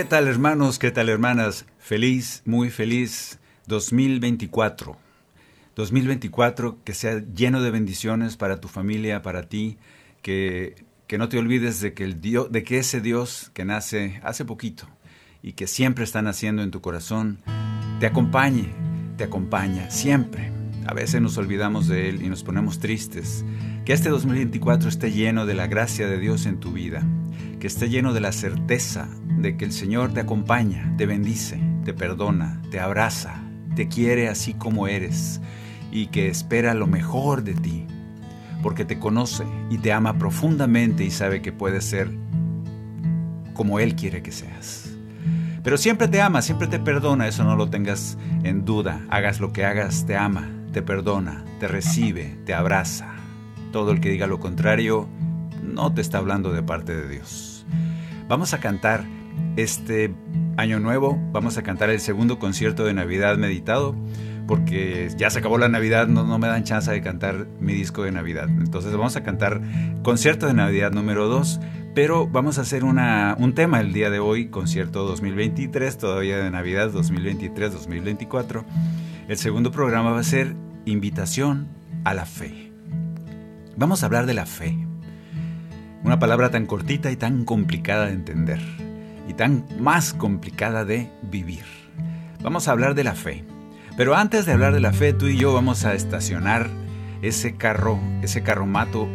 ¿Qué 0.00 0.06
tal 0.06 0.28
hermanos? 0.28 0.78
¿Qué 0.78 0.90
tal 0.90 1.10
hermanas? 1.10 1.66
Feliz, 1.78 2.40
muy 2.46 2.70
feliz 2.70 3.38
2024. 3.66 4.96
2024 5.76 6.78
que 6.82 6.94
sea 6.94 7.22
lleno 7.34 7.60
de 7.60 7.70
bendiciones 7.70 8.38
para 8.38 8.62
tu 8.62 8.68
familia, 8.68 9.20
para 9.20 9.50
ti, 9.50 9.76
que, 10.22 10.86
que 11.06 11.18
no 11.18 11.28
te 11.28 11.36
olvides 11.36 11.82
de 11.82 11.92
que, 11.92 12.04
el 12.04 12.22
Dios, 12.22 12.50
de 12.50 12.62
que 12.64 12.78
ese 12.78 13.02
Dios 13.02 13.50
que 13.52 13.66
nace 13.66 14.22
hace 14.24 14.46
poquito 14.46 14.88
y 15.42 15.52
que 15.52 15.66
siempre 15.66 16.04
está 16.04 16.22
naciendo 16.22 16.62
en 16.62 16.70
tu 16.70 16.80
corazón, 16.80 17.40
te 18.00 18.06
acompañe, 18.06 18.72
te 19.18 19.24
acompaña 19.24 19.90
siempre. 19.90 20.50
A 20.86 20.94
veces 20.94 21.20
nos 21.20 21.36
olvidamos 21.36 21.88
de 21.88 22.08
Él 22.08 22.22
y 22.22 22.30
nos 22.30 22.42
ponemos 22.42 22.78
tristes. 22.78 23.44
Que 23.84 23.92
este 23.92 24.08
2024 24.08 24.88
esté 24.88 25.12
lleno 25.12 25.44
de 25.44 25.52
la 25.52 25.66
gracia 25.66 26.08
de 26.08 26.18
Dios 26.18 26.46
en 26.46 26.58
tu 26.58 26.72
vida, 26.72 27.06
que 27.60 27.66
esté 27.66 27.90
lleno 27.90 28.14
de 28.14 28.20
la 28.20 28.32
certeza 28.32 29.06
de 29.38 29.56
que 29.56 29.66
el 29.66 29.72
Señor 29.72 30.12
te 30.12 30.20
acompaña, 30.20 30.94
te 30.96 31.06
bendice, 31.06 31.60
te 31.84 31.92
perdona, 31.92 32.60
te 32.70 32.80
abraza, 32.80 33.42
te 33.76 33.86
quiere 33.86 34.28
así 34.28 34.54
como 34.54 34.88
eres 34.88 35.40
y 35.92 36.06
que 36.06 36.28
espera 36.28 36.74
lo 36.74 36.86
mejor 36.86 37.44
de 37.44 37.54
ti, 37.54 37.86
porque 38.62 38.84
te 38.84 38.98
conoce 38.98 39.44
y 39.70 39.78
te 39.78 39.92
ama 39.92 40.18
profundamente 40.18 41.04
y 41.04 41.10
sabe 41.10 41.42
que 41.42 41.52
puedes 41.52 41.84
ser 41.84 42.10
como 43.52 43.78
Él 43.78 43.94
quiere 43.94 44.22
que 44.22 44.32
seas. 44.32 44.90
Pero 45.62 45.76
siempre 45.76 46.08
te 46.08 46.22
ama, 46.22 46.40
siempre 46.40 46.66
te 46.66 46.78
perdona, 46.78 47.28
eso 47.28 47.44
no 47.44 47.56
lo 47.56 47.68
tengas 47.68 48.16
en 48.42 48.64
duda. 48.64 49.02
Hagas 49.10 49.40
lo 49.40 49.52
que 49.52 49.66
hagas, 49.66 50.06
te 50.06 50.16
ama, 50.16 50.48
te 50.72 50.80
perdona, 50.80 51.44
te 51.58 51.68
recibe, 51.68 52.38
te 52.46 52.54
abraza. 52.54 53.12
Todo 53.70 53.92
el 53.92 54.00
que 54.00 54.08
diga 54.08 54.26
lo 54.26 54.40
contrario 54.40 55.06
no 55.62 55.92
te 55.92 56.00
está 56.00 56.16
hablando 56.16 56.52
de 56.52 56.62
parte 56.62 56.96
de 56.96 57.08
Dios. 57.08 57.49
Vamos 58.30 58.54
a 58.54 58.60
cantar 58.60 59.06
este 59.56 60.14
año 60.56 60.78
nuevo, 60.78 61.18
vamos 61.32 61.58
a 61.58 61.64
cantar 61.64 61.90
el 61.90 61.98
segundo 61.98 62.38
concierto 62.38 62.84
de 62.84 62.94
Navidad 62.94 63.36
meditado, 63.36 63.96
porque 64.46 65.08
ya 65.16 65.30
se 65.30 65.40
acabó 65.40 65.58
la 65.58 65.68
Navidad, 65.68 66.06
no, 66.06 66.22
no 66.22 66.38
me 66.38 66.46
dan 66.46 66.62
chance 66.62 66.92
de 66.92 67.02
cantar 67.02 67.48
mi 67.58 67.72
disco 67.72 68.04
de 68.04 68.12
Navidad. 68.12 68.48
Entonces 68.48 68.92
vamos 68.92 69.16
a 69.16 69.24
cantar 69.24 69.60
concierto 70.04 70.46
de 70.46 70.54
Navidad 70.54 70.92
número 70.92 71.26
2, 71.26 71.58
pero 71.92 72.28
vamos 72.28 72.58
a 72.58 72.60
hacer 72.60 72.84
una, 72.84 73.34
un 73.36 73.52
tema 73.56 73.80
el 73.80 73.92
día 73.92 74.10
de 74.10 74.20
hoy, 74.20 74.46
concierto 74.46 75.04
2023, 75.06 75.98
todavía 75.98 76.38
de 76.38 76.52
Navidad 76.52 76.92
2023-2024. 76.92 78.64
El 79.26 79.38
segundo 79.38 79.72
programa 79.72 80.12
va 80.12 80.20
a 80.20 80.22
ser 80.22 80.54
invitación 80.84 81.66
a 82.04 82.14
la 82.14 82.26
fe. 82.26 82.70
Vamos 83.76 84.04
a 84.04 84.06
hablar 84.06 84.26
de 84.26 84.34
la 84.34 84.46
fe. 84.46 84.86
Una 86.02 86.18
palabra 86.18 86.50
tan 86.50 86.66
cortita 86.66 87.10
y 87.10 87.16
tan 87.16 87.44
complicada 87.44 88.06
de 88.06 88.12
entender 88.12 88.60
y 89.28 89.34
tan 89.34 89.66
más 89.78 90.12
complicada 90.14 90.84
de 90.84 91.10
vivir. 91.22 91.64
Vamos 92.42 92.68
a 92.68 92.72
hablar 92.72 92.94
de 92.94 93.04
la 93.04 93.14
fe. 93.14 93.44
Pero 93.96 94.16
antes 94.16 94.46
de 94.46 94.52
hablar 94.52 94.72
de 94.72 94.80
la 94.80 94.92
fe, 94.92 95.12
tú 95.12 95.26
y 95.26 95.36
yo 95.36 95.52
vamos 95.52 95.84
a 95.84 95.94
estacionar 95.94 96.70
ese 97.22 97.56
carro, 97.56 97.98
ese 98.22 98.42
carromato 98.42 99.08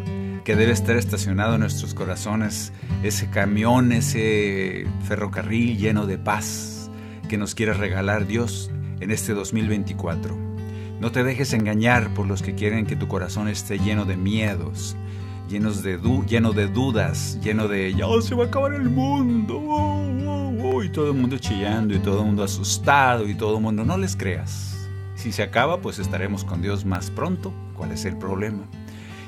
que 0.43 0.55
debe 0.55 0.73
estar 0.73 0.95
estacionado 0.95 1.55
en 1.55 1.61
nuestros 1.61 1.95
corazones, 1.95 2.71
ese 3.01 3.31
camión, 3.31 3.91
ese 3.91 4.85
ferrocarril 5.07 5.77
lleno 5.77 6.05
de 6.05 6.19
paz 6.19 6.91
que 7.27 7.37
nos 7.39 7.55
quiere 7.55 7.73
regalar 7.73 8.27
Dios 8.27 8.69
en 8.99 9.09
este 9.09 9.33
2024. 9.33 10.37
No 10.99 11.11
te 11.11 11.23
dejes 11.23 11.53
engañar 11.53 12.13
por 12.13 12.27
los 12.27 12.43
que 12.43 12.53
quieren 12.53 12.85
que 12.85 12.95
tu 12.95 13.07
corazón 13.07 13.47
esté 13.47 13.79
lleno 13.79 14.05
de 14.05 14.17
miedos, 14.17 14.95
llenos 15.49 15.83
de 15.83 15.99
lleno 16.27 16.53
de 16.53 16.67
dudas, 16.67 17.39
lleno 17.41 17.67
de 17.67 17.93
ya 17.93 18.05
se 18.21 18.35
va 18.35 18.45
a 18.45 18.47
acabar 18.47 18.73
el 18.73 18.89
mundo, 18.89 19.61
oh", 19.67 20.83
y 20.83 20.89
todo 20.89 21.11
el 21.11 21.17
mundo 21.17 21.37
chillando 21.37 21.95
y 21.95 21.99
todo 21.99 22.19
el 22.19 22.25
mundo 22.25 22.43
asustado 22.43 23.27
y 23.27 23.35
todo 23.35 23.57
el 23.57 23.61
mundo 23.63 23.85
no 23.85 23.97
les 23.97 24.15
creas. 24.15 24.75
Si 25.15 25.31
se 25.31 25.43
acaba, 25.43 25.81
pues 25.81 25.99
estaremos 25.99 26.43
con 26.43 26.61
Dios 26.61 26.85
más 26.85 27.09
pronto. 27.09 27.53
¿Cuál 27.75 27.91
es 27.91 28.05
el 28.05 28.17
problema? 28.17 28.63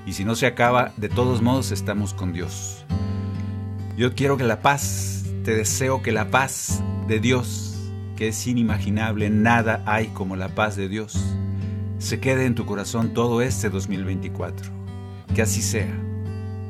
Y 0.06 0.14
si 0.14 0.26
no 0.26 0.36
se 0.36 0.46
acaba, 0.46 0.94
de 0.98 1.10
todos 1.10 1.42
modos 1.42 1.72
estamos 1.72 2.14
con 2.14 2.34
Dios. 2.34 2.86
Yo 3.98 4.14
quiero 4.14 4.38
que 4.38 4.44
la 4.44 4.62
paz, 4.62 5.26
te 5.44 5.56
deseo 5.56 6.02
que 6.02 6.12
la 6.12 6.30
paz 6.30 6.84
de 7.08 7.20
Dios, 7.20 7.76
que 8.16 8.28
es 8.28 8.48
inimaginable, 8.48 9.30
nada 9.30 9.84
hay 9.86 10.08
como 10.08 10.36
la 10.36 10.50
paz 10.50 10.76
de 10.76 10.88
Dios, 10.88 11.18
se 11.98 12.20
quede 12.20 12.46
en 12.46 12.56
tu 12.56 12.66
corazón 12.66 13.14
todo 13.14 13.42
este 13.42 13.70
2024. 13.70 14.77
Que 15.34 15.42
así 15.42 15.62
sea. 15.62 16.08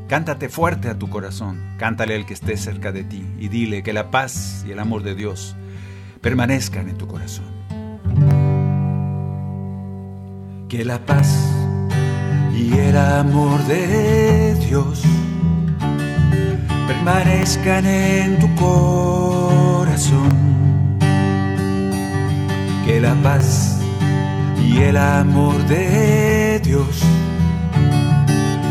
Cántate 0.07 0.47
fuerte 0.47 0.88
a 0.88 0.97
tu 0.97 1.09
corazón, 1.09 1.75
cántale 1.78 2.16
al 2.16 2.25
que 2.25 2.34
esté 2.34 2.56
cerca 2.56 2.94
de 2.94 3.03
ti 3.03 3.25
y 3.40 3.50
dile 3.50 3.84
que 3.84 3.91
la 3.91 4.09
paz 4.09 4.63
y 4.66 4.72
el 4.72 4.79
amor 4.79 5.03
de 5.03 5.16
Dios 5.16 5.57
permanezcan 6.22 6.88
en 6.88 6.97
tu 6.97 7.07
corazón. 7.07 7.46
Que 10.69 10.85
la 10.85 11.00
paz 11.06 11.28
y 12.56 12.72
el 12.73 12.96
amor 12.96 13.62
de 13.66 14.56
Dios 14.66 15.03
permanezcan 16.88 17.85
en 17.85 18.40
tu 18.40 18.56
corazón. 18.56 20.31
Que 22.85 23.01
la 23.01 23.13
paz 23.16 23.81
y 24.66 24.78
el 24.78 24.96
amor 24.96 25.57
de 25.67 26.62
Dios 26.63 27.03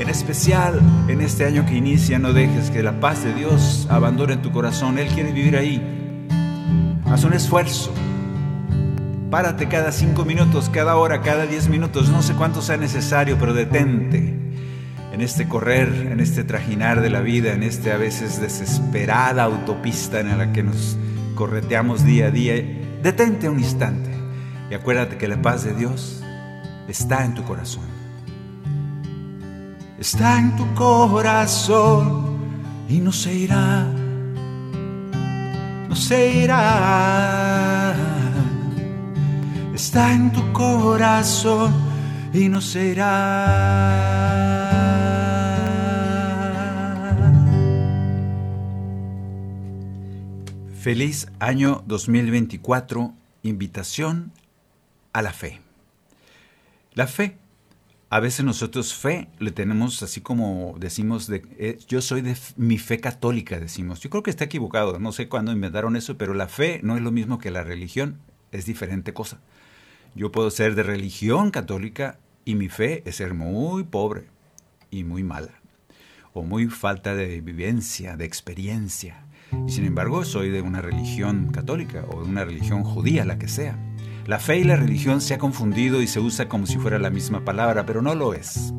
En 0.00 0.08
especial 0.08 0.80
en 1.08 1.20
este 1.20 1.44
año 1.44 1.66
que 1.66 1.74
inicia, 1.74 2.18
no 2.18 2.32
dejes 2.32 2.70
que 2.70 2.82
la 2.82 3.00
paz 3.00 3.22
de 3.22 3.34
Dios 3.34 3.86
abandone 3.90 4.38
tu 4.38 4.50
corazón. 4.50 4.98
Él 4.98 5.08
quiere 5.08 5.30
vivir 5.30 5.58
ahí. 5.58 5.78
Haz 7.04 7.24
un 7.24 7.34
esfuerzo. 7.34 7.92
Párate 9.30 9.68
cada 9.68 9.92
cinco 9.92 10.24
minutos, 10.24 10.70
cada 10.70 10.96
hora, 10.96 11.20
cada 11.20 11.44
diez 11.44 11.68
minutos, 11.68 12.08
no 12.08 12.22
sé 12.22 12.32
cuánto 12.32 12.62
sea 12.62 12.78
necesario, 12.78 13.36
pero 13.38 13.52
detente 13.52 14.34
en 15.12 15.20
este 15.20 15.46
correr, 15.46 16.08
en 16.10 16.20
este 16.20 16.44
trajinar 16.44 17.02
de 17.02 17.10
la 17.10 17.20
vida, 17.20 17.52
en 17.52 17.62
este 17.62 17.92
a 17.92 17.98
veces 17.98 18.40
desesperada 18.40 19.42
autopista 19.42 20.20
en 20.20 20.38
la 20.38 20.50
que 20.50 20.62
nos 20.62 20.96
correteamos 21.34 22.06
día 22.06 22.28
a 22.28 22.30
día, 22.30 22.54
detente 23.02 23.50
un 23.50 23.58
instante 23.58 24.10
y 24.70 24.74
acuérdate 24.74 25.18
que 25.18 25.28
la 25.28 25.42
paz 25.42 25.62
de 25.62 25.74
Dios 25.74 26.22
está 26.88 27.26
en 27.26 27.34
tu 27.34 27.44
corazón. 27.44 27.99
Está 30.00 30.38
en 30.38 30.56
tu 30.56 30.74
corazón 30.74 32.38
y 32.88 33.00
no 33.00 33.12
se 33.12 33.34
irá, 33.34 33.84
no 35.88 35.94
se 35.94 36.42
irá. 36.42 37.94
Está 39.74 40.14
en 40.14 40.32
tu 40.32 40.52
corazón 40.54 41.74
y 42.32 42.48
no 42.48 42.62
se 42.62 42.86
irá. 42.86 43.90
Feliz 50.80 51.28
año 51.40 51.84
2024, 51.86 53.12
invitación 53.42 54.32
a 55.12 55.20
la 55.20 55.34
fe. 55.34 55.60
La 56.94 57.06
fe, 57.06 57.36
a 58.10 58.20
veces 58.20 58.44
nosotros 58.44 58.92
fe 58.94 59.28
le 59.38 59.52
tenemos 59.52 60.02
así 60.02 60.20
como 60.20 60.74
decimos, 60.78 61.26
de, 61.28 61.42
eh, 61.58 61.78
yo 61.88 62.02
soy 62.02 62.20
de 62.20 62.36
mi 62.56 62.76
fe 62.76 63.00
católica, 63.00 63.58
decimos. 63.60 64.00
Yo 64.00 64.10
creo 64.10 64.22
que 64.22 64.30
está 64.30 64.44
equivocado, 64.44 64.98
no 64.98 65.12
sé 65.12 65.28
cuándo 65.28 65.52
inventaron 65.52 65.96
eso, 65.96 66.18
pero 66.18 66.34
la 66.34 66.48
fe 66.48 66.80
no 66.82 66.96
es 66.96 67.02
lo 67.02 67.12
mismo 67.12 67.38
que 67.38 67.50
la 67.50 67.62
religión, 67.62 68.18
es 68.50 68.66
diferente 68.66 69.14
cosa. 69.14 69.40
Yo 70.14 70.32
puedo 70.32 70.50
ser 70.50 70.74
de 70.74 70.82
religión 70.82 71.52
católica 71.52 72.18
y 72.44 72.56
mi 72.56 72.68
fe 72.68 73.02
es 73.06 73.16
ser 73.16 73.32
muy 73.32 73.84
pobre 73.84 74.26
y 74.90 75.04
muy 75.04 75.22
mala, 75.22 75.54
o 76.32 76.42
muy 76.42 76.66
falta 76.66 77.14
de 77.14 77.40
vivencia, 77.40 78.16
de 78.16 78.24
experiencia 78.24 79.24
sin 79.66 79.84
embargo, 79.84 80.24
soy 80.24 80.50
de 80.50 80.62
una 80.62 80.80
religión 80.80 81.50
católica 81.50 82.04
o 82.08 82.22
de 82.22 82.28
una 82.28 82.44
religión 82.44 82.84
judía, 82.84 83.24
la 83.24 83.38
que 83.38 83.48
sea. 83.48 83.76
La 84.30 84.38
fe 84.38 84.58
y 84.58 84.62
la 84.62 84.76
religión 84.76 85.20
se 85.20 85.34
ha 85.34 85.38
confundido 85.38 86.00
y 86.00 86.06
se 86.06 86.20
usa 86.20 86.48
como 86.48 86.64
si 86.64 86.78
fuera 86.78 87.00
la 87.00 87.10
misma 87.10 87.44
palabra, 87.44 87.84
pero 87.84 88.00
no 88.00 88.14
lo 88.14 88.32
es. 88.32 88.72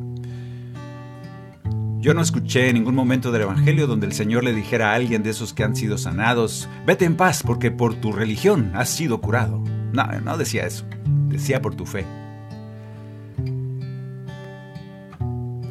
Yo 1.98 2.14
no 2.14 2.22
escuché 2.22 2.70
en 2.70 2.76
ningún 2.76 2.94
momento 2.94 3.30
del 3.30 3.42
Evangelio 3.42 3.86
donde 3.86 4.06
el 4.06 4.14
Señor 4.14 4.44
le 4.44 4.54
dijera 4.54 4.92
a 4.92 4.94
alguien 4.94 5.22
de 5.22 5.28
esos 5.28 5.52
que 5.52 5.62
han 5.62 5.76
sido 5.76 5.98
sanados, 5.98 6.70
vete 6.86 7.04
en 7.04 7.16
paz 7.16 7.42
porque 7.42 7.70
por 7.70 7.94
tu 7.94 8.12
religión 8.12 8.72
has 8.74 8.88
sido 8.88 9.20
curado. 9.20 9.62
No, 9.92 10.06
no 10.24 10.38
decía 10.38 10.64
eso, 10.64 10.86
decía 11.28 11.60
por 11.60 11.74
tu 11.74 11.84
fe. 11.84 12.06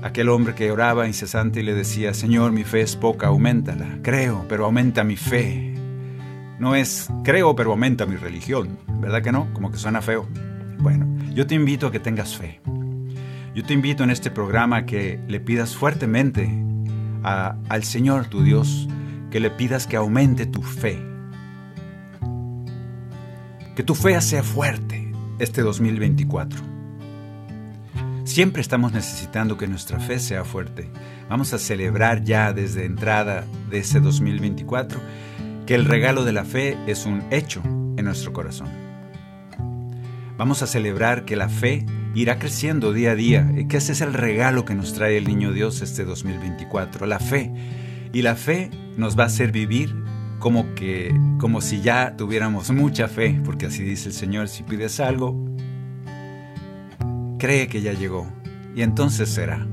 Aquel 0.04 0.30
hombre 0.30 0.54
que 0.54 0.70
oraba 0.70 1.08
incesante 1.08 1.62
y 1.62 1.64
le 1.64 1.74
decía, 1.74 2.14
Señor, 2.14 2.52
mi 2.52 2.66
fe 2.66 2.82
es 2.82 2.96
poca, 2.96 3.30
aumentala. 3.30 3.98
Creo, 4.04 4.46
pero 4.48 4.66
aumenta 4.66 5.04
mi 5.04 5.16
fe. 5.16 5.81
No 6.62 6.76
es 6.76 7.10
creo, 7.24 7.56
pero 7.56 7.72
aumenta 7.72 8.06
mi 8.06 8.18
religión. 8.18 8.78
¿Verdad 9.00 9.24
que 9.24 9.32
no? 9.32 9.52
Como 9.52 9.72
que 9.72 9.80
suena 9.80 10.00
feo. 10.00 10.28
Bueno, 10.78 11.08
yo 11.34 11.48
te 11.48 11.56
invito 11.56 11.88
a 11.88 11.92
que 11.92 12.00
tengas 12.00 12.38
fe. 12.38 12.62
Yo 13.56 13.64
te 13.64 13.74
invito 13.74 14.04
en 14.04 14.12
este 14.12 14.30
programa 14.30 14.86
que 14.86 15.20
le 15.28 15.40
pidas 15.40 15.76
fuertemente 15.76 16.52
al 17.24 17.84
Señor 17.84 18.28
tu 18.28 18.44
Dios, 18.44 18.88
que 19.32 19.40
le 19.40 19.50
pidas 19.50 19.88
que 19.88 19.98
aumente 19.98 20.46
tu 20.46 20.62
fe. 20.62 21.04
Que 23.76 23.82
tu 23.82 23.96
fe 23.96 24.22
sea 24.22 24.44
fuerte 24.44 25.12
este 25.40 25.64
2024. 25.64 26.62
Siempre 28.24 28.62
estamos 28.62 28.94
necesitando 28.94 29.58
que 29.58 29.66
nuestra 29.66 30.00
fe 30.00 30.20
sea 30.20 30.44
fuerte. 30.44 30.92
Vamos 31.28 31.56
a 31.56 31.58
celebrar 31.58 32.24
ya 32.24 32.54
desde 32.54 32.86
entrada 32.86 33.46
de 33.72 33.80
ese 33.80 34.00
2024 34.00 35.00
que 35.72 35.76
el 35.76 35.86
regalo 35.86 36.26
de 36.26 36.34
la 36.34 36.44
fe 36.44 36.78
es 36.86 37.06
un 37.06 37.24
hecho 37.32 37.62
en 37.64 38.04
nuestro 38.04 38.34
corazón. 38.34 38.68
Vamos 40.38 40.62
a 40.62 40.68
celebrar 40.68 41.24
que 41.24 41.38
la 41.38 41.48
fe 41.48 41.86
irá 42.14 42.40
creciendo 42.40 42.92
día 42.92 43.12
a 43.12 43.16
día 43.16 43.50
y 43.56 43.70
que 43.70 43.78
ese 43.78 43.94
es 43.94 44.02
el 44.02 44.14
regalo 44.14 44.66
que 44.66 44.76
nos 44.76 44.94
trae 44.94 45.16
el 45.16 45.24
Niño 45.24 45.54
Dios 45.54 45.82
este 45.82 46.04
2024, 46.04 47.06
la 47.06 47.20
fe. 47.20 47.54
Y 48.12 48.22
la 48.22 48.36
fe 48.36 48.70
nos 48.98 49.18
va 49.18 49.24
a 49.24 49.28
hacer 49.28 49.54
vivir 49.54 49.96
como 50.40 50.76
que 50.76 51.18
como 51.40 51.62
si 51.62 51.80
ya 51.80 52.18
tuviéramos 52.18 52.70
mucha 52.72 53.08
fe, 53.08 53.40
porque 53.46 53.68
así 53.68 53.82
dice 53.82 54.10
el 54.10 54.14
Señor, 54.14 54.50
si 54.50 54.64
pides 54.64 55.00
algo, 55.00 55.42
cree 57.40 57.70
que 57.70 57.80
ya 57.82 57.94
llegó 57.94 58.28
y 58.76 58.82
entonces 58.82 59.30
será. 59.30 59.71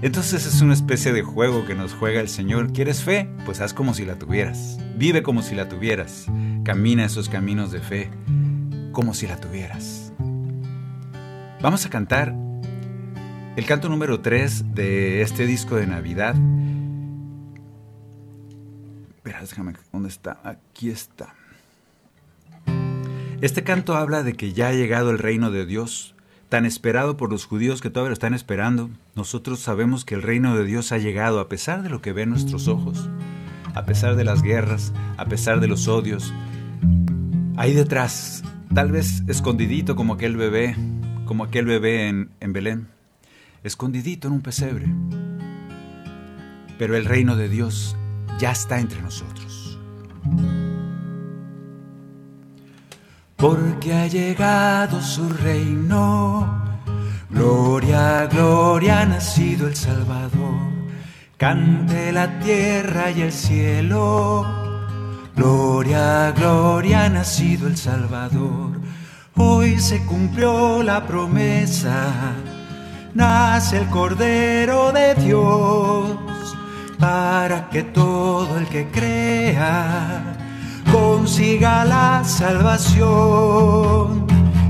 Entonces 0.00 0.46
es 0.46 0.60
una 0.62 0.74
especie 0.74 1.12
de 1.12 1.22
juego 1.22 1.66
que 1.66 1.74
nos 1.74 1.92
juega 1.92 2.20
el 2.20 2.28
Señor. 2.28 2.72
¿Quieres 2.72 3.02
fe? 3.02 3.28
Pues 3.44 3.60
haz 3.60 3.74
como 3.74 3.94
si 3.94 4.04
la 4.04 4.16
tuvieras. 4.16 4.78
Vive 4.96 5.24
como 5.24 5.42
si 5.42 5.56
la 5.56 5.68
tuvieras. 5.68 6.26
Camina 6.64 7.04
esos 7.04 7.28
caminos 7.28 7.72
de 7.72 7.80
fe 7.80 8.10
como 8.92 9.12
si 9.12 9.26
la 9.26 9.40
tuvieras. 9.40 10.12
Vamos 11.60 11.84
a 11.84 11.90
cantar 11.90 12.32
el 13.56 13.66
canto 13.66 13.88
número 13.88 14.20
3 14.20 14.72
de 14.72 15.22
este 15.22 15.46
disco 15.46 15.74
de 15.74 15.88
Navidad. 15.88 16.36
Verás, 19.24 19.50
déjame, 19.50 19.72
¿dónde 19.92 20.10
está? 20.10 20.40
Aquí 20.44 20.90
está. 20.90 21.34
Este 23.40 23.64
canto 23.64 23.96
habla 23.96 24.22
de 24.22 24.34
que 24.34 24.52
ya 24.52 24.68
ha 24.68 24.72
llegado 24.72 25.10
el 25.10 25.18
reino 25.18 25.50
de 25.50 25.66
Dios, 25.66 26.14
tan 26.48 26.64
esperado 26.64 27.16
por 27.16 27.30
los 27.30 27.44
judíos 27.44 27.80
que 27.80 27.90
todavía 27.90 28.10
lo 28.10 28.14
están 28.14 28.34
esperando, 28.34 28.90
nosotros 29.14 29.60
sabemos 29.60 30.04
que 30.04 30.14
el 30.14 30.22
reino 30.22 30.56
de 30.56 30.64
Dios 30.64 30.92
ha 30.92 30.98
llegado 30.98 31.40
a 31.40 31.48
pesar 31.48 31.82
de 31.82 31.90
lo 31.90 32.00
que 32.00 32.12
ven 32.12 32.30
nuestros 32.30 32.68
ojos, 32.68 33.08
a 33.74 33.84
pesar 33.84 34.16
de 34.16 34.24
las 34.24 34.42
guerras, 34.42 34.92
a 35.18 35.26
pesar 35.26 35.60
de 35.60 35.68
los 35.68 35.88
odios. 35.88 36.32
Ahí 37.56 37.74
detrás, 37.74 38.42
tal 38.74 38.92
vez 38.92 39.22
escondidito 39.28 39.94
como 39.94 40.14
aquel 40.14 40.36
bebé, 40.36 40.74
como 41.26 41.44
aquel 41.44 41.66
bebé 41.66 42.08
en, 42.08 42.30
en 42.40 42.52
Belén, 42.52 42.88
escondidito 43.62 44.28
en 44.28 44.34
un 44.34 44.40
pesebre. 44.40 44.86
Pero 46.78 46.96
el 46.96 47.04
reino 47.04 47.36
de 47.36 47.48
Dios 47.48 47.96
ya 48.38 48.52
está 48.52 48.80
entre 48.80 49.02
nosotros. 49.02 49.78
Porque 53.38 53.94
ha 53.94 54.08
llegado 54.08 55.00
su 55.00 55.28
reino. 55.28 56.60
Gloria, 57.30 58.26
gloria, 58.26 59.00
ha 59.00 59.06
nacido 59.06 59.68
el 59.68 59.76
Salvador. 59.76 60.58
Cante 61.36 62.10
la 62.10 62.40
tierra 62.40 63.12
y 63.12 63.22
el 63.22 63.32
cielo. 63.32 64.44
Gloria, 65.36 66.32
gloria, 66.32 67.04
ha 67.04 67.08
nacido 67.08 67.68
el 67.68 67.76
Salvador. 67.76 68.72
Hoy 69.36 69.78
se 69.78 70.04
cumplió 70.04 70.82
la 70.82 71.06
promesa. 71.06 72.34
Nace 73.14 73.78
el 73.78 73.86
Cordero 73.86 74.90
de 74.90 75.14
Dios 75.14 76.18
para 76.98 77.70
que 77.70 77.84
todo 77.84 78.58
el 78.58 78.66
que 78.66 78.88
crea 78.88 80.37
consiga 80.92 81.84
la 81.84 82.24
salvación. 82.24 84.26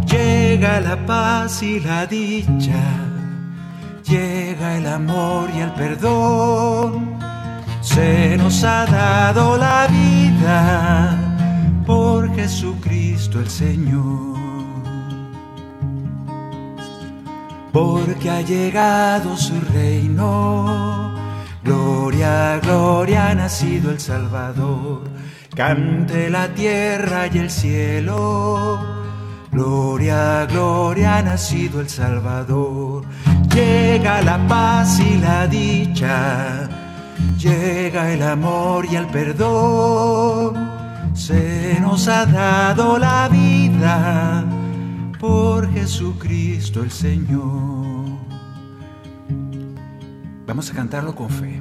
Llega 0.07 0.81
la 0.81 1.07
paz 1.07 1.63
y 1.63 1.81
la 1.81 2.07
dicha, 2.07 2.83
llega 4.05 4.77
el 4.77 4.87
amor 4.87 5.49
y 5.55 5.61
el 5.61 5.73
perdón. 5.73 7.19
Se 7.81 8.37
nos 8.37 8.65
ha 8.65 8.87
dado 8.87 9.57
la 9.57 9.87
vida 9.87 11.17
por 11.87 12.35
Jesucristo 12.35 13.41
el 13.41 13.49
Señor. 13.49 14.37
Porque 17.73 18.31
ha 18.31 18.41
llegado 18.41 19.37
su 19.37 19.55
reino. 19.73 21.15
Gloria, 21.63 22.59
gloria, 22.63 23.29
ha 23.29 23.35
nacido 23.35 23.91
el 23.91 24.01
Salvador 24.01 25.18
Cante 25.59 26.31
la 26.31 26.55
tierra 26.55 27.27
y 27.27 27.39
el 27.39 27.51
cielo. 27.51 28.79
Gloria, 29.51 30.47
gloria, 30.47 31.17
ha 31.17 31.23
nacido 31.23 31.81
el 31.81 31.89
Salvador. 31.89 33.03
Llega 33.53 34.23
la 34.23 34.39
paz 34.47 35.01
y 35.01 35.19
la 35.19 35.49
dicha. 35.49 36.69
Llega 37.37 38.13
el 38.13 38.23
amor 38.23 38.87
y 38.89 38.95
el 38.95 39.09
perdón. 39.09 40.55
Se 41.15 41.77
nos 41.81 42.07
ha 42.07 42.25
dado 42.25 42.97
la 42.97 43.29
vida 43.29 44.45
por 45.19 45.69
Jesucristo 45.73 46.85
el 46.85 46.93
Señor. 46.93 48.11
Vamos 50.47 50.71
a 50.71 50.75
cantarlo 50.77 51.17
con 51.17 51.29
fe. 51.29 51.61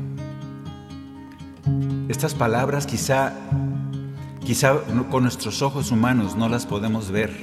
Estas 2.08 2.36
palabras 2.36 2.86
quizá 2.86 3.34
Quizá 4.48 4.80
con 5.12 5.24
nuestros 5.24 5.62
ojos 5.62 5.92
humanos 5.92 6.38
no 6.38 6.48
las 6.48 6.66
podemos 6.66 7.12
ver. 7.12 7.34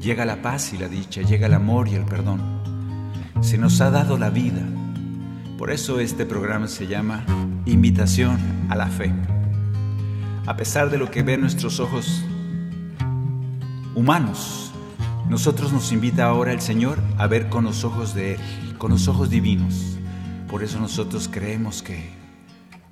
Llega 0.00 0.24
la 0.24 0.40
paz 0.40 0.72
y 0.72 0.78
la 0.78 0.88
dicha, 0.88 1.20
llega 1.20 1.48
el 1.48 1.52
amor 1.52 1.86
y 1.86 1.96
el 1.96 2.06
perdón. 2.06 2.40
Se 3.42 3.58
nos 3.58 3.78
ha 3.82 3.90
dado 3.90 4.16
la 4.16 4.30
vida 4.30 4.62
Por 5.58 5.70
eso 5.70 6.00
este 6.00 6.24
programa 6.24 6.66
se 6.66 6.86
llama 6.86 7.26
Invitación 7.66 8.38
a 8.70 8.74
la 8.74 8.86
Fe. 8.86 9.12
A 10.46 10.56
pesar 10.56 10.88
de 10.88 10.96
lo 10.96 11.10
que 11.10 11.22
ven 11.22 11.42
nuestros 11.42 11.78
ojos 11.78 12.24
humanos, 13.94 14.72
nosotros 15.28 15.74
nos 15.74 15.92
invita 15.92 16.24
ahora 16.24 16.54
el 16.54 16.62
Señor 16.62 16.98
a 17.18 17.26
ver 17.26 17.50
con 17.50 17.64
los 17.64 17.84
ojos 17.84 18.14
de 18.14 18.36
Él, 18.36 18.78
con 18.78 18.92
los 18.92 19.08
ojos 19.08 19.28
divinos. 19.28 19.98
Por 20.48 20.62
eso 20.62 20.80
nosotros 20.80 21.28
creemos 21.30 21.82
que, 21.82 22.14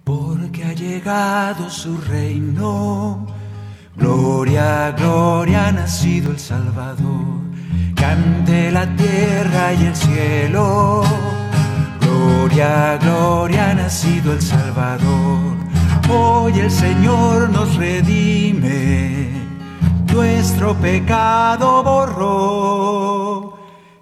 porque 0.04 0.64
ha 0.64 0.74
llegado 0.74 1.70
su 1.70 1.96
reino, 1.96 3.37
gloria, 3.98 4.92
gloria, 4.96 5.68
ha 5.68 5.72
nacido 5.72 6.30
el 6.30 6.38
Salvador. 6.38 7.42
Cante 7.94 8.70
la 8.70 8.86
tierra 8.96 9.74
y 9.74 9.86
el 9.86 9.96
cielo, 9.96 11.02
gloria, 12.00 12.96
gloria, 13.02 13.70
ha 13.70 13.74
nacido 13.74 14.32
el 14.32 14.40
Salvador. 14.40 15.56
Hoy 16.08 16.58
el 16.58 16.70
Señor 16.70 17.50
nos 17.50 17.76
redime, 17.76 19.28
nuestro 20.12 20.74
pecado 20.74 21.82
borró 21.82 23.58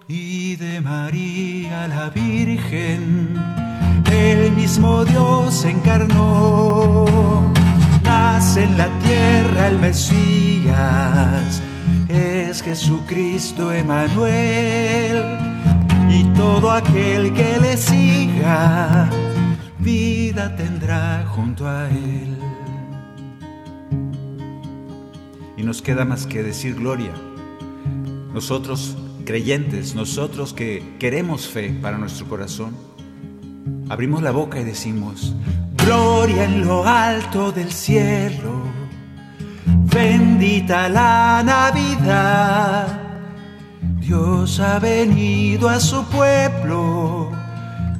y 0.07 0.57
de 0.57 0.81
María 0.81 1.89
la 1.89 2.11
Virgen 2.11 3.57
el 4.17 4.53
mismo 4.53 5.05
Dios 5.05 5.65
encarnó. 5.65 7.56
En 8.37 8.77
la 8.77 8.89
tierra 8.99 9.69
el 9.69 9.79
Mesías, 9.79 11.63
es 12.07 12.63
Jesucristo 12.63 13.73
Emanuel, 13.73 15.23
y 16.11 16.23
todo 16.37 16.71
aquel 16.71 17.33
que 17.33 17.59
le 17.59 17.79
siga, 17.79 19.09
vida 19.79 20.55
tendrá 20.55 21.25
junto 21.35 21.67
a 21.67 21.89
él. 21.89 22.37
Y 25.57 25.63
nos 25.63 25.81
queda 25.81 26.05
más 26.05 26.27
que 26.27 26.43
decir 26.43 26.75
gloria. 26.75 27.13
Nosotros 28.35 28.99
creyentes, 29.25 29.95
nosotros 29.95 30.53
que 30.53 30.97
queremos 30.99 31.49
fe 31.49 31.71
para 31.81 31.97
nuestro 31.97 32.27
corazón, 32.27 32.77
abrimos 33.89 34.23
la 34.23 34.31
boca 34.31 34.61
y 34.61 34.65
decimos, 34.65 35.35
Gloria 35.77 36.45
en 36.45 36.67
lo 36.67 36.85
alto 36.85 37.53
del 37.53 37.71
cielo, 37.71 38.63
bendita 39.65 40.89
la 40.89 41.43
Navidad. 41.45 43.01
Dios 44.01 44.59
ha 44.61 44.79
venido 44.79 45.69
a 45.69 45.79
su 45.79 46.05
pueblo 46.07 47.31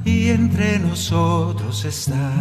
y 0.03 0.29
entre 0.29 0.79
nosotros 0.79 1.85
está. 1.85 2.31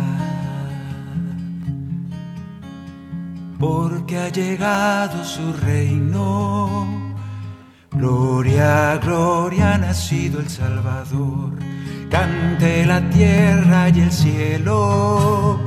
Porque 3.59 4.18
ha 4.18 4.28
llegado 4.28 5.25
su 5.25 5.52
reino. 5.52 6.87
Gloria, 7.92 8.99
gloria, 8.99 9.75
ha 9.75 9.78
nacido 9.78 10.40
el 10.40 10.49
Salvador 10.49 11.52
cante 12.10 12.86
la 12.86 13.08
tierra 13.10 13.88
y 13.88 14.00
el 14.00 14.12
cielo. 14.12 15.60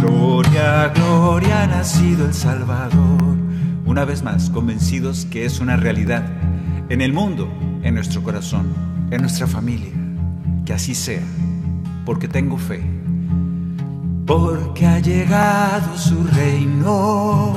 Gloria, 0.00 0.88
gloria, 0.94 1.62
ha 1.62 1.66
nacido 1.66 2.26
el 2.26 2.34
Salvador. 2.34 3.36
Una 3.84 4.04
vez 4.04 4.22
más, 4.22 4.50
convencidos 4.50 5.24
que 5.26 5.44
es 5.44 5.60
una 5.60 5.76
realidad 5.76 6.24
en 6.88 7.00
el 7.00 7.12
mundo, 7.12 7.48
en 7.82 7.94
nuestro 7.94 8.22
corazón, 8.22 8.66
en 9.10 9.22
nuestra 9.22 9.46
familia. 9.46 9.92
Que 10.64 10.74
así 10.74 10.94
sea, 10.94 11.22
porque 12.04 12.28
tengo 12.28 12.58
fe. 12.58 12.82
Porque 14.26 14.86
ha 14.86 14.98
llegado 14.98 15.96
su 15.96 16.22
reino. 16.24 17.56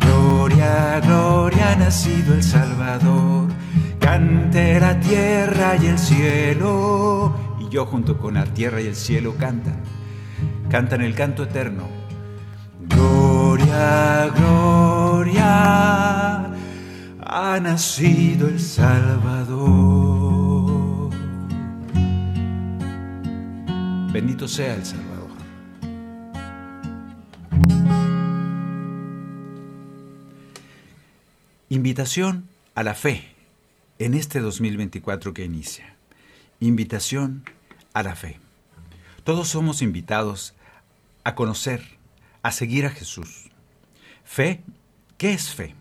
Gloria, 0.00 1.00
gloria, 1.00 1.72
ha 1.72 1.76
nacido 1.76 2.34
el 2.34 2.42
Salvador. 2.42 3.48
Cante 3.98 4.78
la 4.78 5.00
tierra 5.00 5.76
y 5.82 5.86
el 5.86 5.98
cielo 5.98 7.43
yo 7.74 7.84
junto 7.86 8.18
con 8.18 8.34
la 8.34 8.44
tierra 8.44 8.80
y 8.80 8.86
el 8.86 8.94
cielo 8.94 9.34
cantan, 9.36 9.80
cantan 10.70 11.02
el 11.02 11.12
canto 11.16 11.42
eterno. 11.42 11.88
Gloria, 12.82 14.28
gloria, 14.28 15.42
ha 17.18 17.58
nacido 17.60 18.46
el 18.46 18.60
Salvador. 18.60 19.64
Bendito 24.12 24.46
sea 24.46 24.74
el 24.76 24.84
Salvador. 24.84 25.30
Invitación 31.70 32.46
a 32.76 32.84
la 32.84 32.94
fe 32.94 33.34
en 33.98 34.14
este 34.14 34.38
2024 34.38 35.34
que 35.34 35.44
inicia. 35.44 35.96
Invitación 36.60 37.42
a 37.94 38.02
la 38.02 38.14
fe. 38.14 38.38
Todos 39.24 39.48
somos 39.48 39.80
invitados 39.80 40.54
a 41.24 41.34
conocer, 41.34 41.82
a 42.42 42.52
seguir 42.52 42.84
a 42.84 42.90
Jesús. 42.90 43.50
Fe, 44.24 44.62
¿qué 45.16 45.32
es 45.32 45.54
fe? 45.54 45.74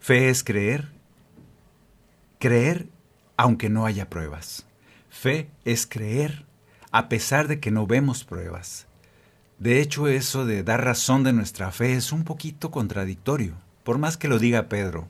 Fe 0.00 0.30
es 0.30 0.42
creer, 0.42 0.88
creer 2.38 2.88
aunque 3.36 3.68
no 3.68 3.84
haya 3.84 4.08
pruebas. 4.08 4.64
Fe 5.10 5.50
es 5.64 5.86
creer 5.86 6.46
a 6.90 7.08
pesar 7.08 7.48
de 7.48 7.60
que 7.60 7.70
no 7.70 7.86
vemos 7.86 8.24
pruebas. 8.24 8.86
De 9.58 9.80
hecho, 9.80 10.06
eso 10.08 10.46
de 10.46 10.62
dar 10.62 10.84
razón 10.84 11.24
de 11.24 11.32
nuestra 11.32 11.72
fe 11.72 11.94
es 11.94 12.12
un 12.12 12.24
poquito 12.24 12.70
contradictorio, 12.70 13.54
por 13.82 13.98
más 13.98 14.16
que 14.16 14.28
lo 14.28 14.38
diga 14.38 14.68
Pedro. 14.68 15.08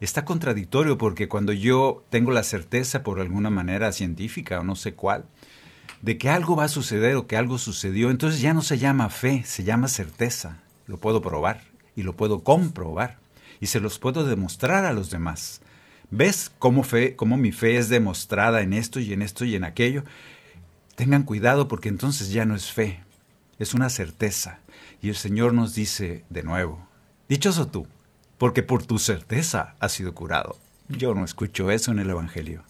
Está 0.00 0.24
contradictorio 0.24 0.98
porque 0.98 1.28
cuando 1.28 1.52
yo 1.52 2.04
tengo 2.10 2.30
la 2.30 2.42
certeza 2.42 3.02
por 3.02 3.20
alguna 3.20 3.50
manera 3.50 3.92
científica 3.92 4.60
o 4.60 4.64
no 4.64 4.76
sé 4.76 4.94
cuál, 4.94 5.24
de 6.02 6.18
que 6.18 6.30
algo 6.30 6.56
va 6.56 6.64
a 6.64 6.68
suceder 6.68 7.16
o 7.16 7.26
que 7.26 7.36
algo 7.36 7.58
sucedió, 7.58 8.10
entonces 8.10 8.40
ya 8.40 8.54
no 8.54 8.62
se 8.62 8.78
llama 8.78 9.10
fe, 9.10 9.42
se 9.44 9.64
llama 9.64 9.88
certeza. 9.88 10.58
Lo 10.86 10.98
puedo 10.98 11.20
probar 11.22 11.62
y 11.96 12.02
lo 12.02 12.16
puedo 12.16 12.42
comprobar 12.42 13.18
y 13.60 13.66
se 13.66 13.80
los 13.80 13.98
puedo 13.98 14.24
demostrar 14.24 14.84
a 14.84 14.92
los 14.92 15.10
demás. 15.10 15.60
¿Ves 16.10 16.50
cómo, 16.58 16.82
fe, 16.82 17.14
cómo 17.14 17.36
mi 17.36 17.52
fe 17.52 17.76
es 17.76 17.88
demostrada 17.88 18.62
en 18.62 18.72
esto 18.72 18.98
y 18.98 19.12
en 19.12 19.22
esto 19.22 19.44
y 19.44 19.54
en 19.54 19.64
aquello? 19.64 20.04
Tengan 20.96 21.22
cuidado 21.22 21.68
porque 21.68 21.88
entonces 21.88 22.32
ya 22.32 22.44
no 22.44 22.56
es 22.56 22.72
fe, 22.72 23.00
es 23.58 23.74
una 23.74 23.90
certeza. 23.90 24.58
Y 25.02 25.08
el 25.08 25.16
Señor 25.16 25.54
nos 25.54 25.74
dice 25.74 26.24
de 26.28 26.42
nuevo, 26.42 26.86
dichoso 27.28 27.68
tú, 27.68 27.86
porque 28.38 28.62
por 28.62 28.84
tu 28.84 28.98
certeza 28.98 29.76
has 29.78 29.92
sido 29.92 30.14
curado. 30.14 30.58
Yo 30.88 31.14
no 31.14 31.24
escucho 31.24 31.70
eso 31.70 31.92
en 31.92 32.00
el 32.00 32.10
Evangelio. 32.10 32.64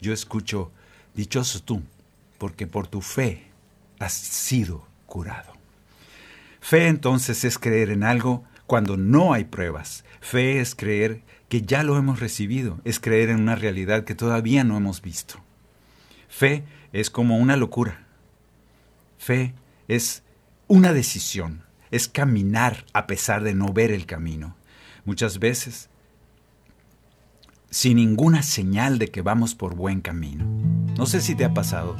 Yo 0.00 0.12
escucho, 0.12 0.70
dichoso 1.14 1.60
tú, 1.60 1.82
porque 2.38 2.66
por 2.66 2.86
tu 2.86 3.00
fe 3.00 3.50
has 3.98 4.12
sido 4.12 4.86
curado. 5.06 5.52
Fe 6.60 6.88
entonces 6.88 7.44
es 7.44 7.58
creer 7.58 7.90
en 7.90 8.02
algo 8.02 8.44
cuando 8.66 8.96
no 8.96 9.32
hay 9.32 9.44
pruebas. 9.44 10.04
Fe 10.20 10.60
es 10.60 10.74
creer 10.74 11.22
que 11.48 11.62
ya 11.62 11.82
lo 11.82 11.96
hemos 11.96 12.20
recibido, 12.20 12.80
es 12.84 12.98
creer 12.98 13.30
en 13.30 13.40
una 13.40 13.54
realidad 13.54 14.04
que 14.04 14.14
todavía 14.14 14.64
no 14.64 14.76
hemos 14.76 15.00
visto. 15.00 15.42
Fe 16.28 16.64
es 16.92 17.10
como 17.10 17.38
una 17.38 17.56
locura. 17.56 18.06
Fe 19.18 19.54
es 19.88 20.24
una 20.66 20.92
decisión, 20.92 21.62
es 21.90 22.08
caminar 22.08 22.84
a 22.92 23.06
pesar 23.06 23.44
de 23.44 23.54
no 23.54 23.72
ver 23.72 23.92
el 23.92 24.06
camino. 24.06 24.56
Muchas 25.04 25.38
veces 25.38 25.88
sin 27.70 27.96
ninguna 27.96 28.42
señal 28.42 28.98
de 28.98 29.08
que 29.08 29.22
vamos 29.22 29.54
por 29.54 29.74
buen 29.74 30.00
camino. 30.00 30.44
No 30.96 31.06
sé 31.06 31.20
si 31.20 31.34
te 31.34 31.44
ha 31.44 31.52
pasado. 31.52 31.96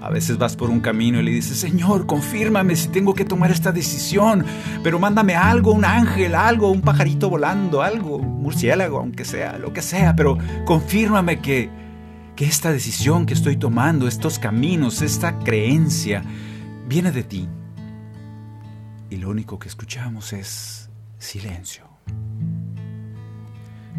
A 0.00 0.10
veces 0.10 0.38
vas 0.38 0.54
por 0.54 0.70
un 0.70 0.80
camino 0.80 1.20
y 1.20 1.24
le 1.24 1.30
dices, 1.32 1.58
Señor, 1.58 2.06
confírmame 2.06 2.76
si 2.76 2.88
tengo 2.88 3.14
que 3.14 3.24
tomar 3.24 3.50
esta 3.50 3.72
decisión, 3.72 4.44
pero 4.82 4.98
mándame 4.98 5.34
algo, 5.34 5.72
un 5.72 5.84
ángel, 5.84 6.34
algo, 6.34 6.70
un 6.70 6.82
pajarito 6.82 7.28
volando, 7.28 7.82
algo, 7.82 8.16
un 8.16 8.42
murciélago, 8.42 8.98
aunque 8.98 9.24
sea, 9.24 9.58
lo 9.58 9.72
que 9.72 9.82
sea, 9.82 10.14
pero 10.14 10.38
confírmame 10.64 11.40
que, 11.40 11.68
que 12.36 12.44
esta 12.44 12.70
decisión 12.70 13.26
que 13.26 13.34
estoy 13.34 13.56
tomando, 13.56 14.06
estos 14.06 14.38
caminos, 14.38 15.02
esta 15.02 15.38
creencia, 15.40 16.22
viene 16.86 17.10
de 17.10 17.24
ti. 17.24 17.48
Y 19.10 19.16
lo 19.16 19.30
único 19.30 19.58
que 19.58 19.68
escuchamos 19.68 20.32
es 20.32 20.90
silencio. 21.18 21.88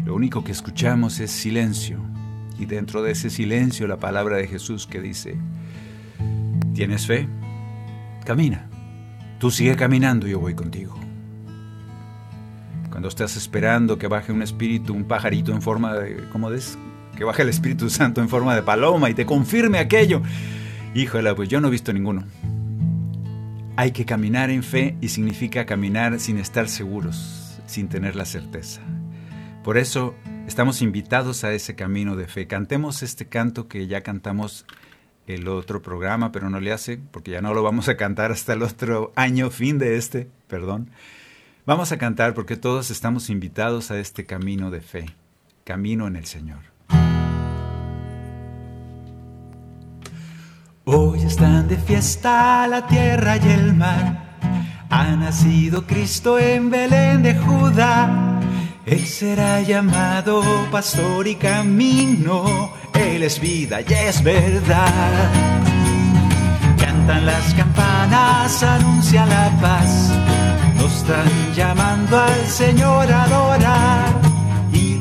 Lo 0.04 0.14
único 0.14 0.42
que 0.42 0.52
escuchamos 0.52 1.20
es 1.20 1.30
silencio. 1.30 2.00
Y 2.58 2.66
dentro 2.66 3.02
de 3.02 3.12
ese 3.12 3.28
silencio 3.28 3.86
la 3.86 3.98
palabra 3.98 4.36
de 4.36 4.46
Jesús 4.46 4.86
que 4.86 5.00
dice, 5.00 5.36
¿Tienes 6.74 7.06
fe? 7.06 7.28
Camina. 8.24 8.68
Tú 9.38 9.50
sigue 9.50 9.74
caminando 9.76 10.26
yo 10.26 10.38
voy 10.38 10.54
contigo. 10.54 10.98
Cuando 12.90 13.08
estás 13.08 13.36
esperando 13.36 13.98
que 13.98 14.06
baje 14.06 14.32
un 14.32 14.42
espíritu, 14.42 14.94
un 14.94 15.04
pajarito 15.04 15.52
en 15.52 15.62
forma 15.62 15.94
de, 15.94 16.28
¿cómo 16.30 16.50
es? 16.50 16.76
Que 17.16 17.24
baje 17.24 17.42
el 17.42 17.48
Espíritu 17.48 17.88
Santo 17.88 18.20
en 18.20 18.28
forma 18.28 18.54
de 18.54 18.62
paloma 18.62 19.10
y 19.10 19.14
te 19.14 19.26
confirme 19.26 19.78
aquello. 19.78 20.22
Híjole, 20.94 21.34
pues 21.34 21.48
yo 21.48 21.60
no 21.60 21.68
he 21.68 21.70
visto 21.70 21.92
ninguno. 21.92 22.24
Hay 23.76 23.92
que 23.92 24.04
caminar 24.04 24.50
en 24.50 24.62
fe 24.62 24.96
y 25.00 25.08
significa 25.08 25.66
caminar 25.66 26.18
sin 26.20 26.38
estar 26.38 26.68
seguros, 26.68 27.60
sin 27.66 27.88
tener 27.88 28.16
la 28.16 28.24
certeza. 28.24 28.80
Por 29.62 29.78
eso 29.78 30.14
estamos 30.46 30.82
invitados 30.82 31.44
a 31.44 31.52
ese 31.52 31.74
camino 31.74 32.16
de 32.16 32.26
fe. 32.26 32.46
Cantemos 32.46 33.02
este 33.02 33.26
canto 33.26 33.68
que 33.68 33.86
ya 33.86 34.02
cantamos 34.02 34.66
el 35.30 35.48
otro 35.48 35.82
programa, 35.82 36.32
pero 36.32 36.50
no 36.50 36.60
le 36.60 36.72
hace, 36.72 36.98
porque 37.10 37.32
ya 37.32 37.40
no 37.40 37.54
lo 37.54 37.62
vamos 37.62 37.88
a 37.88 37.96
cantar 37.96 38.32
hasta 38.32 38.52
el 38.52 38.62
otro 38.62 39.12
año, 39.16 39.50
fin 39.50 39.78
de 39.78 39.96
este, 39.96 40.28
perdón. 40.48 40.90
Vamos 41.66 41.92
a 41.92 41.98
cantar 41.98 42.34
porque 42.34 42.56
todos 42.56 42.90
estamos 42.90 43.30
invitados 43.30 43.90
a 43.90 43.98
este 43.98 44.26
camino 44.26 44.70
de 44.70 44.80
fe, 44.80 45.06
camino 45.64 46.06
en 46.06 46.16
el 46.16 46.26
Señor. 46.26 46.58
Hoy 50.84 51.22
están 51.22 51.68
de 51.68 51.76
fiesta 51.76 52.66
la 52.66 52.86
tierra 52.86 53.36
y 53.36 53.48
el 53.48 53.74
mar. 53.74 54.38
Ha 54.88 55.14
nacido 55.14 55.86
Cristo 55.86 56.38
en 56.38 56.70
Belén 56.70 57.22
de 57.22 57.36
Judá. 57.36 58.40
Él 58.86 59.06
será 59.06 59.60
llamado 59.60 60.42
pastor 60.72 61.28
y 61.28 61.36
camino. 61.36 62.72
Él 63.00 63.22
es 63.22 63.40
vida 63.40 63.80
y 63.80 63.92
es 63.92 64.22
verdad. 64.22 65.30
Cantan 66.78 67.26
las 67.26 67.54
campanas, 67.54 68.62
anuncia 68.62 69.26
la 69.26 69.50
paz. 69.60 70.12
Nos 70.76 70.92
están 70.96 71.54
llamando 71.54 72.18
al 72.18 72.46
Señor 72.46 73.10
a 73.12 73.24
adorar 73.24 74.30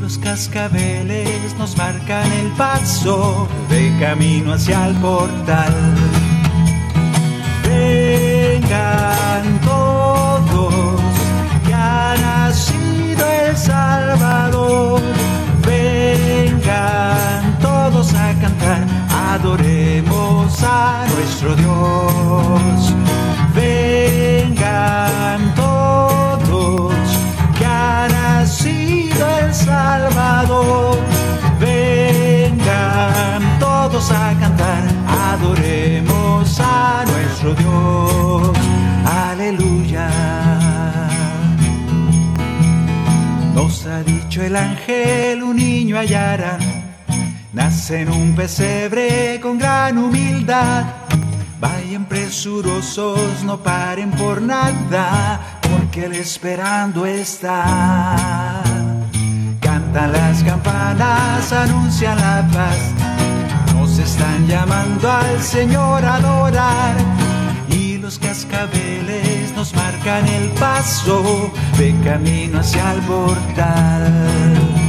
los 0.09 0.17
cascabeles 0.17 1.55
nos 1.59 1.77
marcan 1.77 2.31
el 2.33 2.47
paso 2.53 3.47
de 3.69 3.95
camino 3.99 4.53
hacia 4.53 4.87
el 4.87 4.95
portal. 4.95 5.75
Vengan 7.63 9.59
todos, 9.59 11.01
que 11.63 11.73
ha 11.75 12.15
nacido 12.19 13.23
el 13.45 13.55
Salvador. 13.55 15.01
Vengan 15.67 17.38
todos 17.99 18.13
a 18.13 18.33
cantar, 18.39 18.87
adoremos 19.33 20.63
a 20.63 21.05
nuestro 21.13 21.53
Dios. 21.53 22.95
Vengan 23.53 25.53
todos, 25.53 26.93
que 27.57 27.65
ha 27.65 28.07
nacido 28.09 29.27
el 29.39 29.53
Salvador. 29.53 30.97
Vengan 31.59 33.59
todos 33.59 34.09
a 34.11 34.33
cantar, 34.39 34.83
adoremos 35.33 36.57
a 36.61 37.03
nuestro 37.05 37.53
Dios. 37.53 38.57
Aleluya. 39.05 40.09
Nos 43.53 43.85
ha 43.85 44.03
dicho 44.03 44.41
el 44.41 44.55
ángel, 44.55 45.43
un 45.43 45.57
niño 45.57 45.97
hallará. 45.97 46.78
Nace 47.59 48.03
en 48.03 48.09
un 48.09 48.35
pesebre 48.35 49.37
con 49.41 49.57
gran 49.57 49.97
humildad. 49.97 50.85
Vayan 51.59 52.05
presurosos, 52.05 53.43
no 53.43 53.57
paren 53.57 54.11
por 54.11 54.41
nada, 54.41 55.59
porque 55.69 56.05
él 56.05 56.13
esperando 56.13 57.05
está. 57.05 58.63
Cantan 59.59 60.13
las 60.13 60.41
campanas, 60.41 61.51
anuncian 61.51 62.17
la 62.17 62.47
paz. 62.53 62.79
Nos 63.75 63.99
están 63.99 64.47
llamando 64.47 65.11
al 65.11 65.41
Señor 65.41 66.05
a 66.05 66.15
adorar. 66.15 66.95
Y 67.67 67.97
los 67.97 68.19
cascabeles 68.19 69.53
nos 69.53 69.75
marcan 69.75 70.25
el 70.27 70.47
paso 70.51 71.51
de 71.77 71.93
camino 72.05 72.61
hacia 72.61 72.93
el 72.93 73.01
portal. 73.01 74.88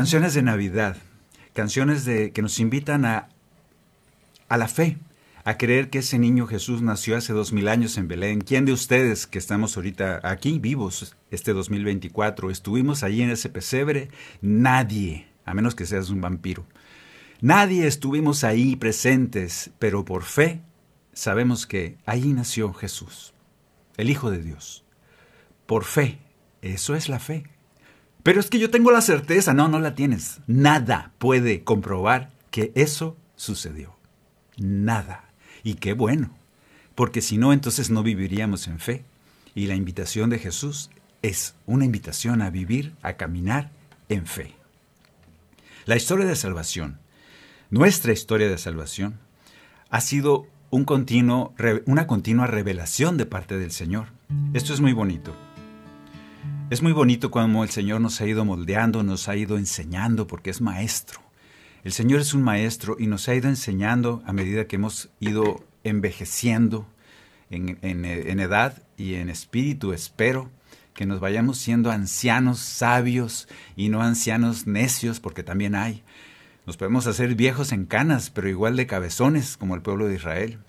Canciones 0.00 0.32
de 0.32 0.40
Navidad, 0.40 0.96
canciones 1.52 2.06
de, 2.06 2.32
que 2.32 2.40
nos 2.40 2.58
invitan 2.58 3.04
a, 3.04 3.28
a 4.48 4.56
la 4.56 4.66
fe, 4.66 4.96
a 5.44 5.58
creer 5.58 5.90
que 5.90 5.98
ese 5.98 6.18
niño 6.18 6.46
Jesús 6.46 6.80
nació 6.80 7.18
hace 7.18 7.34
dos 7.34 7.52
mil 7.52 7.68
años 7.68 7.98
en 7.98 8.08
Belén. 8.08 8.40
¿Quién 8.40 8.64
de 8.64 8.72
ustedes 8.72 9.26
que 9.26 9.38
estamos 9.38 9.76
ahorita 9.76 10.20
aquí 10.22 10.58
vivos 10.58 11.14
este 11.30 11.52
2024 11.52 12.50
estuvimos 12.50 13.02
allí 13.02 13.20
en 13.20 13.28
ese 13.28 13.50
pesebre? 13.50 14.08
Nadie, 14.40 15.28
a 15.44 15.52
menos 15.52 15.74
que 15.74 15.84
seas 15.84 16.08
un 16.08 16.22
vampiro. 16.22 16.64
Nadie 17.42 17.86
estuvimos 17.86 18.42
ahí 18.42 18.76
presentes, 18.76 19.70
pero 19.78 20.06
por 20.06 20.22
fe 20.22 20.62
sabemos 21.12 21.66
que 21.66 21.98
ahí 22.06 22.32
nació 22.32 22.72
Jesús, 22.72 23.34
el 23.98 24.08
Hijo 24.08 24.30
de 24.30 24.42
Dios. 24.42 24.82
Por 25.66 25.84
fe, 25.84 26.20
eso 26.62 26.94
es 26.94 27.10
la 27.10 27.18
fe. 27.18 27.44
Pero 28.22 28.40
es 28.40 28.50
que 28.50 28.58
yo 28.58 28.70
tengo 28.70 28.90
la 28.90 29.00
certeza, 29.00 29.54
no, 29.54 29.68
no 29.68 29.80
la 29.80 29.94
tienes. 29.94 30.40
Nada 30.46 31.12
puede 31.18 31.64
comprobar 31.64 32.30
que 32.50 32.72
eso 32.74 33.16
sucedió. 33.36 33.96
Nada. 34.56 35.24
Y 35.62 35.74
qué 35.74 35.92
bueno, 35.92 36.36
porque 36.94 37.22
si 37.22 37.38
no, 37.38 37.52
entonces 37.52 37.90
no 37.90 38.02
viviríamos 38.02 38.66
en 38.66 38.78
fe. 38.78 39.04
Y 39.54 39.66
la 39.66 39.74
invitación 39.74 40.30
de 40.30 40.38
Jesús 40.38 40.90
es 41.22 41.54
una 41.66 41.84
invitación 41.84 42.42
a 42.42 42.50
vivir, 42.50 42.94
a 43.02 43.14
caminar 43.14 43.70
en 44.08 44.26
fe. 44.26 44.54
La 45.86 45.96
historia 45.96 46.26
de 46.26 46.36
salvación, 46.36 46.98
nuestra 47.70 48.12
historia 48.12 48.48
de 48.48 48.58
salvación, 48.58 49.18
ha 49.88 50.00
sido 50.00 50.46
un 50.70 50.84
continuo, 50.84 51.54
una 51.86 52.06
continua 52.06 52.46
revelación 52.46 53.16
de 53.16 53.26
parte 53.26 53.58
del 53.58 53.72
Señor. 53.72 54.08
Esto 54.54 54.72
es 54.72 54.80
muy 54.80 54.92
bonito. 54.92 55.34
Es 56.70 56.82
muy 56.82 56.92
bonito 56.92 57.32
cuando 57.32 57.64
el 57.64 57.70
Señor 57.70 58.00
nos 58.00 58.20
ha 58.20 58.28
ido 58.28 58.44
moldeando, 58.44 59.02
nos 59.02 59.28
ha 59.28 59.34
ido 59.34 59.58
enseñando, 59.58 60.28
porque 60.28 60.50
es 60.50 60.60
maestro. 60.60 61.20
El 61.82 61.90
Señor 61.90 62.20
es 62.20 62.32
un 62.32 62.44
maestro 62.44 62.94
y 62.96 63.08
nos 63.08 63.28
ha 63.28 63.34
ido 63.34 63.48
enseñando 63.48 64.22
a 64.24 64.32
medida 64.32 64.68
que 64.68 64.76
hemos 64.76 65.10
ido 65.18 65.64
envejeciendo 65.82 66.86
en, 67.50 67.76
en, 67.82 68.04
en 68.04 68.38
edad 68.38 68.84
y 68.96 69.14
en 69.14 69.30
espíritu, 69.30 69.92
espero 69.92 70.48
que 70.94 71.06
nos 71.06 71.18
vayamos 71.18 71.58
siendo 71.58 71.90
ancianos 71.90 72.60
sabios 72.60 73.48
y 73.74 73.88
no 73.88 74.00
ancianos 74.00 74.68
necios, 74.68 75.18
porque 75.18 75.42
también 75.42 75.74
hay. 75.74 76.04
Nos 76.66 76.76
podemos 76.76 77.08
hacer 77.08 77.34
viejos 77.34 77.72
en 77.72 77.84
canas, 77.84 78.30
pero 78.30 78.48
igual 78.48 78.76
de 78.76 78.86
cabezones 78.86 79.56
como 79.56 79.74
el 79.74 79.82
pueblo 79.82 80.06
de 80.06 80.14
Israel. 80.14 80.60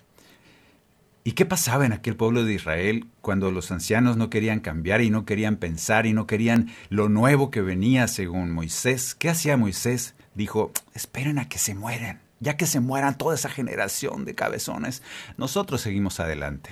¿Y 1.24 1.32
qué 1.32 1.46
pasaba 1.46 1.86
en 1.86 1.92
aquel 1.92 2.16
pueblo 2.16 2.44
de 2.44 2.54
Israel 2.54 3.06
cuando 3.20 3.52
los 3.52 3.70
ancianos 3.70 4.16
no 4.16 4.28
querían 4.28 4.58
cambiar 4.58 5.02
y 5.02 5.10
no 5.10 5.24
querían 5.24 5.56
pensar 5.56 6.04
y 6.06 6.12
no 6.12 6.26
querían 6.26 6.72
lo 6.88 7.08
nuevo 7.08 7.52
que 7.52 7.60
venía 7.60 8.08
según 8.08 8.50
Moisés? 8.50 9.14
¿Qué 9.14 9.28
hacía 9.28 9.56
Moisés? 9.56 10.16
Dijo, 10.34 10.72
esperen 10.94 11.38
a 11.38 11.48
que 11.48 11.58
se 11.58 11.76
mueran. 11.76 12.20
Ya 12.40 12.56
que 12.56 12.66
se 12.66 12.80
mueran 12.80 13.16
toda 13.16 13.36
esa 13.36 13.48
generación 13.48 14.24
de 14.24 14.34
cabezones, 14.34 15.04
nosotros 15.36 15.80
seguimos 15.80 16.18
adelante. 16.18 16.70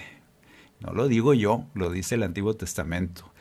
No 0.81 0.93
lo 0.93 1.07
digo 1.07 1.33
yo, 1.33 1.67
lo 1.75 1.91
dice 1.91 2.17
el 2.17 2.25
Antiguo 2.25 2.55
Testamento. 2.55 3.33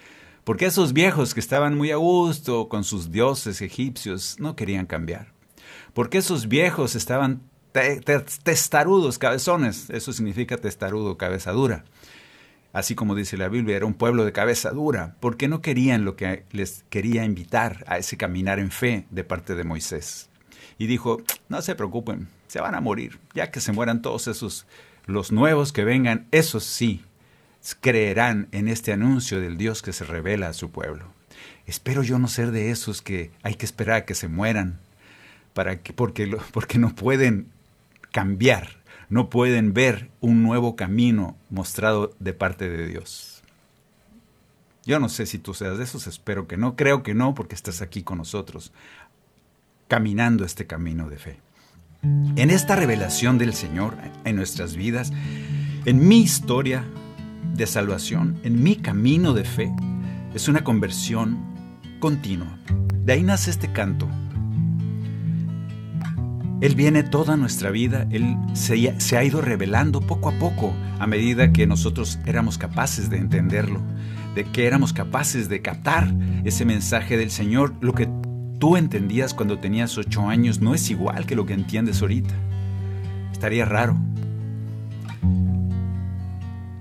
Porque 0.44 0.68
esos 0.68 0.94
viejos 0.94 1.34
que 1.34 1.40
estaban 1.40 1.76
muy 1.76 1.90
a 1.90 1.96
gusto 1.96 2.70
con 2.70 2.84
sus 2.84 3.12
dioses 3.12 3.64
egipcios 3.64 4.36
no 4.40 4.56
querían 4.56 4.86
cambiar. 4.86 5.34
Porque 5.94 6.20
esos 6.20 6.48
viejos 6.48 6.96
estaban 6.96 7.42
te, 7.72 8.02
te, 8.02 8.20
testarudos, 8.20 9.18
cabezones, 9.18 9.90
eso 9.90 10.14
significa 10.14 10.58
testarudo, 10.58 11.18
cabeza 11.18 11.52
dura. 11.52 11.86
así 12.74 12.96
como 12.96 13.16
dice 13.16 13.38
la 13.38 13.50
Biblia, 13.50 13.78
era 13.78 13.86
un 13.86 13.94
pueblo 13.94 14.26
de 14.26 14.32
cabeza 14.32 14.72
dura, 14.72 15.16
porque 15.20 15.48
no 15.48 15.62
querían 15.62 16.06
lo 16.06 16.16
que 16.16 16.46
les 16.52 16.84
quería 16.90 17.26
invitar 17.26 17.84
a 17.88 17.98
ese 17.98 18.18
caminar 18.18 18.60
en 18.60 18.72
fe 18.72 19.06
de 19.10 19.24
parte 19.24 19.56
de 19.56 19.64
Moisés. 19.64 20.30
Y 20.78 20.88
dijo, 20.88 21.22
no 21.50 21.62
se 21.62 21.76
preocupen, 21.76 22.30
se 22.48 22.62
van 22.62 22.76
a 22.76 22.82
morir, 22.82 23.20
ya 23.34 23.52
que 23.52 23.60
se 23.60 23.72
mueran 23.72 24.02
todos 24.02 24.28
esos, 24.28 24.66
los 25.06 25.32
nuevos 25.32 25.74
que 25.74 25.84
vengan, 25.84 26.28
esos 26.32 26.64
sí, 26.64 27.04
creerán 27.82 28.48
en 28.52 28.68
este 28.68 28.94
anuncio 28.94 29.42
del 29.42 29.58
Dios 29.58 29.82
que 29.82 29.94
se 29.94 30.06
revela 30.06 30.48
a 30.48 30.54
su 30.54 30.72
pueblo. 30.72 31.06
Espero 31.66 32.04
yo 32.04 32.18
no 32.18 32.28
ser 32.28 32.52
de 32.52 32.72
esos 32.72 33.02
que 33.02 33.32
hay 33.44 33.56
que 33.56 33.66
esperar 33.66 33.98
a 33.98 34.06
que 34.06 34.16
se 34.16 34.28
mueran, 34.28 34.80
para 35.54 35.82
que, 35.82 35.94
porque, 35.94 36.38
porque 36.52 36.78
no 36.78 36.96
pueden 36.96 37.52
cambiar 38.12 38.80
no 39.10 39.30
pueden 39.30 39.74
ver 39.74 40.10
un 40.22 40.44
nuevo 40.44 40.76
camino 40.76 41.36
mostrado 41.50 42.16
de 42.20 42.34
parte 42.34 42.70
de 42.70 42.88
Dios. 42.88 43.42
Yo 44.86 45.00
no 45.00 45.10
sé 45.10 45.26
si 45.26 45.40
tú 45.40 45.54
seas 45.54 45.78
de 45.78 45.84
esos, 45.84 46.08
espero 46.08 46.48
que 46.48 46.58
no, 46.58 46.76
creo 46.76 47.04
que 47.04 47.14
no, 47.14 47.36
porque 47.36 47.56
estás 47.56 47.82
aquí 47.82 48.04
con 48.04 48.20
nosotros, 48.20 48.72
caminando 49.88 50.46
este 50.46 50.68
camino 50.68 51.10
de 51.10 51.18
fe. 51.18 51.40
En 52.02 52.50
esta 52.50 52.76
revelación 52.76 53.38
del 53.38 53.54
Señor 53.54 53.98
en 54.24 54.36
nuestras 54.36 54.76
vidas, 54.76 55.12
en 55.86 56.08
mi 56.08 56.22
historia 56.22 56.86
de 57.56 57.68
salvación, 57.68 58.40
en 58.44 58.64
mi 58.64 58.78
camino 58.78 59.34
de 59.34 59.44
fe, 59.44 59.74
es 60.34 60.48
una 60.48 60.64
conversión 60.64 61.38
continua. 62.00 62.58
De 63.04 63.14
ahí 63.14 63.24
nace 63.24 63.52
este 63.52 63.72
canto 63.74 64.08
él 66.62 66.76
viene 66.76 67.04
toda 67.04 67.38
nuestra 67.38 67.72
vida, 67.72 68.06
Él 68.12 68.36
se, 68.54 69.18
ha 69.18 69.24
ido 69.24 69.42
revelando 69.42 70.02
poco 70.02 70.28
a 70.28 70.38
poco 70.38 70.74
a 71.00 71.08
medida 71.08 71.54
que 71.54 71.66
nosotros 71.66 72.20
éramos 72.26 72.58
capaces 72.58 73.10
de 73.10 73.18
entenderlo, 73.18 73.82
de 74.36 74.44
que 74.44 74.68
éramos 74.68 74.92
capaces 74.92 75.48
de 75.48 75.62
captar 75.62 76.14
ese 76.44 76.66
mensaje 76.66 77.16
del 77.16 77.32
Señor. 77.32 77.76
Lo 77.80 77.94
que 77.94 78.10
tú 78.60 78.76
entendías 78.76 79.34
cuando 79.34 79.60
tenías 79.60 79.98
ocho 79.98 80.28
años 80.28 80.60
no 80.60 80.76
es 80.76 80.90
igual 80.90 81.26
que 81.26 81.36
lo 81.36 81.46
que 81.46 81.54
entiendes 81.54 82.02
ahorita. 82.02 82.34
Estaría 83.32 83.64
raro. 83.64 83.96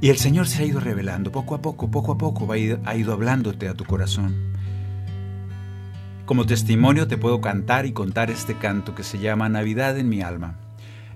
Y 0.01 0.09
el 0.11 0.17
Señor 0.17 0.49
se 0.49 0.63
ha 0.63 0.67
ido 0.67 0.81
revelando 0.81 1.31
poco 1.31 1.55
a 1.55 1.63
poco, 1.63 1.89
poco 1.89 2.13
a 2.13 2.19
poco, 2.19 2.51
ha 2.51 2.97
ido 2.97 3.13
hablándote 3.13 3.69
a 3.69 3.75
tu 3.75 3.85
corazón. 3.85 4.48
Como 6.29 6.45
testimonio 6.45 7.09
te 7.09 7.17
puedo 7.17 7.41
cantar 7.41 7.87
y 7.87 7.93
contar 7.93 8.31
este 8.31 8.55
canto 8.59 8.95
que 8.95 9.03
se 9.03 9.19
llama 9.19 9.49
Navidad 9.49 9.97
en 9.97 10.11
mi 10.11 10.21
alma. 10.21 10.57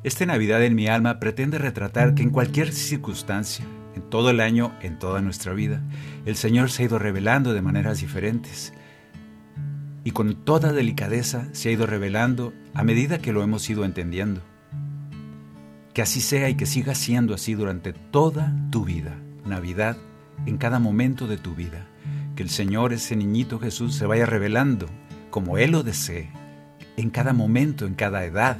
Este 0.05 0.25
Navidad 0.25 0.64
en 0.64 0.75
mi 0.75 0.87
alma 0.87 1.20
pretende 1.20 1.59
retratar 1.59 2.14
que 2.14 2.22
en 2.22 2.31
cualquier 2.31 2.72
circunstancia, 2.72 3.66
en 3.94 4.09
todo 4.09 4.31
el 4.31 4.40
año, 4.40 4.72
en 4.81 4.98
toda 4.98 5.20
nuestra 5.20 5.53
vida, 5.53 5.83
el 6.25 6.35
Señor 6.35 6.70
se 6.70 6.83
ha 6.83 6.87
ido 6.87 6.98
revelando 6.98 7.53
de 7.53 7.61
maneras 7.61 8.01
diferentes 8.01 8.72
y 10.03 10.12
con 10.12 10.35
toda 10.46 10.72
delicadeza 10.72 11.46
se 11.53 11.68
ha 11.68 11.72
ido 11.72 11.85
revelando 11.85 12.55
a 12.72 12.83
medida 12.83 13.18
que 13.18 13.35
lo 13.35 13.42
hemos 13.42 13.68
ido 13.68 13.85
entendiendo. 13.85 14.40
Que 15.92 16.01
así 16.01 16.22
sea 16.22 16.48
y 16.48 16.55
que 16.55 16.64
siga 16.64 16.94
siendo 16.94 17.35
así 17.35 17.53
durante 17.53 17.92
toda 17.92 18.57
tu 18.70 18.87
vida, 18.87 19.14
Navidad, 19.44 19.98
en 20.46 20.57
cada 20.57 20.79
momento 20.79 21.27
de 21.27 21.37
tu 21.37 21.55
vida. 21.55 21.87
Que 22.35 22.42
el 22.42 22.48
Señor, 22.48 22.94
ese 22.94 23.14
niñito 23.14 23.59
Jesús, 23.59 23.94
se 23.94 24.07
vaya 24.07 24.25
revelando 24.25 24.87
como 25.33 25.59
Él 25.59 25.73
lo 25.73 25.83
desee, 25.83 26.31
en 26.97 27.11
cada 27.11 27.33
momento, 27.33 27.87
en 27.87 27.95
cada 27.95 28.25
edad 28.25 28.59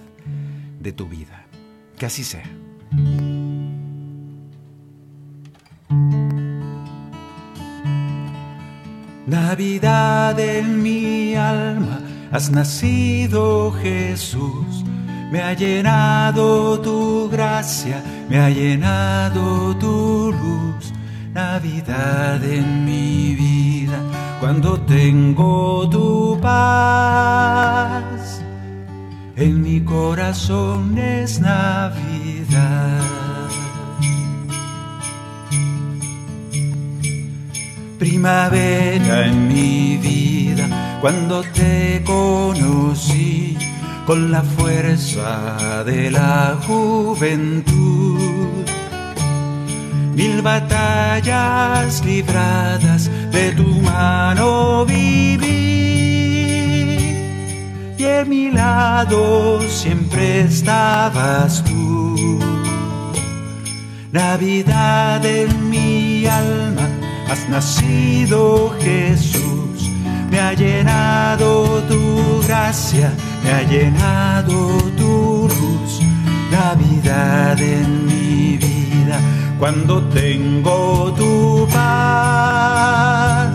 de 0.81 0.91
tu 0.93 1.07
vida. 1.07 1.45
Que 1.99 2.07
así 2.07 2.25
sea. 2.25 2.51
Navidad 9.27 10.41
en 10.41 10.83
mi 10.83 11.37
alma, 11.37 12.01
has 12.33 12.51
nacido 12.51 13.71
Jesús, 13.73 14.83
me 15.31 15.43
ha 15.43 15.53
llenado 15.53 16.81
tu 16.81 17.29
gracia, 17.31 18.03
me 18.29 18.39
ha 18.39 18.49
llenado 18.49 19.77
tu 19.77 20.33
luz. 20.33 20.93
Navidad 21.35 22.45
en 22.45 22.85
mi 22.85 23.35
vida 23.35 23.99
cuando 24.39 24.79
tengo 24.81 25.89
tu 25.89 26.39
paz. 26.43 28.43
En 29.37 29.63
mi 29.63 29.81
corazón 29.81 30.99
es 30.99 31.41
Navidad. 31.41 33.01
Primavera 37.99 39.27
en 39.27 39.49
mi 39.49 39.97
vida, 39.97 40.99
cuando 41.01 41.43
te 41.45 42.03
conocí 42.05 43.57
con 44.07 44.31
la 44.31 44.43
fuerza 44.43 45.83
de 45.85 46.11
la 46.11 46.59
juventud 46.67 48.42
mil 50.15 50.43
batallas 50.43 52.05
libradas 52.05 53.11
de 53.31 53.53
tu 53.53 53.67
mano 53.81 54.85
viví. 54.85 55.53
Y 57.99 58.05
a 58.05 58.25
mi 58.25 58.51
lado 58.51 59.61
siempre 59.69 60.41
estabas 60.43 61.63
tú. 61.65 62.39
Navidad 64.13 65.25
en 65.25 65.71
mi 65.71 66.27
alma, 66.27 66.89
has 67.31 67.49
nacido 67.49 68.75
Jesús. 68.81 69.89
Me 70.31 70.41
ha 70.41 70.53
llenado 70.53 71.83
tu 71.89 72.43
gracia, 72.47 73.13
me 73.43 73.51
ha 73.51 73.63
llenado 73.63 74.79
tu 74.97 75.49
luz. 75.49 76.01
Navidad 76.51 77.61
en 77.61 78.07
mi 78.07 78.57
vida 78.59 78.72
cuando 79.63 80.03
tengo 80.09 81.15
tu 81.17 81.69
paz. 81.73 83.55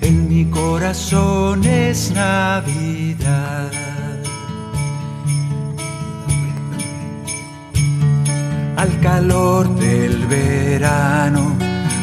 En 0.00 0.28
mi 0.28 0.44
corazón 0.46 1.64
es 1.64 2.10
Navidad. 2.10 3.70
Al 8.76 8.98
calor 8.98 9.72
del 9.76 10.26
verano 10.26 11.56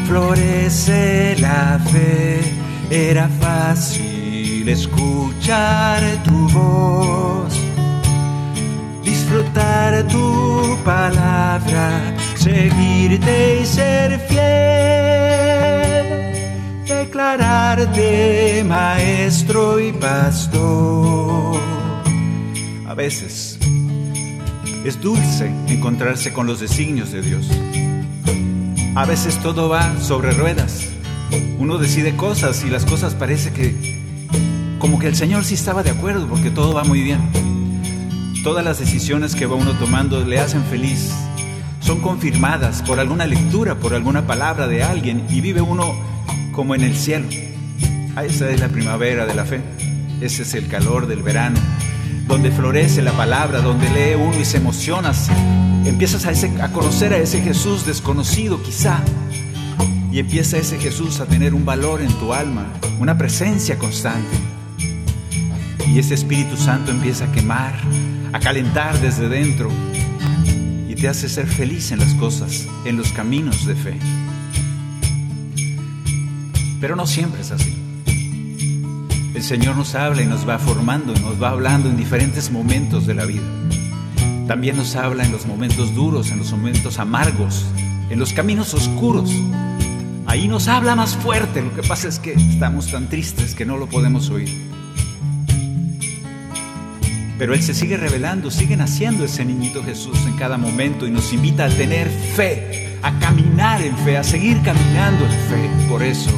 florece 0.08 1.36
la 1.38 1.82
fe, 1.92 2.40
era 2.90 3.28
fácil 3.42 4.70
escuchar 4.70 6.02
tu 6.24 6.48
voz, 6.48 7.54
disfrutar 9.04 10.08
tu 10.08 10.78
palabra 10.86 12.19
seguirte 12.40 13.62
y 13.62 13.66
ser 13.66 14.20
fiel, 14.30 14.38
declararte 16.88 18.64
maestro 18.66 19.80
y 19.80 19.92
pastor. 19.92 21.60
A 22.88 22.94
veces 22.94 23.60
es 24.86 25.02
dulce 25.02 25.52
encontrarse 25.68 26.32
con 26.32 26.48
los 26.48 26.62
designios 26.62 27.12
de 27.12 27.22
Dios. 27.22 27.46
A 28.96 29.06
veces 29.06 29.38
todo 29.40 29.68
va 29.68 30.00
sobre 30.00 30.32
ruedas. 30.32 30.88
Uno 31.60 31.78
decide 31.78 32.16
cosas 32.16 32.64
y 32.64 32.70
las 32.70 32.86
cosas 32.86 33.16
parece 33.16 33.52
que 33.52 34.00
como 34.80 34.98
que 34.98 35.08
el 35.08 35.16
Señor 35.18 35.44
sí 35.44 35.56
estaba 35.56 35.84
de 35.84 35.90
acuerdo 35.90 36.26
porque 36.28 36.52
todo 36.52 36.74
va 36.74 36.86
muy 36.86 37.02
bien. 37.02 37.20
Todas 38.46 38.64
las 38.64 38.80
decisiones 38.80 39.36
que 39.36 39.46
va 39.46 39.56
uno 39.56 39.74
tomando 39.74 40.24
le 40.24 40.40
hacen 40.40 40.64
feliz, 40.64 41.14
son 41.90 42.02
confirmadas 42.02 42.84
por 42.84 43.00
alguna 43.00 43.26
lectura, 43.26 43.74
por 43.80 43.96
alguna 43.96 44.28
palabra 44.28 44.68
de 44.68 44.84
alguien 44.84 45.26
y 45.28 45.42
vive 45.42 45.60
uno 45.60 45.96
como 46.52 46.76
en 46.76 46.84
el 46.84 46.96
cielo. 46.96 47.26
Ah, 48.16 48.26
esa 48.26 48.48
es 48.52 48.60
la 48.60 48.68
primavera 48.68 49.26
de 49.26 49.34
la 49.34 49.44
fe, 49.44 49.60
ese 50.22 50.44
es 50.44 50.54
el 50.54 50.68
calor 50.68 51.08
del 51.08 51.24
verano, 51.24 51.60
donde 52.28 52.52
florece 52.52 53.02
la 53.02 53.14
palabra, 53.14 53.62
donde 53.62 53.90
lee 53.90 54.14
uno 54.14 54.40
y 54.40 54.46
se 54.46 54.58
emociona, 54.58 55.14
empiezas 55.84 56.28
a, 56.28 56.64
a 56.64 56.72
conocer 56.72 57.12
a 57.12 57.18
ese 57.18 57.42
Jesús 57.42 57.88
desconocido 57.88 58.62
quizá, 58.62 59.00
y 60.12 60.20
empieza 60.20 60.60
ese 60.60 60.78
Jesús 60.78 61.20
a 61.22 61.26
tener 61.26 61.56
un 61.56 61.66
valor 61.66 62.04
en 62.04 62.14
tu 62.20 62.36
alma, 62.36 62.68
una 63.00 63.18
presencia 63.18 63.80
constante. 63.80 64.38
Y 65.88 65.98
ese 65.98 66.14
Espíritu 66.14 66.56
Santo 66.56 66.92
empieza 66.92 67.26
a 67.26 67.32
quemar, 67.32 67.74
a 68.32 68.40
calentar 68.40 69.00
desde 69.02 69.28
dentro 69.28 69.72
te 71.00 71.08
hace 71.08 71.30
ser 71.30 71.48
feliz 71.48 71.92
en 71.92 72.00
las 72.00 72.14
cosas, 72.16 72.68
en 72.86 72.98
los 72.98 73.12
caminos 73.12 73.66
de 73.66 73.76
fe. 73.76 74.00
Pero 76.82 76.96
no 76.96 77.08
siempre 77.08 77.42
es 77.42 77.52
así. 77.52 77.74
El 79.34 79.44
Señor 79.44 79.76
nos 79.78 79.96
habla 79.96 80.22
y 80.22 80.26
nos 80.26 80.48
va 80.48 80.60
formando 80.60 81.14
y 81.14 81.20
nos 81.20 81.42
va 81.42 81.50
hablando 81.50 81.90
en 81.90 81.98
diferentes 81.98 82.52
momentos 82.52 83.08
de 83.08 83.14
la 83.14 83.26
vida. 83.26 83.48
También 84.48 84.76
nos 84.76 84.96
habla 84.96 85.24
en 85.24 85.32
los 85.32 85.46
momentos 85.46 85.94
duros, 85.96 86.32
en 86.32 86.40
los 86.40 86.52
momentos 86.52 87.00
amargos 87.00 87.66
en 88.10 88.20
los 88.20 88.34
caminos 88.34 88.74
oscuros. 88.74 89.32
Ahí 90.26 90.48
nos 90.48 90.68
habla 90.68 90.96
más 90.96 91.16
fuerte. 91.16 91.62
Lo 91.62 91.74
que 91.74 91.84
pasa 91.84 92.08
es 92.08 92.20
que 92.20 92.34
estamos 92.34 92.92
tan 92.92 93.08
tristes 93.08 93.56
que 93.56 93.66
no 93.66 93.78
lo 93.78 93.88
podemos 93.88 94.30
oír. 94.30 94.69
Pero 97.40 97.54
Él 97.54 97.64
se 97.64 97.74
sigue 97.74 97.96
revelando, 97.96 98.52
sigue 98.52 98.76
naciendo 98.76 99.24
ese 99.24 99.46
niñito 99.46 99.82
Jesús 99.82 100.18
en 100.28 100.34
cada 100.34 100.58
momento 100.58 101.08
y 101.08 101.10
nos 101.10 101.32
invita 101.32 101.66
a 101.66 101.70
tener 101.70 102.10
fe, 102.10 102.98
a 103.02 103.18
caminar 103.18 103.82
en 103.82 103.98
fe, 104.00 104.18
a 104.18 104.24
seguir 104.26 104.62
caminando 104.62 105.24
en 105.24 105.32
fe. 105.32 105.88
Por 105.88 106.04
eso, 106.04 106.38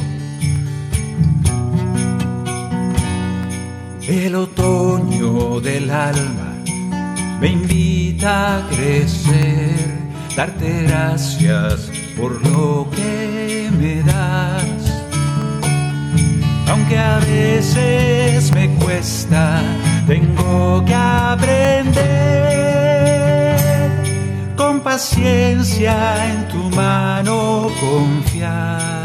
el 4.06 4.34
otoño 4.36 5.60
del 5.60 5.90
alma 5.90 6.54
me 7.40 7.48
invita 7.48 8.58
a 8.58 8.68
crecer, 8.68 9.74
darte 10.36 10.84
gracias 10.84 11.90
por 12.16 12.40
lo 12.46 12.88
que 12.94 13.70
me 13.76 14.02
das. 14.04 14.91
Aunque 16.72 16.98
a 16.98 17.18
veces 17.18 18.50
me 18.54 18.66
cuesta 18.76 19.60
tengo 20.06 20.82
que 20.86 20.94
aprender 20.94 21.92
con 24.56 24.80
paciencia 24.80 25.94
en 26.30 26.48
tu 26.48 26.70
mano 26.74 27.68
confiar. 27.78 29.02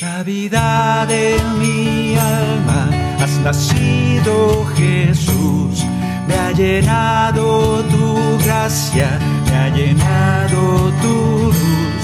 Navidad 0.00 1.08
en 1.08 1.58
mi 1.60 2.16
alma, 2.16 2.90
has 3.20 3.38
nacido 3.46 4.66
Jesús, 4.76 5.84
me 6.26 6.34
ha 6.34 6.50
llenado 6.50 7.84
tu 7.84 8.38
gracia, 8.44 9.20
me 9.48 9.56
ha 9.56 9.68
llenado 9.68 10.90
tu 11.00 11.14
luz. 11.44 12.02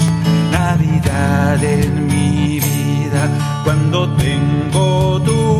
Navidad 0.53 1.61
en 1.61 2.07
mi 2.07 2.42
cuando 3.63 4.09
tengo 4.15 5.21
tu 5.21 5.53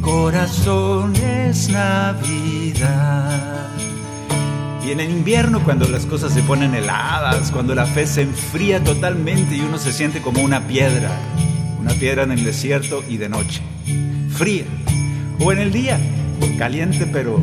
corazón 0.00 1.14
es 1.16 1.68
Navidad. 1.68 3.68
Y 4.86 4.90
en 4.90 5.00
el 5.00 5.10
invierno, 5.10 5.62
cuando 5.64 5.88
las 5.88 6.06
cosas 6.06 6.32
se 6.32 6.42
ponen 6.42 6.74
heladas, 6.74 7.50
cuando 7.50 7.74
la 7.74 7.86
fe 7.86 8.06
se 8.06 8.22
enfría 8.22 8.82
totalmente 8.82 9.56
y 9.56 9.60
uno 9.60 9.78
se 9.78 9.92
siente 9.92 10.22
como 10.22 10.42
una 10.42 10.66
piedra, 10.66 11.10
una 11.78 11.92
piedra 11.92 12.22
en 12.22 12.32
el 12.32 12.44
desierto 12.44 13.02
y 13.08 13.16
de 13.16 13.28
noche, 13.28 13.60
fría. 14.30 14.64
O 15.40 15.52
en 15.52 15.58
el 15.58 15.72
día, 15.72 15.98
caliente, 16.58 17.06
pero 17.06 17.40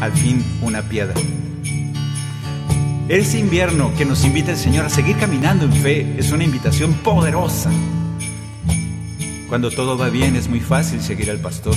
al 0.00 0.12
fin 0.12 0.44
una 0.62 0.82
piedra. 0.82 1.14
Ese 3.10 3.38
invierno 3.38 3.92
que 3.98 4.06
nos 4.06 4.24
invita 4.24 4.52
el 4.52 4.56
Señor 4.56 4.86
a 4.86 4.88
seguir 4.88 5.16
caminando 5.18 5.66
en 5.66 5.72
fe 5.72 6.14
es 6.16 6.30
una 6.32 6.44
invitación 6.44 6.94
poderosa 6.94 7.70
cuando 9.50 9.72
todo 9.72 9.98
va 9.98 10.10
bien 10.10 10.36
es 10.36 10.48
muy 10.48 10.60
fácil 10.60 11.02
seguir 11.02 11.28
al 11.28 11.40
pastor. 11.40 11.74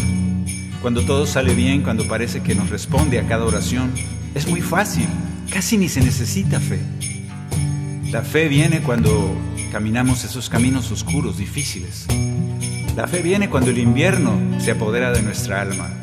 Cuando 0.80 1.02
todo 1.02 1.26
sale 1.26 1.56
bien, 1.56 1.82
cuando 1.82 2.08
parece 2.08 2.44
que 2.44 2.54
nos 2.54 2.70
responde 2.70 3.18
a 3.18 3.26
cada 3.26 3.46
oración, 3.46 3.92
es 4.36 4.48
muy 4.48 4.62
fácil. 4.62 5.08
Casi 5.52 5.80
ni 5.80 5.90
se 5.90 6.02
necesita 6.02 6.60
fe. 6.60 6.80
La 8.12 8.22
fe 8.22 8.48
viene 8.48 8.82
cuando 8.82 9.36
caminamos 9.72 10.24
esos 10.24 10.52
caminos 10.52 10.92
oscuros, 10.92 11.40
difíciles. 11.40 12.06
La 12.96 13.08
fe 13.08 13.24
viene 13.24 13.50
cuando 13.50 13.72
el 13.72 13.80
invierno 13.80 14.38
se 14.60 14.70
apodera 14.70 15.12
de 15.12 15.24
nuestra 15.24 15.62
alma. 15.62 16.03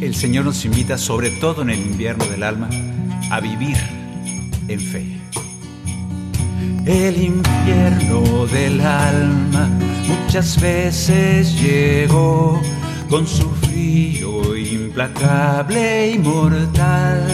El 0.00 0.14
Señor 0.14 0.46
nos 0.46 0.64
invita, 0.64 0.96
sobre 0.96 1.30
todo 1.30 1.60
en 1.60 1.68
el 1.68 1.78
invierno 1.78 2.24
del 2.24 2.42
alma, 2.42 2.70
a 3.30 3.38
vivir 3.38 3.76
en 4.66 4.80
fe. 4.80 5.04
El 6.86 7.22
invierno 7.22 8.46
del 8.46 8.80
alma 8.80 9.68
muchas 10.08 10.58
veces 10.58 11.60
llegó 11.60 12.62
con 13.10 13.26
su 13.26 13.50
frío 13.56 14.56
implacable 14.56 16.12
y 16.12 16.18
mortal. 16.18 17.26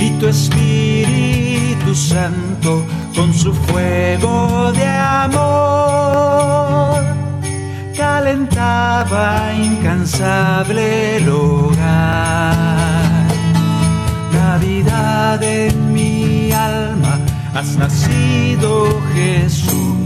Y 0.00 0.10
tu 0.18 0.26
Espíritu 0.26 1.94
Santo 1.94 2.84
con 3.14 3.32
su 3.32 3.54
fuego 3.54 4.72
de 4.72 4.86
amor 4.86 5.95
calentaba 7.96 9.52
incansable 9.54 11.16
el 11.16 11.28
hogar. 11.28 12.54
Navidad 14.32 15.42
en 15.42 15.92
mi 15.92 16.52
alma, 16.52 17.18
has 17.54 17.76
nacido 17.76 19.00
Jesús 19.14 19.96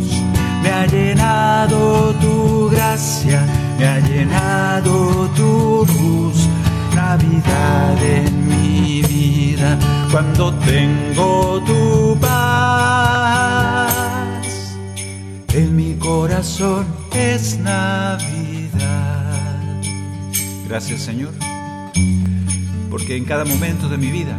me 0.63 0.71
ha 0.71 0.87
llenado 0.87 2.15
tu 2.21 2.69
gracia, 2.71 3.47
me 3.79 3.87
ha 3.87 3.99
llenado 4.01 5.29
tu 5.37 5.87
luz. 5.87 6.49
Navidad 6.95 8.03
en 8.03 8.49
mi 8.49 9.03
vida, 9.03 9.79
cuando 10.11 10.53
tengo 10.55 11.63
tu 11.67 12.00
es 17.35 17.59
Navidad. 17.59 18.21
Gracias 20.69 21.01
Señor, 21.01 21.33
porque 22.91 23.17
en 23.17 23.25
cada 23.25 23.45
momento 23.45 23.89
de 23.89 23.99
mi 23.99 24.11
vida, 24.11 24.39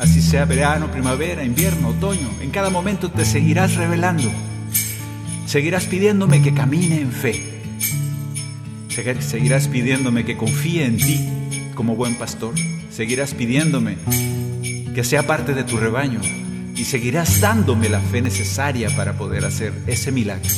así 0.00 0.20
sea 0.20 0.44
verano, 0.44 0.90
primavera, 0.90 1.44
invierno, 1.44 1.88
otoño, 1.88 2.28
en 2.40 2.50
cada 2.50 2.70
momento 2.70 3.10
te 3.10 3.24
seguirás 3.24 3.74
revelando 3.76 4.30
Seguirás 5.54 5.84
pidiéndome 5.84 6.42
que 6.42 6.52
camine 6.52 7.00
en 7.00 7.12
fe. 7.12 7.40
Seguirás 9.20 9.68
pidiéndome 9.68 10.24
que 10.24 10.36
confíe 10.36 10.84
en 10.84 10.96
ti 10.96 11.28
como 11.76 11.94
buen 11.94 12.16
pastor. 12.16 12.54
Seguirás 12.90 13.34
pidiéndome 13.34 13.96
que 14.96 15.04
sea 15.04 15.28
parte 15.28 15.54
de 15.54 15.62
tu 15.62 15.76
rebaño. 15.76 16.20
Y 16.74 16.84
seguirás 16.86 17.40
dándome 17.40 17.88
la 17.88 18.00
fe 18.00 18.20
necesaria 18.20 18.88
para 18.96 19.12
poder 19.12 19.44
hacer 19.44 19.72
ese 19.86 20.10
milagro. 20.10 20.50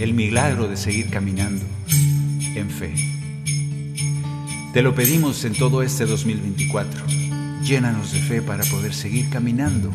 El 0.00 0.14
milagro 0.14 0.66
de 0.66 0.78
seguir 0.78 1.10
caminando 1.10 1.62
en 2.54 2.70
fe. 2.70 2.94
Te 4.72 4.80
lo 4.80 4.94
pedimos 4.94 5.44
en 5.44 5.52
todo 5.52 5.82
este 5.82 6.06
2024. 6.06 7.02
Llénanos 7.62 8.10
de 8.12 8.20
fe 8.20 8.40
para 8.40 8.64
poder 8.64 8.94
seguir 8.94 9.28
caminando 9.28 9.90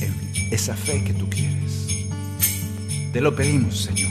en 0.00 0.14
esa 0.50 0.74
fe 0.74 1.04
que 1.04 1.12
tú 1.12 1.28
quieres. 1.28 1.88
Te 3.12 3.20
lo 3.20 3.36
pedimos, 3.36 3.82
Señor. 3.82 4.10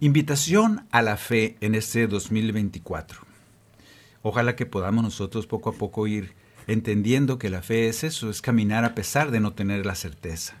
Invitación 0.00 0.86
a 0.90 1.02
la 1.02 1.18
fe 1.18 1.58
en 1.60 1.74
este 1.74 2.06
2024. 2.06 3.20
Ojalá 4.22 4.56
que 4.56 4.64
podamos 4.64 5.04
nosotros 5.04 5.46
poco 5.46 5.68
a 5.68 5.74
poco 5.74 6.06
ir 6.06 6.45
entendiendo 6.66 7.38
que 7.38 7.50
la 7.50 7.62
fe 7.62 7.88
es 7.88 8.04
eso, 8.04 8.30
es 8.30 8.42
caminar 8.42 8.84
a 8.84 8.94
pesar 8.94 9.30
de 9.30 9.40
no 9.40 9.52
tener 9.52 9.86
la 9.86 9.94
certeza. 9.94 10.56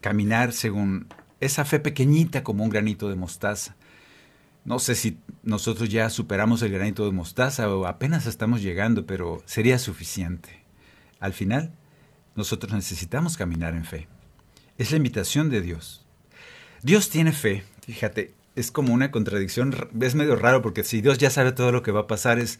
Caminar 0.00 0.52
según 0.52 1.06
esa 1.40 1.64
fe 1.64 1.80
pequeñita 1.80 2.42
como 2.42 2.64
un 2.64 2.70
granito 2.70 3.08
de 3.08 3.16
mostaza, 3.16 3.76
no 4.64 4.78
sé 4.78 4.94
si 4.94 5.18
nosotros 5.42 5.88
ya 5.88 6.10
superamos 6.10 6.60
el 6.60 6.72
granito 6.72 7.06
de 7.06 7.12
mostaza 7.12 7.74
o 7.74 7.86
apenas 7.86 8.26
estamos 8.26 8.60
llegando, 8.60 9.06
pero 9.06 9.42
sería 9.46 9.78
suficiente. 9.78 10.62
Al 11.20 11.32
final, 11.32 11.72
nosotros 12.34 12.74
necesitamos 12.74 13.36
caminar 13.36 13.74
en 13.74 13.86
fe. 13.86 14.08
Es 14.76 14.90
la 14.90 14.98
invitación 14.98 15.48
de 15.48 15.62
Dios. 15.62 16.04
Dios 16.82 17.08
tiene 17.08 17.32
fe, 17.32 17.64
fíjate, 17.80 18.34
es 18.54 18.70
como 18.70 18.92
una 18.92 19.10
contradicción, 19.10 19.74
es 20.00 20.14
medio 20.14 20.36
raro 20.36 20.62
porque 20.62 20.84
si 20.84 21.00
Dios 21.00 21.18
ya 21.18 21.30
sabe 21.30 21.52
todo 21.52 21.72
lo 21.72 21.82
que 21.82 21.90
va 21.90 22.00
a 22.00 22.06
pasar, 22.06 22.38
es, 22.38 22.58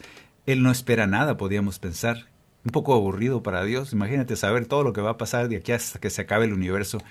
Él 0.48 0.62
no 0.62 0.70
espera 0.70 1.06
nada, 1.06 1.36
podríamos 1.36 1.78
pensar. 1.78 2.26
Un 2.64 2.70
poco 2.70 2.94
aburrido 2.94 3.42
para 3.42 3.64
Dios, 3.64 3.92
imagínate 3.92 4.34
saber 4.34 4.64
todo 4.64 4.82
lo 4.82 4.94
que 4.94 5.02
va 5.02 5.10
a 5.10 5.18
pasar 5.18 5.50
de 5.50 5.56
aquí 5.58 5.72
hasta 5.72 5.98
que 5.98 6.08
se 6.08 6.22
acabe 6.22 6.46
el 6.46 6.54
universo. 6.54 7.02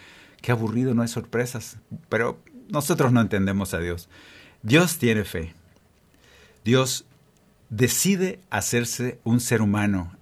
Qué 0.42 0.52
aburrido, 0.52 0.96
no 0.96 1.04
hay 1.04 1.08
sorpresas. 1.08 1.78
Pero 2.10 2.40
nosotros 2.68 3.12
no 3.12 3.22
entendemos 3.22 3.76
a 3.76 3.80
Dios. 3.80 4.10
Dios 4.64 4.98
tiene 4.98 5.24
fe. 5.24 5.54
Dios 6.66 7.06
decide 7.70 8.40
hacerse 8.50 9.20
un 9.24 9.40
ser 9.40 9.62
humano, 9.62 10.18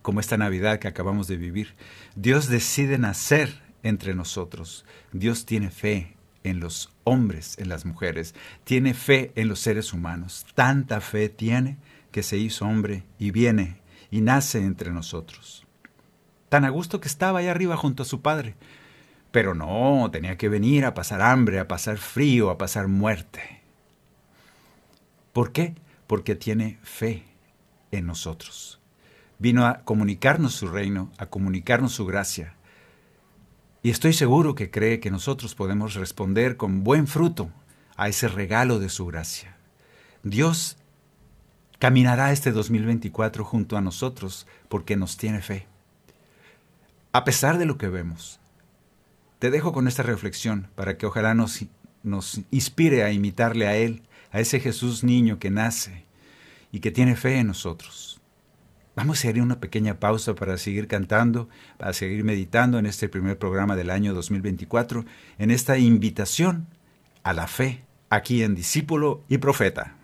como 0.00 0.18
esta 0.18 0.38
Navidad 0.38 0.78
que 0.78 0.88
acabamos 0.88 1.28
de 1.28 1.36
vivir. 1.36 1.74
Dios 2.16 2.48
decide 2.48 2.96
nacer 2.96 3.60
entre 3.82 4.14
nosotros. 4.14 4.86
Dios 5.12 5.44
tiene 5.44 5.70
fe 5.70 6.16
en 6.42 6.58
los 6.58 6.90
hombres, 7.04 7.58
en 7.58 7.68
las 7.68 7.84
mujeres. 7.84 8.34
Tiene 8.64 8.94
fe 8.94 9.30
en 9.34 9.48
los 9.48 9.60
seres 9.60 9.92
humanos. 9.92 10.46
Tanta 10.54 11.02
fe 11.02 11.28
tiene 11.28 11.76
que 12.10 12.22
se 12.22 12.36
hizo 12.36 12.66
hombre 12.66 13.04
y 13.18 13.30
viene 13.30 13.80
y 14.10 14.20
nace 14.20 14.58
entre 14.62 14.90
nosotros. 14.90 15.66
Tan 16.48 16.64
a 16.64 16.70
gusto 16.70 17.00
que 17.00 17.08
estaba 17.08 17.38
ahí 17.38 17.46
arriba 17.46 17.76
junto 17.76 18.02
a 18.02 18.06
su 18.06 18.22
Padre. 18.22 18.56
Pero 19.30 19.54
no, 19.54 20.10
tenía 20.10 20.36
que 20.36 20.48
venir 20.48 20.84
a 20.84 20.94
pasar 20.94 21.22
hambre, 21.22 21.60
a 21.60 21.68
pasar 21.68 21.98
frío, 21.98 22.50
a 22.50 22.58
pasar 22.58 22.88
muerte. 22.88 23.62
¿Por 25.32 25.52
qué? 25.52 25.76
Porque 26.08 26.34
tiene 26.34 26.80
fe 26.82 27.24
en 27.92 28.06
nosotros. 28.06 28.80
Vino 29.38 29.66
a 29.66 29.82
comunicarnos 29.84 30.54
su 30.54 30.66
reino, 30.66 31.12
a 31.16 31.26
comunicarnos 31.26 31.92
su 31.92 32.04
gracia. 32.06 32.56
Y 33.82 33.90
estoy 33.90 34.12
seguro 34.12 34.54
que 34.56 34.70
cree 34.70 34.98
que 34.98 35.12
nosotros 35.12 35.54
podemos 35.54 35.94
responder 35.94 36.56
con 36.56 36.82
buen 36.82 37.06
fruto 37.06 37.50
a 37.96 38.08
ese 38.08 38.28
regalo 38.28 38.80
de 38.80 38.88
su 38.88 39.06
gracia. 39.06 39.56
Dios 40.22 40.76
caminará 41.80 42.30
este 42.30 42.52
2024 42.52 43.42
junto 43.42 43.76
a 43.78 43.80
nosotros 43.80 44.46
porque 44.68 44.96
nos 44.96 45.16
tiene 45.16 45.40
fe. 45.40 45.66
A 47.10 47.24
pesar 47.24 47.56
de 47.58 47.64
lo 47.64 47.78
que 47.78 47.88
vemos, 47.88 48.38
te 49.40 49.50
dejo 49.50 49.72
con 49.72 49.88
esta 49.88 50.02
reflexión 50.02 50.68
para 50.74 50.98
que 50.98 51.06
ojalá 51.06 51.34
nos, 51.34 51.64
nos 52.02 52.42
inspire 52.50 53.02
a 53.02 53.10
imitarle 53.10 53.66
a 53.66 53.76
Él, 53.76 54.02
a 54.30 54.40
ese 54.40 54.60
Jesús 54.60 55.02
niño 55.02 55.38
que 55.38 55.50
nace 55.50 56.04
y 56.70 56.80
que 56.80 56.90
tiene 56.90 57.16
fe 57.16 57.38
en 57.38 57.46
nosotros. 57.46 58.20
Vamos 58.94 59.24
a 59.24 59.28
a 59.30 59.42
una 59.42 59.60
pequeña 59.60 59.98
pausa 59.98 60.34
para 60.34 60.58
seguir 60.58 60.86
cantando, 60.86 61.48
para 61.78 61.94
seguir 61.94 62.24
meditando 62.24 62.78
en 62.78 62.84
este 62.84 63.08
primer 63.08 63.38
programa 63.38 63.74
del 63.74 63.88
año 63.88 64.12
2024, 64.12 65.06
en 65.38 65.50
esta 65.50 65.78
invitación 65.78 66.66
a 67.22 67.32
la 67.32 67.46
fe, 67.46 67.82
aquí 68.10 68.42
en 68.42 68.54
Discípulo 68.54 69.22
y 69.30 69.38
Profeta. 69.38 69.96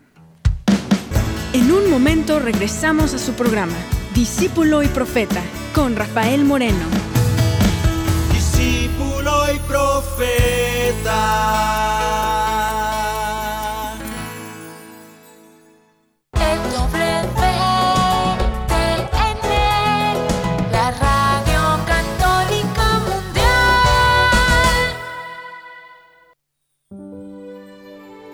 En 1.57 1.71
un 1.71 1.89
momento 1.89 2.37
regresamos 2.37 3.15
a 3.15 3.17
su 3.17 3.33
programa, 3.33 3.73
Discípulo 4.13 4.83
y 4.83 4.87
Profeta, 4.87 5.41
con 5.73 5.95
Rafael 5.95 6.45
Moreno. 6.45 6.85
Discípulo 8.31 9.51
y 9.51 9.57
Profeta. 9.67 11.66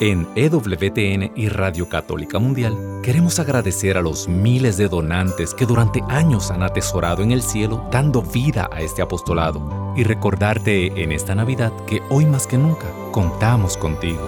En 0.00 0.26
EWTN 0.34 1.30
y 1.36 1.48
Radio 1.50 1.88
Católica 1.90 2.38
Mundial 2.38 3.02
queremos 3.02 3.38
agradecer 3.38 3.98
a 3.98 4.00
los 4.00 4.28
miles 4.28 4.78
de 4.78 4.88
donantes 4.88 5.52
que 5.52 5.66
durante 5.66 6.00
años 6.08 6.50
han 6.50 6.62
atesorado 6.62 7.22
en 7.22 7.32
el 7.32 7.42
cielo 7.42 7.86
dando 7.92 8.22
vida 8.22 8.70
a 8.72 8.80
este 8.80 9.02
apostolado 9.02 9.92
y 9.98 10.04
recordarte 10.04 11.02
en 11.02 11.12
esta 11.12 11.34
Navidad 11.34 11.70
que 11.86 12.00
hoy 12.08 12.24
más 12.24 12.46
que 12.46 12.56
nunca 12.56 12.86
contamos 13.12 13.76
contigo. 13.76 14.26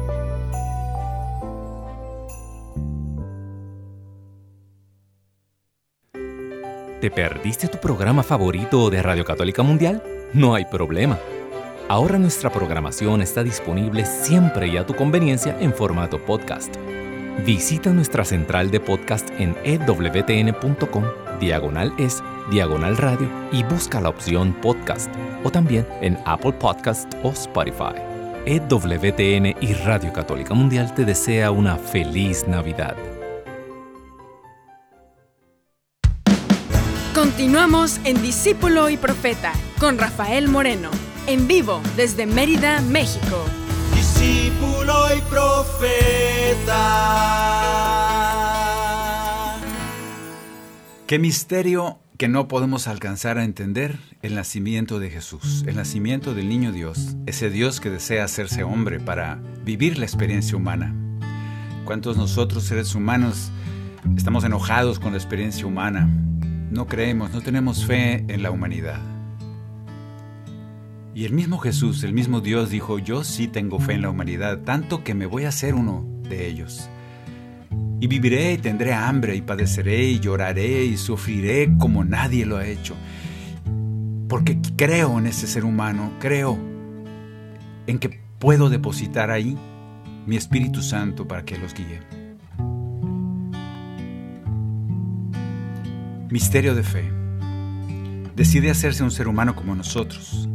¿Te 7.02 7.10
perdiste 7.10 7.66
tu 7.66 7.78
programa 7.78 8.22
favorito 8.22 8.88
de 8.88 9.02
Radio 9.02 9.24
Católica 9.24 9.64
Mundial? 9.64 10.00
No 10.32 10.54
hay 10.54 10.66
problema. 10.66 11.18
Ahora 11.88 12.16
nuestra 12.16 12.48
programación 12.48 13.22
está 13.22 13.42
disponible 13.42 14.04
siempre 14.04 14.68
y 14.68 14.76
a 14.76 14.86
tu 14.86 14.94
conveniencia 14.94 15.58
en 15.58 15.74
formato 15.74 16.24
podcast. 16.24 16.76
Visita 17.44 17.90
nuestra 17.90 18.24
central 18.24 18.70
de 18.70 18.78
podcast 18.78 19.28
en 19.40 19.56
ewtn.com, 19.64 21.04
diagonal 21.40 21.92
es, 21.98 22.22
diagonal 22.52 22.96
radio 22.96 23.28
y 23.50 23.64
busca 23.64 24.00
la 24.00 24.08
opción 24.08 24.52
podcast 24.62 25.12
o 25.42 25.50
también 25.50 25.84
en 26.02 26.16
Apple 26.24 26.52
Podcast 26.52 27.12
o 27.24 27.30
Spotify. 27.30 27.96
EWTN 28.46 29.56
y 29.60 29.74
Radio 29.84 30.12
Católica 30.12 30.54
Mundial 30.54 30.94
te 30.94 31.04
desea 31.04 31.50
una 31.50 31.78
feliz 31.78 32.46
Navidad. 32.46 32.94
Continuamos 37.14 38.00
en 38.04 38.22
Discípulo 38.22 38.88
y 38.88 38.96
Profeta 38.96 39.52
con 39.78 39.98
Rafael 39.98 40.48
Moreno, 40.48 40.90
en 41.26 41.46
vivo 41.46 41.82
desde 41.94 42.24
Mérida, 42.24 42.80
México. 42.80 43.44
Discípulo 43.94 44.94
y 45.14 45.20
Profeta. 45.28 46.78
Qué 51.06 51.18
misterio 51.18 51.98
que 52.16 52.28
no 52.28 52.48
podemos 52.48 52.88
alcanzar 52.88 53.36
a 53.36 53.44
entender 53.44 53.98
el 54.22 54.34
nacimiento 54.34 54.98
de 54.98 55.10
Jesús, 55.10 55.64
el 55.66 55.76
nacimiento 55.76 56.32
del 56.32 56.48
niño 56.48 56.72
Dios, 56.72 57.16
ese 57.26 57.50
Dios 57.50 57.80
que 57.80 57.90
desea 57.90 58.24
hacerse 58.24 58.62
hombre 58.64 59.00
para 59.00 59.38
vivir 59.66 59.98
la 59.98 60.06
experiencia 60.06 60.56
humana. 60.56 60.94
¿Cuántos 61.84 62.16
nosotros 62.16 62.64
seres 62.64 62.94
humanos 62.94 63.50
estamos 64.16 64.44
enojados 64.44 64.98
con 64.98 65.12
la 65.12 65.18
experiencia 65.18 65.66
humana? 65.66 66.08
No 66.72 66.86
creemos, 66.86 67.30
no 67.32 67.42
tenemos 67.42 67.84
fe 67.84 68.24
en 68.28 68.42
la 68.42 68.50
humanidad. 68.50 68.98
Y 71.14 71.26
el 71.26 71.34
mismo 71.34 71.58
Jesús, 71.58 72.02
el 72.02 72.14
mismo 72.14 72.40
Dios 72.40 72.70
dijo, 72.70 72.98
yo 72.98 73.24
sí 73.24 73.46
tengo 73.46 73.78
fe 73.78 73.92
en 73.92 74.00
la 74.00 74.08
humanidad, 74.08 74.60
tanto 74.60 75.04
que 75.04 75.12
me 75.12 75.26
voy 75.26 75.44
a 75.44 75.50
hacer 75.50 75.74
uno 75.74 76.06
de 76.30 76.48
ellos. 76.48 76.88
Y 78.00 78.06
viviré 78.06 78.54
y 78.54 78.56
tendré 78.56 78.94
hambre 78.94 79.36
y 79.36 79.42
padeceré 79.42 80.04
y 80.04 80.18
lloraré 80.18 80.86
y 80.86 80.96
sufriré 80.96 81.76
como 81.78 82.04
nadie 82.04 82.46
lo 82.46 82.56
ha 82.56 82.66
hecho. 82.66 82.96
Porque 84.26 84.58
creo 84.74 85.18
en 85.18 85.26
ese 85.26 85.46
ser 85.46 85.66
humano, 85.66 86.14
creo 86.20 86.58
en 87.86 87.98
que 87.98 88.18
puedo 88.38 88.70
depositar 88.70 89.30
ahí 89.30 89.58
mi 90.24 90.36
Espíritu 90.36 90.80
Santo 90.80 91.28
para 91.28 91.44
que 91.44 91.58
los 91.58 91.74
guíe. 91.74 92.21
Misterio 96.32 96.74
de 96.74 96.82
fe. 96.82 97.12
Decide 98.34 98.70
hacerse 98.70 99.02
un 99.02 99.10
ser 99.10 99.28
humano 99.28 99.54
como 99.54 99.74
nosotros. 99.74 100.48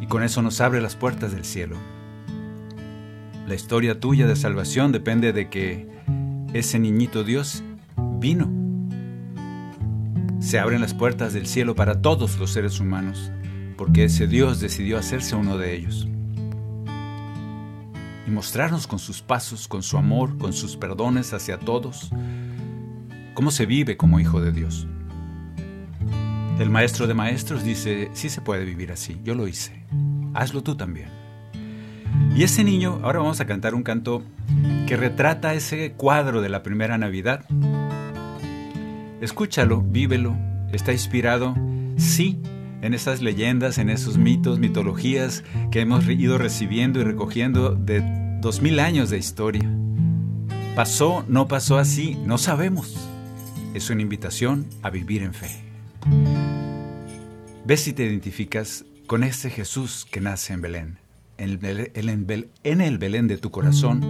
Y 0.00 0.06
con 0.06 0.22
eso 0.22 0.40
nos 0.40 0.62
abre 0.62 0.80
las 0.80 0.96
puertas 0.96 1.32
del 1.32 1.44
cielo. 1.44 1.76
La 3.46 3.54
historia 3.54 4.00
tuya 4.00 4.26
de 4.26 4.36
salvación 4.36 4.90
depende 4.90 5.34
de 5.34 5.50
que 5.50 5.86
ese 6.54 6.78
niñito 6.78 7.24
Dios 7.24 7.62
vino. 8.18 8.50
Se 10.40 10.58
abren 10.58 10.80
las 10.80 10.94
puertas 10.94 11.34
del 11.34 11.46
cielo 11.46 11.74
para 11.74 12.00
todos 12.00 12.38
los 12.38 12.50
seres 12.50 12.80
humanos, 12.80 13.30
porque 13.76 14.04
ese 14.04 14.26
Dios 14.26 14.60
decidió 14.60 14.96
hacerse 14.96 15.36
uno 15.36 15.58
de 15.58 15.76
ellos. 15.76 16.08
Y 18.26 18.30
mostrarnos 18.30 18.86
con 18.86 18.98
sus 18.98 19.20
pasos, 19.20 19.68
con 19.68 19.82
su 19.82 19.98
amor, 19.98 20.38
con 20.38 20.54
sus 20.54 20.74
perdones 20.78 21.34
hacia 21.34 21.58
todos, 21.58 22.10
cómo 23.34 23.50
se 23.50 23.66
vive 23.66 23.96
como 23.96 24.20
hijo 24.20 24.40
de 24.40 24.52
Dios. 24.52 24.86
El 26.58 26.70
maestro 26.70 27.06
de 27.06 27.14
maestros 27.14 27.64
dice, 27.64 28.10
sí 28.12 28.30
se 28.30 28.40
puede 28.40 28.64
vivir 28.64 28.92
así, 28.92 29.20
yo 29.24 29.34
lo 29.34 29.48
hice, 29.48 29.84
hazlo 30.34 30.62
tú 30.62 30.76
también. 30.76 31.08
Y 32.36 32.44
ese 32.44 32.62
niño, 32.62 33.00
ahora 33.02 33.18
vamos 33.18 33.40
a 33.40 33.46
cantar 33.46 33.74
un 33.74 33.82
canto 33.82 34.22
que 34.86 34.96
retrata 34.96 35.54
ese 35.54 35.92
cuadro 35.92 36.42
de 36.42 36.48
la 36.48 36.62
primera 36.62 36.96
Navidad. 36.96 37.44
Escúchalo, 39.20 39.82
vívelo, 39.82 40.36
está 40.72 40.92
inspirado, 40.92 41.56
sí, 41.96 42.40
en 42.82 42.94
esas 42.94 43.20
leyendas, 43.20 43.78
en 43.78 43.90
esos 43.90 44.18
mitos, 44.18 44.58
mitologías 44.58 45.42
que 45.72 45.80
hemos 45.80 46.06
ido 46.08 46.38
recibiendo 46.38 47.00
y 47.00 47.04
recogiendo 47.04 47.74
de 47.74 48.02
dos 48.40 48.60
mil 48.60 48.78
años 48.78 49.10
de 49.10 49.18
historia. 49.18 49.68
¿Pasó, 50.76 51.24
no 51.26 51.48
pasó 51.48 51.78
así? 51.78 52.16
No 52.26 52.36
sabemos. 52.36 53.13
Es 53.74 53.90
una 53.90 54.02
invitación 54.02 54.66
a 54.82 54.90
vivir 54.90 55.22
en 55.22 55.34
fe. 55.34 55.50
Ves 57.64 57.80
si 57.80 57.92
te 57.92 58.04
identificas 58.04 58.84
con 59.06 59.24
ese 59.24 59.50
Jesús 59.50 60.06
que 60.08 60.20
nace 60.20 60.52
en 60.52 60.62
Belén. 60.62 60.98
En 61.38 61.64
el, 61.64 61.90
en 61.94 62.08
el, 62.30 62.50
en 62.62 62.80
el 62.80 62.98
Belén 62.98 63.26
de 63.26 63.36
tu 63.36 63.50
corazón, 63.50 64.00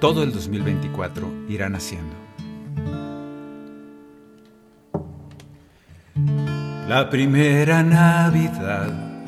todo 0.00 0.22
el 0.22 0.32
2024 0.32 1.46
irán 1.50 1.76
haciendo. 1.76 2.16
La 6.88 7.08
primera 7.10 7.82
Navidad 7.82 9.22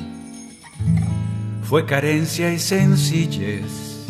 fue 1.61 1.85
carencia 1.85 2.51
y 2.51 2.59
sencillez, 2.59 4.01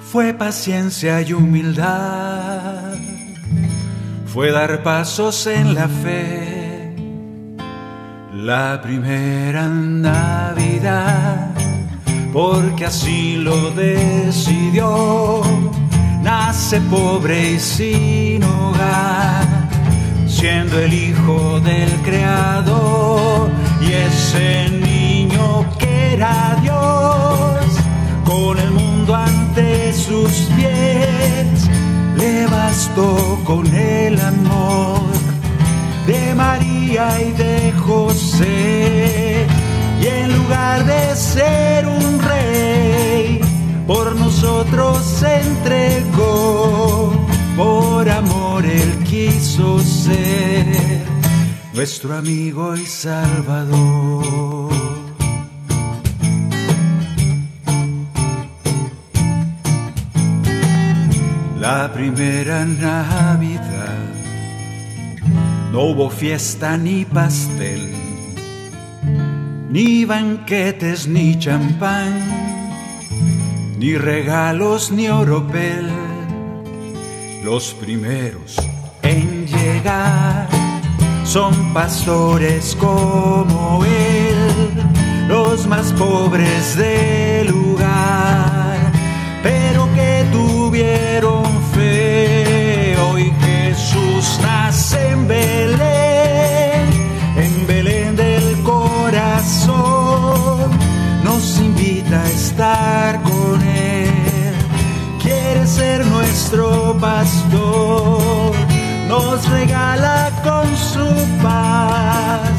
fue 0.00 0.34
paciencia 0.34 1.20
y 1.22 1.32
humildad, 1.32 2.83
fue 4.34 4.50
dar 4.50 4.82
pasos 4.82 5.46
en 5.46 5.74
la 5.74 5.88
fe. 5.88 6.92
La 8.34 8.80
primera 8.82 9.68
Navidad, 9.68 11.54
porque 12.32 12.86
así 12.86 13.36
lo 13.36 13.70
decidió, 13.70 15.40
nace 16.20 16.80
pobre 16.90 17.52
y 17.52 17.60
sin 17.60 18.42
hogar 18.42 19.46
siendo 20.26 20.78
el 20.80 20.92
hijo 20.92 21.60
del 21.60 21.90
Creador 22.02 23.48
y 23.80 23.92
ese 23.92 24.68
niño 24.68 25.64
que 25.78 26.14
era 26.14 26.58
Dios, 26.60 27.78
con 28.24 28.58
el 28.58 28.70
mundo 28.72 29.14
ante 29.14 29.92
sus 29.92 30.32
pies, 30.56 31.63
bastó 32.50 33.40
con 33.44 33.66
el 33.74 34.20
amor 34.20 35.00
de 36.06 36.34
María 36.34 37.20
y 37.22 37.32
de 37.32 37.72
José, 37.72 39.46
y 40.00 40.06
en 40.06 40.36
lugar 40.38 40.84
de 40.84 41.16
ser 41.16 41.86
un 41.86 42.20
rey, 42.20 43.40
por 43.86 44.14
nosotros 44.16 45.04
se 45.04 45.40
entregó 45.40 47.12
por 47.56 48.08
amor 48.08 48.64
Él 48.66 49.04
quiso 49.04 49.78
ser 49.78 50.66
nuestro 51.72 52.16
amigo 52.16 52.76
y 52.76 52.86
salvador. 52.86 54.73
La 61.64 61.90
primera 61.90 62.66
Navidad. 62.66 64.04
No 65.72 65.84
hubo 65.84 66.10
fiesta 66.10 66.76
ni 66.76 67.06
pastel, 67.06 67.90
ni 69.70 70.04
banquetes 70.04 71.08
ni 71.08 71.38
champán, 71.38 72.12
ni 73.78 73.96
regalos 73.96 74.92
ni 74.92 75.08
oropel. 75.08 75.90
Los 77.42 77.72
primeros 77.72 78.56
en 79.00 79.46
llegar 79.46 80.46
son 81.24 81.72
pastores 81.72 82.76
como 82.76 83.82
él, 83.86 84.36
los 85.28 85.66
más 85.66 85.94
pobres 85.94 86.76
del 86.76 87.46
lugar, 87.48 88.63
tuvieron 90.74 91.44
fe. 91.72 92.96
Hoy 92.98 93.32
Jesús 93.40 94.40
nace 94.42 95.10
en 95.10 95.28
Belén, 95.28 96.88
en 97.36 97.66
Belén 97.68 98.16
del 98.16 98.60
corazón, 98.64 99.72
nos 101.22 101.60
invita 101.60 102.20
a 102.20 102.28
estar 102.28 103.22
con 103.22 103.62
él 103.62 104.10
quiere 105.22 105.64
ser 105.64 106.04
nuestro 106.06 106.98
pastor, 107.00 108.52
nos 109.06 109.48
regala 109.48 110.32
con 110.42 110.66
su 110.76 111.06
paz, 111.40 112.50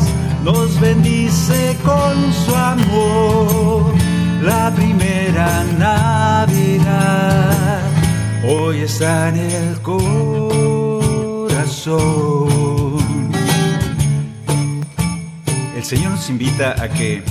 nos 0.41 0.79
bendice 0.79 1.77
con 1.83 2.31
su 2.45 2.55
amor. 2.55 3.93
La 4.41 4.71
primera 4.73 5.65
Navidad 5.77 7.45
hoy 8.47 8.79
está 8.81 9.29
en 9.29 9.37
el 9.37 9.81
corazón. 9.81 10.05
El 15.75 15.83
Señor 15.83 16.11
nos 16.11 16.29
invita 16.29 16.81
a 16.81 16.89
que, 16.89 17.23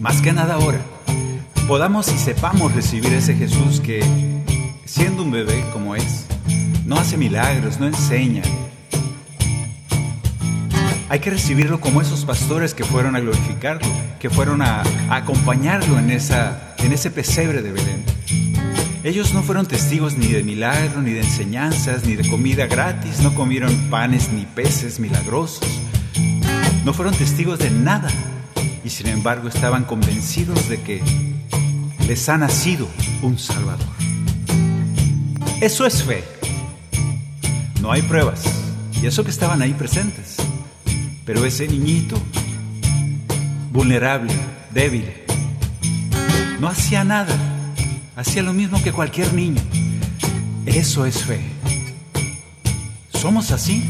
más 0.00 0.20
que 0.20 0.32
nada 0.32 0.54
ahora, 0.54 0.80
podamos 1.66 2.12
y 2.12 2.18
sepamos 2.18 2.74
recibir 2.74 3.12
ese 3.12 3.34
Jesús 3.34 3.80
que, 3.80 4.04
siendo 4.84 5.22
un 5.22 5.30
bebé 5.30 5.64
como 5.72 5.96
es, 5.96 6.26
no 6.84 6.96
hace 6.96 7.16
milagros, 7.16 7.80
no 7.80 7.86
enseña. 7.86 8.42
Hay 11.08 11.20
que 11.20 11.30
recibirlo 11.30 11.80
como 11.80 12.00
esos 12.00 12.24
pastores 12.24 12.74
que 12.74 12.82
fueron 12.82 13.14
a 13.14 13.20
glorificarlo, 13.20 13.86
que 14.18 14.30
fueron 14.30 14.62
a, 14.62 14.82
acompañarlo 15.10 15.98
en, 15.98 16.10
esa, 16.10 16.74
en 16.78 16.92
ese 16.92 17.10
pesebre 17.10 17.62
de 17.62 17.72
Belén. 17.72 18.13
Ellos 19.04 19.34
no 19.34 19.42
fueron 19.42 19.66
testigos 19.66 20.16
ni 20.16 20.28
de 20.28 20.42
milagros, 20.42 21.04
ni 21.04 21.12
de 21.12 21.20
enseñanzas, 21.20 22.06
ni 22.06 22.16
de 22.16 22.26
comida 22.26 22.66
gratis, 22.66 23.20
no 23.20 23.34
comieron 23.34 23.90
panes 23.90 24.32
ni 24.32 24.46
peces 24.46 24.98
milagrosos. 24.98 25.60
No 26.86 26.94
fueron 26.94 27.14
testigos 27.14 27.58
de 27.58 27.70
nada 27.70 28.08
y 28.82 28.88
sin 28.88 29.08
embargo 29.08 29.48
estaban 29.48 29.84
convencidos 29.84 30.70
de 30.70 30.80
que 30.80 31.02
les 32.08 32.26
ha 32.30 32.38
nacido 32.38 32.88
un 33.20 33.38
Salvador. 33.38 33.86
Eso 35.60 35.84
es 35.84 36.02
fe. 36.02 36.24
No 37.82 37.92
hay 37.92 38.00
pruebas. 38.00 38.42
Y 39.02 39.06
eso 39.06 39.22
que 39.22 39.30
estaban 39.30 39.60
ahí 39.60 39.74
presentes. 39.74 40.36
Pero 41.26 41.44
ese 41.44 41.68
niñito, 41.68 42.16
vulnerable, 43.70 44.32
débil, 44.72 45.12
no 46.58 46.68
hacía 46.68 47.04
nada. 47.04 47.53
Hacía 48.16 48.42
lo 48.42 48.52
mismo 48.52 48.80
que 48.82 48.92
cualquier 48.92 49.32
niño. 49.34 49.60
Eso 50.66 51.04
es 51.04 51.24
fe. 51.24 51.40
¿Somos 53.12 53.50
así? 53.50 53.82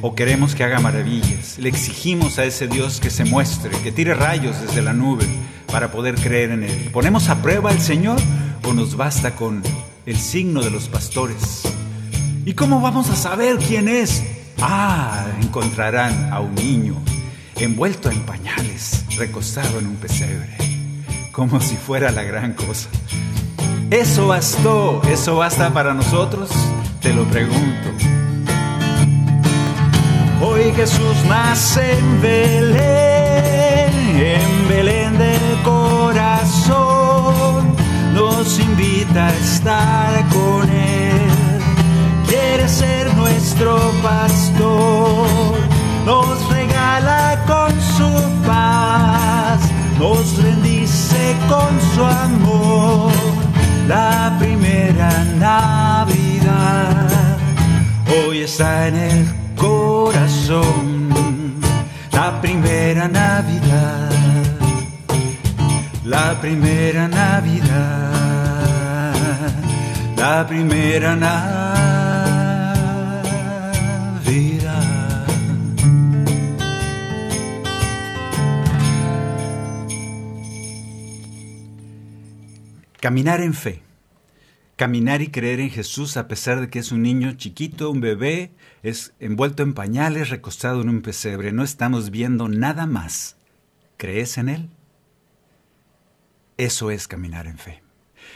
¿O 0.00 0.14
queremos 0.14 0.54
que 0.54 0.64
haga 0.64 0.80
maravillas? 0.80 1.58
Le 1.58 1.68
exigimos 1.68 2.38
a 2.38 2.44
ese 2.44 2.68
Dios 2.68 3.00
que 3.00 3.10
se 3.10 3.24
muestre, 3.24 3.70
que 3.82 3.92
tire 3.92 4.14
rayos 4.14 4.60
desde 4.62 4.80
la 4.80 4.94
nube 4.94 5.26
para 5.70 5.90
poder 5.90 6.14
creer 6.14 6.52
en 6.52 6.64
Él. 6.64 6.90
¿Ponemos 6.92 7.28
a 7.28 7.42
prueba 7.42 7.70
al 7.70 7.80
Señor 7.80 8.18
o 8.64 8.72
nos 8.72 8.96
basta 8.96 9.34
con 9.34 9.62
el 10.06 10.16
signo 10.16 10.62
de 10.62 10.70
los 10.70 10.88
pastores? 10.88 11.62
¿Y 12.46 12.54
cómo 12.54 12.80
vamos 12.80 13.10
a 13.10 13.16
saber 13.16 13.56
quién 13.58 13.88
es? 13.88 14.24
Ah, 14.58 15.26
encontrarán 15.42 16.32
a 16.32 16.40
un 16.40 16.54
niño 16.54 16.94
envuelto 17.56 18.10
en 18.10 18.20
pañales, 18.20 19.04
recostado 19.16 19.80
en 19.80 19.86
un 19.86 19.96
pesebre, 19.96 20.56
como 21.32 21.60
si 21.60 21.76
fuera 21.76 22.10
la 22.10 22.22
gran 22.22 22.54
cosa. 22.54 22.88
¿Eso 23.90 24.26
bastó? 24.26 25.00
¿Eso 25.08 25.36
basta 25.36 25.72
para 25.72 25.94
nosotros? 25.94 26.50
Te 27.00 27.12
lo 27.12 27.22
pregunto. 27.24 27.88
Hoy 30.42 30.72
Jesús 30.74 31.16
nace 31.28 31.96
en 31.98 32.20
Belén, 32.20 33.92
en 34.18 34.68
Belén 34.68 35.16
del 35.16 35.62
corazón, 35.62 36.76
nos 38.12 38.58
invita 38.58 39.28
a 39.28 39.34
estar 39.34 40.28
con 40.30 40.68
Él. 40.68 41.30
Quiere 42.26 42.68
ser 42.68 43.14
nuestro 43.14 43.92
pastor, 44.02 45.28
nos 46.04 46.48
regala 46.50 47.40
con 47.46 47.70
su 47.96 48.10
paz, 48.44 49.60
nos 50.00 50.42
bendice 50.42 51.36
con 51.48 51.80
su 51.94 52.04
amor. 52.04 53.25
La 53.86 54.36
primera 54.38 55.24
Navidad. 55.38 57.08
Hoy 58.08 58.42
está 58.42 58.88
en 58.88 58.96
el 58.96 59.26
corazón 59.56 61.06
la 62.16 62.40
primera 62.40 63.08
Navidad, 63.08 64.10
la 66.04 66.40
primera 66.40 67.06
Navidad, 67.06 68.12
la 70.16 70.46
primera 70.46 71.14
Navidad. 71.14 71.95
Caminar 83.00 83.40
en 83.40 83.54
fe. 83.54 83.82
Caminar 84.76 85.22
y 85.22 85.28
creer 85.28 85.60
en 85.60 85.70
Jesús 85.70 86.16
a 86.16 86.28
pesar 86.28 86.60
de 86.60 86.68
que 86.68 86.78
es 86.78 86.92
un 86.92 87.02
niño 87.02 87.32
chiquito, 87.32 87.90
un 87.90 88.00
bebé, 88.00 88.52
es 88.82 89.14
envuelto 89.20 89.62
en 89.62 89.74
pañales, 89.74 90.30
recostado 90.30 90.82
en 90.82 90.88
un 90.88 91.02
pesebre. 91.02 91.52
No 91.52 91.62
estamos 91.62 92.10
viendo 92.10 92.48
nada 92.48 92.86
más. 92.86 93.36
¿Crees 93.96 94.38
en 94.38 94.48
Él? 94.48 94.70
Eso 96.58 96.90
es 96.90 97.08
caminar 97.08 97.46
en 97.46 97.58
fe. 97.58 97.82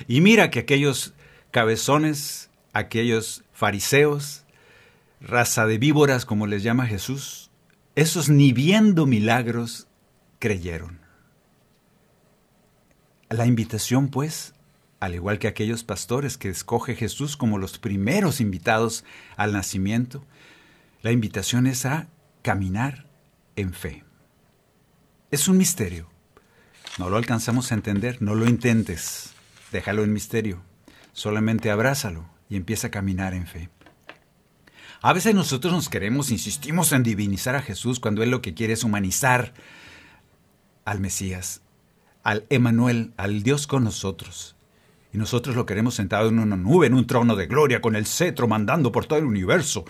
Y 0.08 0.20
mira 0.20 0.50
que 0.50 0.60
aquellos 0.60 1.14
cabezones, 1.50 2.50
aquellos 2.72 3.44
fariseos, 3.52 4.44
raza 5.20 5.66
de 5.66 5.78
víboras 5.78 6.24
como 6.24 6.46
les 6.46 6.62
llama 6.62 6.86
Jesús, 6.86 7.50
esos 7.94 8.28
ni 8.28 8.52
viendo 8.52 9.06
milagros 9.06 9.88
creyeron. 10.38 10.99
La 13.30 13.46
invitación, 13.46 14.08
pues, 14.08 14.54
al 14.98 15.14
igual 15.14 15.38
que 15.38 15.46
aquellos 15.46 15.84
pastores 15.84 16.36
que 16.36 16.48
escoge 16.48 16.96
Jesús 16.96 17.36
como 17.36 17.58
los 17.58 17.78
primeros 17.78 18.40
invitados 18.40 19.04
al 19.36 19.52
nacimiento, 19.52 20.24
la 21.02 21.12
invitación 21.12 21.68
es 21.68 21.86
a 21.86 22.08
caminar 22.42 23.06
en 23.54 23.72
fe. 23.72 24.02
Es 25.30 25.46
un 25.46 25.58
misterio. 25.58 26.10
No 26.98 27.08
lo 27.08 27.16
alcanzamos 27.16 27.70
a 27.70 27.76
entender, 27.76 28.20
no 28.20 28.34
lo 28.34 28.48
intentes. 28.48 29.30
Déjalo 29.70 30.02
en 30.02 30.12
misterio. 30.12 30.60
Solamente 31.12 31.70
abrázalo 31.70 32.28
y 32.48 32.56
empieza 32.56 32.88
a 32.88 32.90
caminar 32.90 33.32
en 33.32 33.46
fe. 33.46 33.70
A 35.02 35.12
veces 35.12 35.36
nosotros 35.36 35.72
nos 35.72 35.88
queremos, 35.88 36.32
insistimos 36.32 36.90
en 36.90 37.04
divinizar 37.04 37.54
a 37.54 37.62
Jesús 37.62 38.00
cuando 38.00 38.24
Él 38.24 38.30
lo 38.32 38.42
que 38.42 38.54
quiere 38.54 38.72
es 38.72 38.82
humanizar 38.82 39.54
al 40.84 40.98
Mesías, 40.98 41.62
al 42.22 42.46
Emanuel, 42.50 43.12
al 43.16 43.42
Dios 43.42 43.66
con 43.66 43.84
nosotros. 43.84 44.56
Y 45.12 45.18
nosotros 45.18 45.56
lo 45.56 45.66
queremos 45.66 45.94
sentado 45.94 46.28
en 46.28 46.38
una 46.38 46.56
nube, 46.56 46.86
en 46.86 46.94
un 46.94 47.06
trono 47.06 47.36
de 47.36 47.46
gloria, 47.46 47.80
con 47.80 47.96
el 47.96 48.06
cetro 48.06 48.46
mandando 48.46 48.92
por 48.92 49.06
todo 49.06 49.18
el 49.18 49.24
universo. 49.24 49.84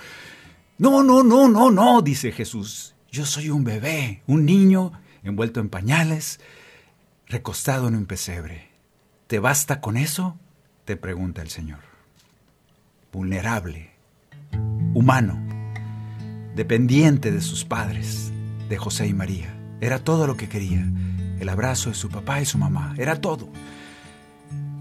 No, 0.78 1.02
no, 1.02 1.22
no, 1.22 1.48
no, 1.48 1.70
no, 1.70 2.02
dice 2.02 2.32
Jesús. 2.32 2.94
Yo 3.10 3.26
soy 3.26 3.50
un 3.50 3.64
bebé, 3.64 4.22
un 4.26 4.46
niño 4.46 4.92
envuelto 5.22 5.60
en 5.60 5.68
pañales, 5.68 6.40
recostado 7.26 7.88
en 7.88 7.96
un 7.96 8.06
pesebre. 8.06 8.70
¿Te 9.26 9.38
basta 9.38 9.80
con 9.80 9.96
eso? 9.96 10.38
te 10.90 10.96
pregunta 10.96 11.40
el 11.40 11.50
Señor. 11.50 11.78
Vulnerable, 13.12 13.90
humano, 14.92 15.40
dependiente 16.56 17.30
de 17.30 17.40
sus 17.40 17.64
padres, 17.64 18.32
de 18.68 18.76
José 18.76 19.06
y 19.06 19.14
María. 19.14 19.56
Era 19.80 20.02
todo 20.02 20.26
lo 20.26 20.36
que 20.36 20.48
quería. 20.48 20.84
El 21.40 21.48
abrazo 21.48 21.88
de 21.88 21.96
su 21.96 22.08
papá 22.08 22.40
y 22.40 22.44
su 22.44 22.58
mamá. 22.58 22.94
Era 22.98 23.20
todo. 23.20 23.48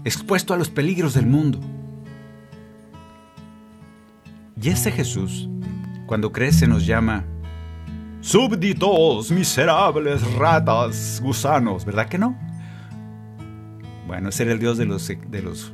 Expuesto 0.04 0.54
a 0.54 0.58
los 0.58 0.68
peligros 0.68 1.14
del 1.14 1.26
mundo. 1.26 1.58
Y 4.60 4.68
ese 4.68 4.92
Jesús, 4.92 5.48
cuando 6.06 6.32
crece, 6.32 6.66
nos 6.66 6.84
llama 6.84 7.24
súbditos, 8.20 9.30
miserables, 9.30 10.22
ratas, 10.34 11.20
gusanos, 11.22 11.86
¿verdad 11.86 12.08
que 12.08 12.18
no? 12.18 12.38
Bueno, 14.06 14.28
ese 14.28 14.42
era 14.42 14.52
el 14.52 14.58
Dios 14.58 14.76
de 14.76 14.84
los, 14.84 15.08
de 15.08 15.42
los 15.42 15.72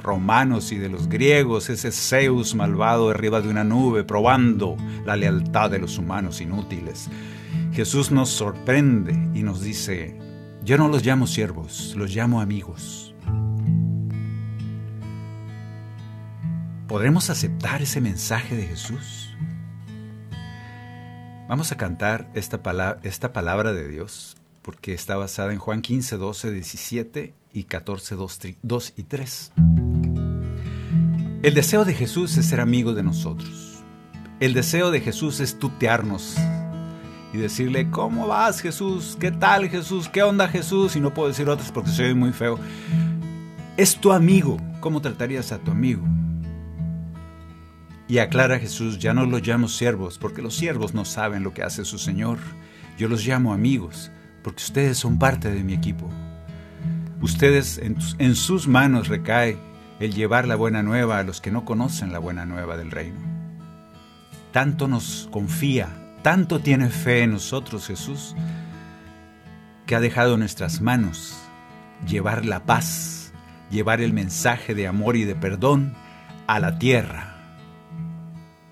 romanos 0.00 0.70
y 0.70 0.78
de 0.78 0.88
los 0.88 1.08
griegos, 1.08 1.68
ese 1.68 1.90
Zeus 1.90 2.54
malvado 2.54 3.10
arriba 3.10 3.40
de 3.40 3.48
una 3.48 3.64
nube, 3.64 4.04
probando 4.04 4.76
la 5.04 5.16
lealtad 5.16 5.70
de 5.70 5.80
los 5.80 5.98
humanos 5.98 6.40
inútiles. 6.40 7.08
Jesús 7.72 8.12
nos 8.12 8.28
sorprende 8.28 9.12
y 9.34 9.42
nos 9.42 9.62
dice, 9.62 10.16
yo 10.64 10.76
no 10.76 10.88
los 10.88 11.04
llamo 11.04 11.26
siervos, 11.26 11.94
los 11.96 12.14
llamo 12.14 12.40
amigos. 12.40 13.14
¿Podremos 16.86 17.30
aceptar 17.30 17.82
ese 17.82 18.00
mensaje 18.00 18.56
de 18.56 18.66
Jesús? 18.66 19.34
Vamos 21.48 21.72
a 21.72 21.76
cantar 21.76 22.30
esta 22.34 22.62
palabra, 22.62 23.00
esta 23.02 23.32
palabra 23.32 23.72
de 23.72 23.88
Dios 23.88 24.38
porque 24.68 24.92
está 24.92 25.16
basada 25.16 25.54
en 25.54 25.58
Juan 25.58 25.80
15, 25.80 26.18
12, 26.18 26.50
17 26.52 27.34
y 27.54 27.64
14, 27.64 28.16
2, 28.62 28.92
y 28.98 29.02
3. 29.02 29.52
El 31.42 31.54
deseo 31.54 31.86
de 31.86 31.94
Jesús 31.94 32.36
es 32.36 32.44
ser 32.44 32.60
amigo 32.60 32.92
de 32.92 33.02
nosotros. 33.02 33.82
El 34.40 34.52
deseo 34.52 34.90
de 34.90 35.00
Jesús 35.00 35.40
es 35.40 35.58
tutearnos 35.58 36.36
y 37.32 37.38
decirle, 37.38 37.90
¿cómo 37.90 38.26
vas 38.26 38.60
Jesús? 38.60 39.16
¿Qué 39.20 39.30
tal 39.30 39.68
Jesús? 39.68 40.08
¿Qué 40.08 40.22
onda 40.22 40.48
Jesús? 40.48 40.96
Y 40.96 41.00
no 41.00 41.12
puedo 41.12 41.28
decir 41.28 41.48
otras 41.48 41.70
porque 41.70 41.90
soy 41.90 42.14
muy 42.14 42.32
feo. 42.32 42.58
Es 43.76 43.96
tu 43.96 44.12
amigo. 44.12 44.56
¿Cómo 44.80 45.00
tratarías 45.00 45.52
a 45.52 45.58
tu 45.58 45.70
amigo? 45.70 46.06
Y 48.06 48.18
aclara 48.18 48.58
Jesús, 48.58 48.98
ya 48.98 49.12
no 49.12 49.26
los 49.26 49.46
llamo 49.46 49.68
siervos, 49.68 50.16
porque 50.18 50.40
los 50.40 50.54
siervos 50.54 50.94
no 50.94 51.04
saben 51.04 51.42
lo 51.42 51.52
que 51.52 51.62
hace 51.62 51.84
su 51.84 51.98
Señor. 51.98 52.38
Yo 52.96 53.06
los 53.08 53.26
llamo 53.26 53.52
amigos, 53.52 54.10
porque 54.42 54.62
ustedes 54.62 54.96
son 54.96 55.18
parte 55.18 55.50
de 55.50 55.62
mi 55.62 55.74
equipo. 55.74 56.08
Ustedes, 57.20 57.76
en, 57.78 57.98
en 58.18 58.34
sus 58.34 58.66
manos 58.66 59.08
recae 59.08 59.58
el 60.00 60.14
llevar 60.14 60.48
la 60.48 60.56
buena 60.56 60.82
nueva 60.82 61.18
a 61.18 61.22
los 61.22 61.42
que 61.42 61.50
no 61.50 61.66
conocen 61.66 62.12
la 62.12 62.18
buena 62.18 62.46
nueva 62.46 62.78
del 62.78 62.90
reino. 62.90 63.18
Tanto 64.52 64.88
nos 64.88 65.28
confía, 65.30 65.88
tanto 66.28 66.60
tiene 66.60 66.90
fe 66.90 67.22
en 67.22 67.30
nosotros 67.30 67.86
Jesús, 67.86 68.36
que 69.86 69.94
ha 69.94 70.00
dejado 70.00 70.36
nuestras 70.36 70.82
manos 70.82 71.38
llevar 72.06 72.44
la 72.44 72.66
paz, 72.66 73.32
llevar 73.70 74.02
el 74.02 74.12
mensaje 74.12 74.74
de 74.74 74.86
amor 74.86 75.16
y 75.16 75.24
de 75.24 75.34
perdón 75.34 75.94
a 76.46 76.60
la 76.60 76.78
tierra. 76.78 77.34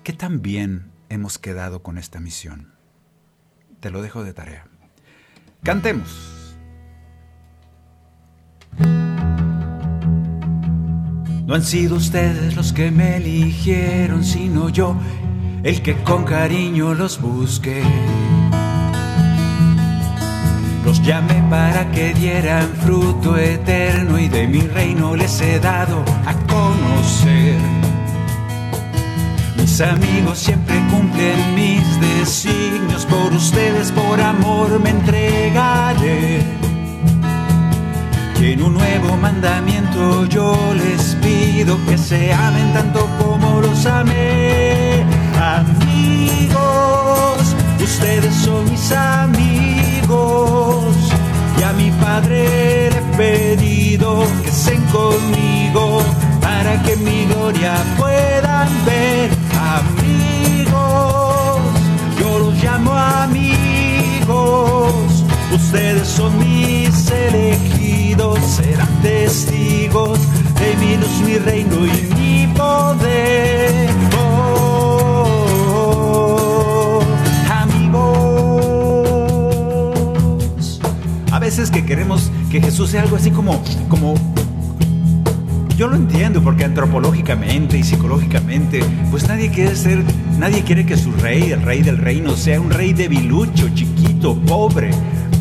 ¿Qué 0.03 0.13
tan 0.13 0.43
bien 0.43 0.91
hemos 1.09 1.39
quedado 1.39 1.81
con 1.81 1.97
esta 1.97 2.19
misión? 2.19 2.75
Te 3.79 3.89
lo 3.89 4.03
dejo 4.03 4.23
de 4.23 4.33
tarea. 4.33 4.67
Cantemos. 5.63 6.61
No 11.47 11.55
han 11.55 11.63
sido 11.63 11.95
ustedes 11.95 12.55
los 12.55 12.71
que 12.71 12.91
me 12.91 13.17
eligieron, 13.17 14.23
sino 14.23 14.69
yo 14.69 14.95
el 15.67 15.81
que 15.81 15.95
con 16.03 16.23
cariño 16.23 16.93
los 16.93 17.19
busque. 17.19 17.83
Los 20.85 21.03
llamé 21.03 21.43
para 21.49 21.91
que 21.91 22.13
dieran 22.13 22.69
fruto 22.85 23.35
eterno 23.35 24.17
y 24.17 24.29
de 24.29 24.47
mi 24.47 24.61
reino 24.61 25.13
les 25.17 25.41
he 25.41 25.59
dado 25.59 26.05
a 26.25 26.33
conocer. 26.47 27.59
Mis 29.57 29.81
amigos 29.81 30.37
siempre 30.37 30.77
cumplen 30.89 31.55
mis 31.55 31.83
designios, 31.99 33.05
por 33.05 33.33
ustedes 33.33 33.91
por 33.91 34.21
amor 34.21 34.79
me 34.79 34.91
entregaré. 34.91 36.43
Y 38.39 38.53
en 38.53 38.63
un 38.63 38.73
nuevo 38.73 39.17
mandamiento 39.17 40.25
yo 40.27 40.55
les 40.75 41.17
pido 41.21 41.77
que 41.89 41.97
se 41.97 42.31
amen 42.31 42.71
tanto 42.71 43.05
como 43.19 43.59
los 43.59 43.85
amé. 43.85 45.16
Amigos, 45.55 46.59
ustedes 47.81 48.35
son 48.35 48.69
mis 48.69 48.91
amigos. 48.91 50.83
Y 51.57 51.63
a 51.63 51.71
mi 51.71 51.89
Padre 51.91 52.89
le 52.91 52.97
he 52.97 53.01
pedido 53.15 54.25
que 54.43 54.49
estén 54.49 54.81
conmigo 54.87 56.01
para 56.41 56.83
que 56.83 56.97
mi 56.97 57.25
gloria 57.27 57.75
puedan 57.97 58.67
ver. 58.85 59.29
Amigos, 59.79 60.71
yo 62.19 62.39
los 62.39 62.61
llamo 62.61 62.93
amigos. 62.93 63.53
Ustedes 65.53 66.09
son 66.09 66.37
mis 66.39 67.09
elegidos, 67.09 68.37
serán 68.57 69.01
testigos 69.01 70.19
de 70.59 70.75
mi 70.75 70.97
luz, 70.97 71.21
mi 71.25 71.37
reino 71.37 71.85
y 71.85 72.01
mi 72.15 72.47
poder. 72.53 73.96
Veces 81.57 81.71
que 81.71 81.83
queremos 81.83 82.31
que 82.51 82.61
Jesús 82.61 82.91
sea 82.91 83.01
algo 83.01 83.15
así 83.15 83.31
como, 83.31 83.63
como 83.89 84.13
yo 85.75 85.87
lo 85.87 85.95
entiendo 85.95 86.43
porque 86.43 86.63
antropológicamente 86.65 87.79
y 87.79 87.83
psicológicamente, 87.83 88.81
pues 89.09 89.27
nadie 89.27 89.49
quiere 89.49 89.75
ser, 89.75 90.03
nadie 90.37 90.61
quiere 90.61 90.85
que 90.85 90.95
su 90.95 91.11
rey, 91.13 91.51
el 91.51 91.63
rey 91.63 91.81
del 91.81 91.97
reino, 91.97 92.35
sea 92.35 92.61
un 92.61 92.69
rey 92.69 92.93
debilucho, 92.93 93.69
chiquito, 93.73 94.39
pobre. 94.41 94.91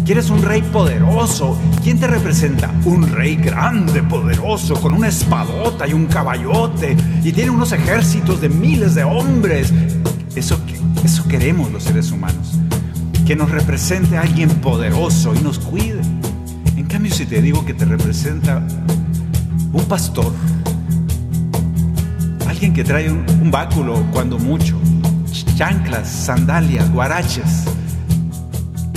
Quieres 0.07 0.31
un 0.31 0.43
rey 0.43 0.63
poderoso. 0.63 1.59
¿Quién 1.83 2.01
te 2.01 2.07
representa? 2.07 2.71
Un 2.87 3.07
rey 3.11 3.37
grande, 3.37 4.03
poderoso, 4.03 4.81
con 4.81 4.95
una 4.95 5.09
espadota 5.09 5.87
y 5.87 5.93
un 5.93 6.07
caballote. 6.07 6.97
Y 7.25 7.33
tiene 7.33 7.51
unos 7.51 7.73
ejércitos 7.73 8.41
de 8.41 8.49
miles 8.49 8.95
de 8.95 9.05
hombres. 9.05 9.71
Eso, 10.35 10.59
eso 11.05 11.29
queremos 11.29 11.71
los 11.73 11.83
seres 11.83 12.11
humanos. 12.11 12.53
Que 13.27 13.37
nos 13.37 13.51
represente 13.51 14.17
alguien 14.17 14.49
poderoso 14.49 15.35
y 15.35 15.41
nos 15.41 15.59
cuide. 15.59 15.96
Si 17.11 17.25
te 17.25 17.41
digo 17.41 17.65
que 17.65 17.73
te 17.73 17.85
representa 17.85 18.63
un 19.73 19.85
pastor, 19.87 20.33
alguien 22.47 22.75
que 22.75 22.85
trae 22.85 23.11
un, 23.11 23.25
un 23.41 23.51
báculo 23.51 24.05
cuando 24.13 24.39
mucho, 24.39 24.79
chanclas, 25.57 26.09
sandalias, 26.09 26.91
guaraches, 26.93 27.65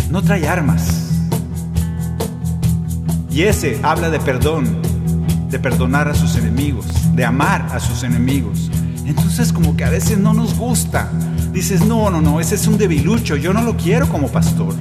no 0.09 0.21
trae 0.21 0.47
armas. 0.47 1.09
Y 3.31 3.43
ese 3.43 3.79
habla 3.83 4.09
de 4.09 4.19
perdón, 4.19 4.65
de 5.49 5.59
perdonar 5.59 6.07
a 6.09 6.15
sus 6.15 6.35
enemigos, 6.35 6.85
de 7.15 7.23
amar 7.25 7.67
a 7.71 7.79
sus 7.79 8.03
enemigos. 8.03 8.69
Entonces 9.05 9.53
como 9.53 9.77
que 9.77 9.85
a 9.85 9.89
veces 9.89 10.17
no 10.17 10.33
nos 10.33 10.57
gusta. 10.57 11.09
Dices, 11.53 11.85
no, 11.85 12.09
no, 12.09 12.21
no, 12.21 12.39
ese 12.39 12.55
es 12.55 12.67
un 12.67 12.77
debilucho, 12.77 13.35
yo 13.35 13.53
no 13.53 13.61
lo 13.61 13.77
quiero 13.77 14.09
como 14.09 14.27
pastor. 14.27 14.75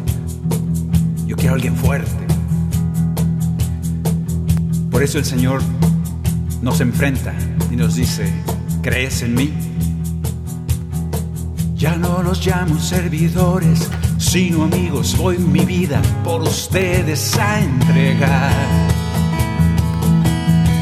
Yo 1.27 1.37
quiero 1.37 1.53
a 1.53 1.55
alguien 1.55 1.77
fuerte. 1.77 2.29
Por 4.99 5.05
eso 5.05 5.19
el 5.19 5.25
Señor 5.25 5.63
nos 6.61 6.81
enfrenta 6.81 7.33
y 7.71 7.77
nos 7.77 7.95
dice, 7.95 8.29
¿crees 8.83 9.23
en 9.23 9.35
mí? 9.37 9.53
Ya 11.77 11.95
no 11.95 12.21
los 12.21 12.45
llamo 12.45 12.81
servidores, 12.81 13.89
sino 14.19 14.65
amigos, 14.65 15.17
voy 15.17 15.39
mi 15.39 15.65
vida 15.65 16.03
por 16.25 16.43
ustedes 16.43 17.39
a 17.39 17.61
entregar. 17.61 18.51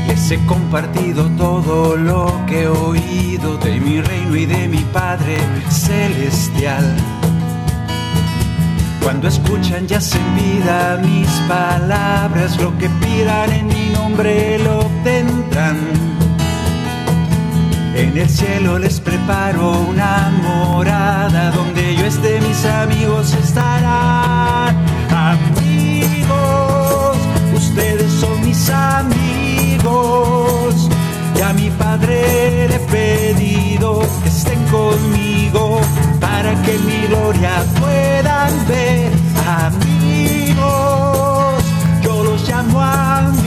Les 0.09 0.31
he 0.31 0.39
compartido 0.47 1.27
todo 1.37 1.95
lo 1.95 2.41
que 2.47 2.63
he 2.63 2.69
oído 2.69 3.59
de 3.59 3.79
mi 3.79 4.01
reino 4.01 4.35
y 4.35 4.47
de 4.47 4.67
mi 4.67 4.81
Padre 4.95 5.37
celestial. 5.69 7.16
Cuando 9.07 9.29
escuchan 9.29 9.87
ya 9.87 10.01
se 10.01 10.19
vida 10.35 10.99
mis 11.01 11.29
palabras, 11.49 12.61
lo 12.61 12.77
que 12.77 12.89
pidan 12.89 13.53
en 13.53 13.69
mi 13.69 13.91
nombre 13.91 14.59
lo 14.59 14.81
obtendrán. 14.81 15.77
En 17.95 18.19
el 18.19 18.29
cielo 18.29 18.81
les 18.81 18.99
preparo 18.99 19.79
una 19.89 20.33
morada 20.43 21.53
donde 21.53 21.95
yo 21.95 22.05
esté, 22.05 22.41
mis 22.41 22.65
amigos 22.65 23.33
estarán. 23.33 24.75
Amigos, 25.15 26.37
ustedes 27.55 28.11
son 28.11 28.45
mis 28.45 28.69
amigos. 28.71 29.95
Y 31.39 31.43
a 31.43 31.53
mi 31.53 31.71
Padre 31.71 32.67
le 32.71 32.75
he 32.75 32.81
pedido 32.81 34.01
que 34.25 34.29
estén 34.29 34.61
conmigo 34.65 35.81
para 36.21 36.55
que 36.63 36.79
mi 36.79 37.07
gloria 37.09 37.65
puedan 37.81 38.67
ver. 38.67 39.11
Amigos, 39.65 40.65
yo 42.03 42.25
los 42.25 42.49
llamo 42.49 42.81
amigos. 42.83 43.45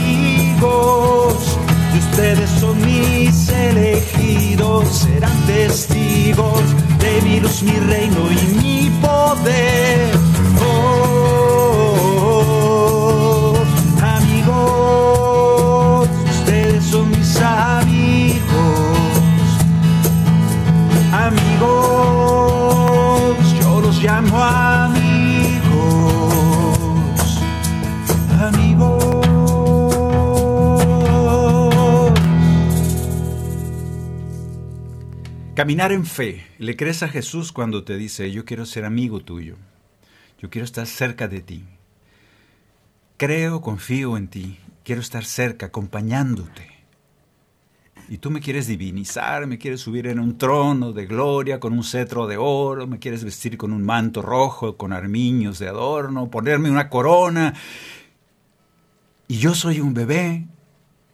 Y 1.93 1.97
ustedes 1.99 2.49
son 2.59 2.79
mis 2.85 3.49
elegidos, 3.49 4.87
serán 4.87 5.37
testigos 5.45 6.61
de 6.99 7.21
mi 7.23 7.39
luz, 7.39 7.63
mi 7.63 7.71
reino 7.71 8.31
y 8.31 8.35
mi 8.61 8.89
poder. 9.01 10.11
Caminar 35.59 35.91
en 35.91 36.05
fe. 36.05 36.47
¿Le 36.57 36.77
crees 36.77 37.03
a 37.03 37.09
Jesús 37.09 37.51
cuando 37.51 37.83
te 37.83 37.97
dice, 37.97 38.31
yo 38.31 38.45
quiero 38.45 38.65
ser 38.65 38.85
amigo 38.85 39.19
tuyo? 39.19 39.57
Yo 40.41 40.49
quiero 40.49 40.63
estar 40.63 40.87
cerca 40.87 41.27
de 41.27 41.41
ti. 41.41 41.65
Creo, 43.17 43.59
confío 43.59 44.15
en 44.15 44.29
ti. 44.29 44.57
Quiero 44.85 45.01
estar 45.01 45.25
cerca, 45.25 45.65
acompañándote. 45.65 46.65
Y 48.07 48.19
tú 48.19 48.31
me 48.31 48.39
quieres 48.39 48.67
divinizar, 48.67 49.47
me 49.47 49.57
quieres 49.57 49.81
subir 49.81 50.07
en 50.07 50.21
un 50.21 50.37
trono 50.37 50.93
de 50.93 51.05
gloria 51.07 51.59
con 51.59 51.73
un 51.73 51.83
cetro 51.83 52.25
de 52.25 52.37
oro, 52.37 52.87
me 52.87 52.99
quieres 52.99 53.25
vestir 53.25 53.57
con 53.57 53.73
un 53.73 53.83
manto 53.83 54.21
rojo, 54.21 54.77
con 54.77 54.93
armiños 54.93 55.59
de 55.59 55.67
adorno, 55.67 56.31
ponerme 56.31 56.71
una 56.71 56.87
corona. 56.87 57.53
Y 59.27 59.39
yo 59.39 59.53
soy 59.53 59.81
un 59.81 59.93
bebé 59.93 60.47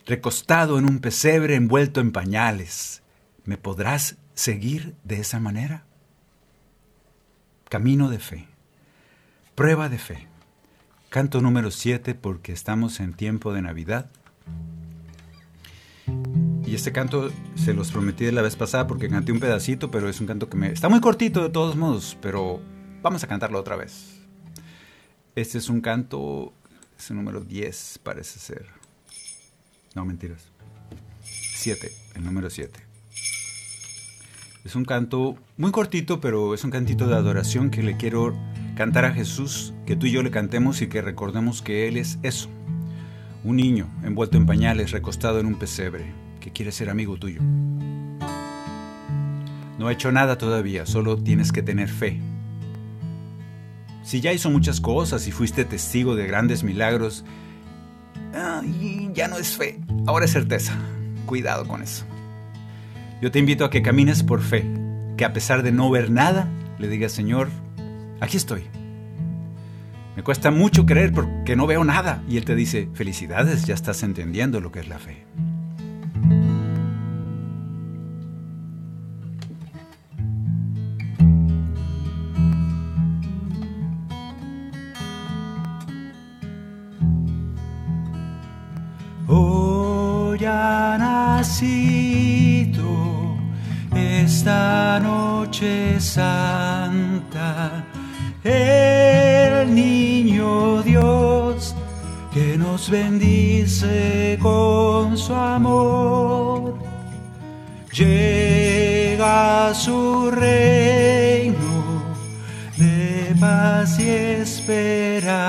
recostado 0.05 0.77
en 0.77 0.85
un 0.85 0.99
pesebre 0.99 1.55
envuelto 1.55 1.99
en 1.99 2.11
pañales. 2.11 3.01
¿Me 3.43 3.57
podrás 3.57 4.17
seguir 4.35 4.95
de 5.03 5.19
esa 5.19 5.39
manera? 5.39 5.85
Camino 7.69 8.09
de 8.09 8.19
fe. 8.19 8.47
Prueba 9.55 9.89
de 9.89 9.97
fe. 9.97 10.27
Canto 11.09 11.41
número 11.41 11.71
7 11.71 12.13
porque 12.13 12.51
estamos 12.51 12.99
en 12.99 13.13
tiempo 13.13 13.53
de 13.53 13.61
Navidad. 13.61 14.11
Y 16.65 16.75
este 16.75 16.91
canto 16.91 17.31
se 17.55 17.73
los 17.73 17.91
prometí 17.91 18.25
de 18.25 18.31
la 18.31 18.41
vez 18.41 18.55
pasada 18.55 18.85
porque 18.85 19.09
canté 19.09 19.31
un 19.31 19.39
pedacito, 19.39 19.89
pero 19.91 20.09
es 20.09 20.19
un 20.19 20.27
canto 20.27 20.49
que 20.49 20.57
me... 20.57 20.67
Está 20.67 20.89
muy 20.89 20.99
cortito 20.99 21.41
de 21.41 21.49
todos 21.49 21.75
modos, 21.75 22.17
pero 22.21 22.61
vamos 23.01 23.23
a 23.23 23.27
cantarlo 23.27 23.59
otra 23.59 23.75
vez. 23.75 24.19
Este 25.35 25.57
es 25.57 25.69
un 25.69 25.81
canto, 25.81 26.53
es 26.97 27.09
el 27.09 27.15
número 27.17 27.41
10 27.41 27.99
parece 28.03 28.39
ser. 28.39 28.67
No, 29.93 30.05
mentiras. 30.05 30.49
7, 31.21 31.91
el 32.15 32.23
número 32.23 32.49
7. 32.49 32.84
Es 34.65 34.75
un 34.75 34.83
canto 34.83 35.35
muy 35.57 35.71
cortito, 35.71 36.19
pero 36.19 36.55
es 36.55 36.63
un 36.63 36.71
cantito 36.71 37.05
de 37.05 37.13
adoración 37.13 37.69
que 37.69 37.83
le 37.83 37.97
quiero 37.97 38.35
cantar 38.75 39.05
a 39.05 39.13
Jesús, 39.13 39.75
que 39.85 39.95
tú 39.95 40.07
y 40.07 40.11
yo 40.11 40.23
le 40.23 40.31
cantemos 40.31 40.81
y 40.81 40.87
que 40.87 41.03
recordemos 41.03 41.61
que 41.61 41.87
Él 41.87 41.97
es 41.97 42.17
eso. 42.23 42.49
Un 43.43 43.57
niño 43.57 43.87
envuelto 44.03 44.37
en 44.37 44.47
pañales, 44.47 44.89
recostado 44.89 45.39
en 45.39 45.45
un 45.45 45.59
pesebre, 45.59 46.11
que 46.39 46.51
quiere 46.51 46.71
ser 46.71 46.89
amigo 46.89 47.15
tuyo. 47.17 47.41
No 49.77 49.87
ha 49.87 49.91
hecho 49.91 50.11
nada 50.11 50.39
todavía, 50.39 50.87
solo 50.87 51.15
tienes 51.15 51.51
que 51.51 51.61
tener 51.61 51.87
fe. 51.87 52.19
Si 54.01 54.19
ya 54.19 54.33
hizo 54.33 54.49
muchas 54.49 54.81
cosas 54.81 55.27
y 55.27 55.31
fuiste 55.31 55.63
testigo 55.65 56.15
de 56.15 56.25
grandes 56.25 56.63
milagros, 56.63 57.23
ya 59.13 59.27
no 59.27 59.37
es 59.37 59.55
fe, 59.55 59.79
ahora 60.07 60.25
es 60.25 60.31
certeza. 60.31 60.73
Cuidado 61.27 61.67
con 61.67 61.83
eso. 61.83 62.03
Yo 63.21 63.31
te 63.31 63.39
invito 63.39 63.63
a 63.63 63.69
que 63.69 63.81
camines 63.81 64.23
por 64.23 64.41
fe, 64.41 64.65
que 65.17 65.25
a 65.25 65.31
pesar 65.31 65.63
de 65.63 65.71
no 65.71 65.89
ver 65.89 66.11
nada, 66.11 66.49
le 66.77 66.89
digas, 66.89 67.13
Señor, 67.13 67.47
aquí 68.19 68.35
estoy. 68.35 68.63
Me 70.15 70.23
cuesta 70.23 70.51
mucho 70.51 70.85
creer 70.85 71.11
porque 71.13 71.55
no 71.55 71.65
veo 71.65 71.83
nada. 71.83 72.23
Y 72.27 72.37
Él 72.37 72.45
te 72.45 72.55
dice, 72.55 72.89
felicidades, 72.93 73.65
ya 73.65 73.73
estás 73.73 74.03
entendiendo 74.03 74.59
lo 74.59 74.71
que 74.71 74.79
es 74.81 74.87
la 74.87 74.99
fe. 74.99 75.25
Hoy 89.27 90.45
ha 90.45 90.97
nacido 90.99 92.54
esta 94.45 94.99
noche 94.99 95.99
santa 95.99 97.83
el 98.43 99.73
niño 99.73 100.83
Dios 100.83 101.73
que 102.31 102.55
nos 102.55 102.91
bendice 102.91 104.37
con 104.39 105.17
su 105.17 105.33
amor. 105.33 106.75
Llega 107.91 109.69
a 109.69 109.73
su 109.73 110.29
reino 110.29 112.03
de 112.77 113.35
paz 113.39 113.99
y 113.99 114.09
esperanza. 114.09 115.39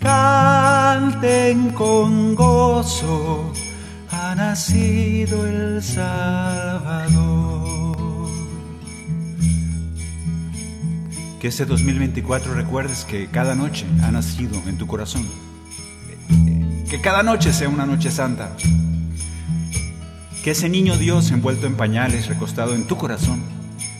Canten 0.00 1.68
con 1.72 2.34
gozo, 2.34 3.47
nacido 4.58 5.46
el 5.46 5.80
Salvador. 5.84 7.16
Que 11.40 11.46
este 11.46 11.64
2024 11.64 12.54
recuerdes 12.54 13.04
que 13.04 13.28
cada 13.28 13.54
noche 13.54 13.86
ha 14.02 14.10
nacido 14.10 14.60
en 14.66 14.76
tu 14.76 14.88
corazón. 14.88 15.28
Que 16.90 17.00
cada 17.00 17.22
noche 17.22 17.52
sea 17.52 17.68
una 17.68 17.86
noche 17.86 18.10
santa. 18.10 18.56
Que 20.42 20.50
ese 20.50 20.68
niño 20.68 20.96
Dios 20.96 21.30
envuelto 21.30 21.68
en 21.68 21.76
pañales, 21.76 22.26
recostado 22.26 22.74
en 22.74 22.88
tu 22.88 22.96
corazón, 22.96 23.40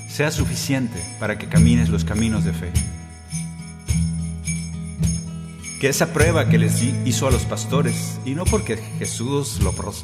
sea 0.09 0.33
suficiente 0.33 1.01
para 1.21 1.39
que 1.39 1.47
camines 1.47 1.89
los 1.89 2.05
caminos 2.05 2.43
de 2.43 2.53
fe. 2.53 2.73
Que 5.81 5.89
esa 5.89 6.13
prueba 6.13 6.49
que 6.49 6.59
les 6.59 6.83
hizo 6.83 7.29
a 7.29 7.31
los 7.31 7.45
pastores, 7.45 8.19
y 8.25 8.35
no 8.35 8.45
porque 8.45 8.79
Jesús 8.99 9.61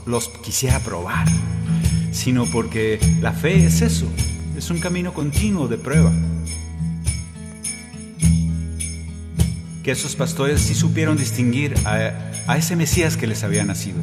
los 0.07 0.29
quisiera 0.29 0.79
probar, 0.81 1.27
sino 2.13 2.47
porque 2.47 3.01
la 3.21 3.33
fe 3.33 3.67
es 3.67 3.83
eso, 3.83 4.07
es 4.57 4.71
un 4.71 4.79
camino 4.79 5.13
continuo 5.13 5.67
de 5.69 5.79
prueba. 5.79 6.13
que 9.85 9.91
esos 9.91 10.17
pastores 10.17 10.63
sí 10.63 10.75
supieron 10.75 11.19
distinguir 11.19 11.75
a, 11.85 12.13
a, 12.47 12.57
ese 12.57 12.75
Mesías 12.75 13.19
que 13.19 13.27
les 13.27 13.45
había 13.45 13.65
nacido. 13.65 14.01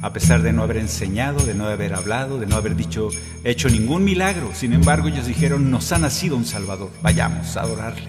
a 0.00 0.12
pesar 0.12 0.42
de 0.42 0.52
no 0.52 0.62
haber 0.62 0.76
enseñado, 0.76 1.44
de 1.44 1.54
no 1.54 1.66
haber 1.66 1.94
hablado, 1.94 2.38
de 2.38 2.46
no 2.46 2.54
haber 2.54 2.76
dicho, 2.76 3.08
hecho 3.42 3.68
ningún 3.68 4.04
milagro. 4.04 4.52
Sin 4.54 4.72
embargo, 4.72 5.08
ellos 5.08 5.26
dijeron, 5.26 5.72
nos 5.72 5.90
ha 5.90 5.98
nacido 5.98 6.36
un 6.36 6.44
Salvador, 6.44 6.92
vayamos 7.02 7.56
a 7.56 7.62
adorarle. 7.62 8.08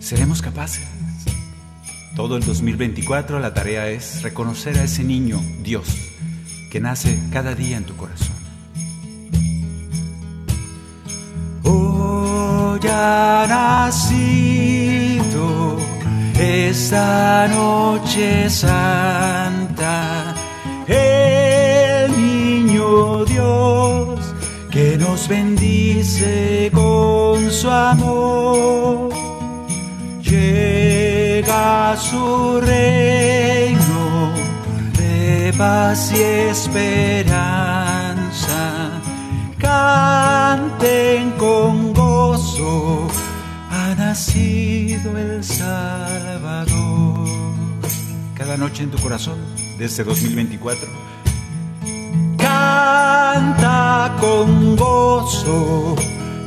¿Seremos 0.00 0.40
capaces? 0.40 0.99
Todo 2.20 2.36
el 2.36 2.44
2024 2.44 3.40
la 3.40 3.54
tarea 3.54 3.88
es 3.88 4.22
reconocer 4.22 4.78
a 4.78 4.84
ese 4.84 5.02
niño, 5.02 5.42
Dios, 5.62 5.86
que 6.70 6.78
nace 6.78 7.18
cada 7.32 7.54
día 7.54 7.78
en 7.78 7.84
tu 7.84 7.96
corazón. 7.96 8.36
Hoy 11.64 12.80
ha 12.92 13.46
nacido 13.48 14.68
esta 16.38 17.48
noche 17.48 18.50
santa 18.50 20.34
el 20.86 22.12
niño 22.20 23.24
Dios 23.24 24.34
que 24.70 24.98
nos 24.98 25.26
bendice 25.26 26.70
con 26.74 27.50
su 27.50 27.70
amor. 27.70 29.09
Llega 31.50 31.96
su 31.96 32.60
reino 32.60 34.32
de 34.96 35.52
paz 35.58 36.12
y 36.12 36.20
esperanza. 36.22 37.32
Canten 39.58 41.32
con 41.32 41.92
gozo, 41.92 43.08
ha 43.68 43.96
nacido 43.96 45.18
el 45.18 45.42
Salvador. 45.42 47.28
Cada 48.36 48.56
noche 48.56 48.84
en 48.84 48.92
tu 48.92 48.98
corazón, 48.98 49.40
desde 49.76 50.04
2024. 50.04 50.88
Canta 52.38 54.16
con 54.20 54.76
gozo 54.76 55.96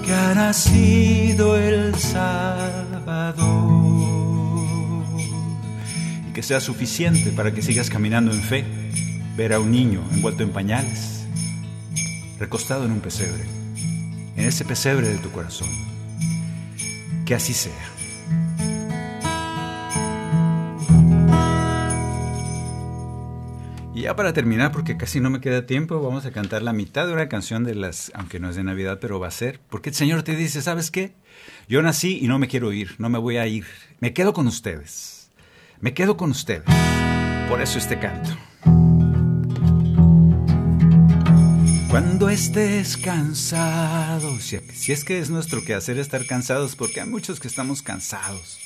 que 0.05 0.13
ha 0.13 0.33
nacido 0.33 1.57
el 1.57 1.93
Salvador. 1.95 2.82
Sea 6.43 6.59
suficiente 6.59 7.31
para 7.31 7.53
que 7.53 7.61
sigas 7.61 7.89
caminando 7.89 8.31
en 8.31 8.41
fe, 8.41 8.65
ver 9.35 9.53
a 9.53 9.59
un 9.59 9.71
niño 9.71 10.03
envuelto 10.11 10.43
en 10.43 10.51
pañales, 10.51 11.25
recostado 12.37 12.85
en 12.85 12.91
un 12.91 12.99
pesebre, 12.99 13.43
en 14.35 14.45
ese 14.45 14.65
pesebre 14.65 15.07
de 15.07 15.17
tu 15.17 15.31
corazón. 15.31 15.69
Que 17.25 17.35
así 17.35 17.53
sea. 17.53 17.71
Y 23.95 24.01
ya 24.01 24.15
para 24.15 24.33
terminar, 24.33 24.71
porque 24.71 24.97
casi 24.97 25.19
no 25.19 25.29
me 25.29 25.39
queda 25.39 25.65
tiempo, 25.65 26.01
vamos 26.01 26.25
a 26.25 26.31
cantar 26.31 26.63
la 26.63 26.73
mitad 26.73 27.07
de 27.07 27.13
una 27.13 27.29
canción 27.29 27.63
de 27.63 27.75
las, 27.75 28.11
aunque 28.15 28.39
no 28.39 28.49
es 28.49 28.55
de 28.55 28.63
Navidad, 28.63 28.97
pero 28.99 29.19
va 29.19 29.27
a 29.27 29.31
ser, 29.31 29.59
porque 29.69 29.89
el 29.89 29.95
Señor 29.95 30.23
te 30.23 30.35
dice, 30.35 30.61
¿sabes 30.61 30.91
qué? 30.91 31.13
Yo 31.69 31.81
nací 31.81 32.19
y 32.21 32.27
no 32.27 32.39
me 32.39 32.47
quiero 32.47 32.73
ir, 32.73 32.95
no 32.97 33.09
me 33.09 33.19
voy 33.19 33.37
a 33.37 33.47
ir, 33.47 33.65
me 33.99 34.13
quedo 34.13 34.33
con 34.33 34.47
ustedes, 34.47 35.22
me 35.83 35.93
quedo 35.93 36.15
con 36.15 36.31
ustedes. 36.31 36.63
Por 37.49 37.61
eso 37.61 37.77
este 37.77 37.99
canto. 37.99 38.29
Cuando 41.89 42.29
estés 42.29 42.95
cansado, 42.95 44.39
si, 44.39 44.59
si 44.73 44.93
es 44.93 45.03
que 45.03 45.19
es 45.19 45.29
nuestro 45.29 45.63
quehacer 45.65 45.99
estar 45.99 46.25
cansados, 46.25 46.77
porque 46.77 47.01
hay 47.01 47.09
muchos 47.09 47.41
que 47.41 47.49
estamos 47.49 47.81
cansados. 47.81 48.59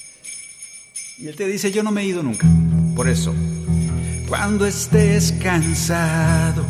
Y 1.17 1.27
Él 1.27 1.35
te 1.35 1.47
dice, 1.47 1.71
yo 1.71 1.81
no 1.81 1.91
me 1.91 2.03
he 2.03 2.05
ido 2.05 2.21
nunca. 2.21 2.47
Por 2.95 3.09
eso, 3.09 3.33
cuando 4.29 4.67
estés 4.67 5.33
cansado, 5.41 6.63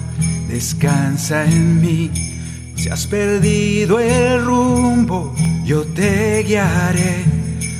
descansa 0.47 1.43
en 1.43 1.81
mí. 1.81 2.09
Si 2.77 2.87
has 2.87 3.05
perdido 3.05 3.99
el 3.99 4.45
rumbo, 4.45 5.35
yo 5.65 5.83
te 5.83 6.41
guiaré. 6.43 7.36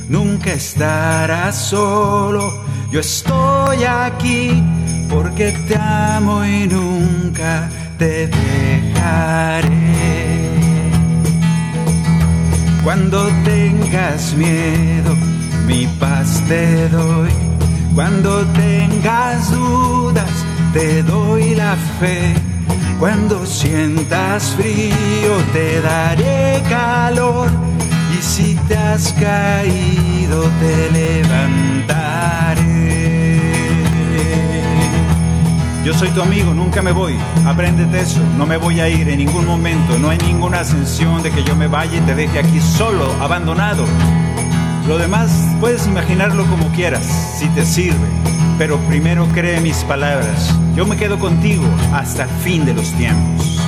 Nunca 0.08 0.54
estarás 0.54 1.54
solo, 1.54 2.64
yo 2.90 3.00
estoy 3.00 3.84
aquí 3.84 4.62
porque 5.10 5.52
te 5.68 5.76
amo 5.76 6.44
y 6.44 6.66
nunca 6.66 7.68
te 7.98 8.26
dejaré. 8.28 9.68
Cuando 12.82 13.28
tengas 13.44 14.32
miedo, 14.34 15.14
mi 15.66 15.86
paz 16.00 16.42
te 16.48 16.88
doy. 16.88 17.30
Cuando 17.94 18.46
tengas 18.46 19.50
dudas, 19.50 20.30
te 20.72 21.02
doy 21.02 21.54
la 21.54 21.76
fe. 22.00 22.34
Cuando 22.98 23.44
sientas 23.44 24.54
frío, 24.56 25.36
te 25.52 25.82
daré 25.82 26.62
calor. 26.70 27.50
Si 28.20 28.54
te 28.68 28.76
has 28.76 29.12
caído, 29.14 30.42
te 30.60 30.90
levantaré. 30.90 32.28
Yo 35.84 35.94
soy 35.94 36.10
tu 36.10 36.20
amigo, 36.20 36.52
nunca 36.52 36.82
me 36.82 36.92
voy. 36.92 37.14
Apréndete 37.46 38.00
eso, 38.00 38.20
no 38.36 38.46
me 38.46 38.56
voy 38.56 38.80
a 38.80 38.88
ir 38.88 39.08
en 39.08 39.18
ningún 39.18 39.46
momento. 39.46 39.98
No 39.98 40.10
hay 40.10 40.18
ninguna 40.18 40.60
ascensión 40.60 41.22
de 41.22 41.30
que 41.30 41.42
yo 41.44 41.56
me 41.56 41.66
vaya 41.66 41.96
y 41.96 42.00
te 42.00 42.14
deje 42.14 42.38
aquí 42.38 42.60
solo, 42.60 43.10
abandonado. 43.20 43.84
Lo 44.86 44.98
demás 44.98 45.30
puedes 45.60 45.86
imaginarlo 45.86 46.44
como 46.46 46.70
quieras, 46.72 47.04
si 47.38 47.46
te 47.48 47.64
sirve. 47.64 48.08
Pero 48.58 48.78
primero 48.88 49.26
cree 49.34 49.60
mis 49.60 49.78
palabras. 49.84 50.54
Yo 50.76 50.86
me 50.86 50.96
quedo 50.96 51.18
contigo 51.18 51.64
hasta 51.92 52.24
el 52.24 52.30
fin 52.42 52.66
de 52.66 52.74
los 52.74 52.92
tiempos. 52.92 53.60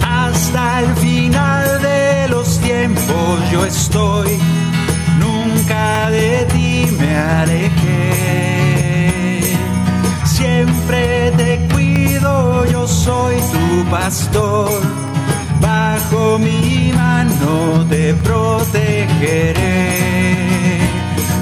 Hasta 0.00 0.80
el 0.80 0.94
final 0.96 1.82
los 2.28 2.58
tiempos 2.60 3.50
yo 3.50 3.64
estoy. 3.64 4.38
Nunca 5.18 6.10
de 6.10 6.46
ti 6.52 6.86
me 6.98 7.16
alejé. 7.16 8.08
Siempre 10.24 11.32
te 11.36 11.68
cuido, 11.72 12.64
yo 12.66 12.86
soy 12.86 13.36
tu 13.52 13.84
pastor 13.90 14.70
bajo 15.60 16.38
mi 16.38 16.92
mano 16.94 17.84
te 17.88 18.14
protegeré. 18.14 19.88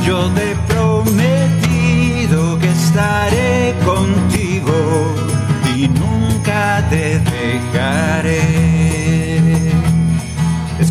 Yo 0.05 0.30
te 0.30 0.53
he 0.53 0.57
prometido 0.72 2.59
que 2.59 2.68
estaré 2.68 3.74
contigo 3.84 4.76
y 5.74 5.89
nunca 5.89 6.87
te 6.91 7.18
dejaré. 7.18 9.06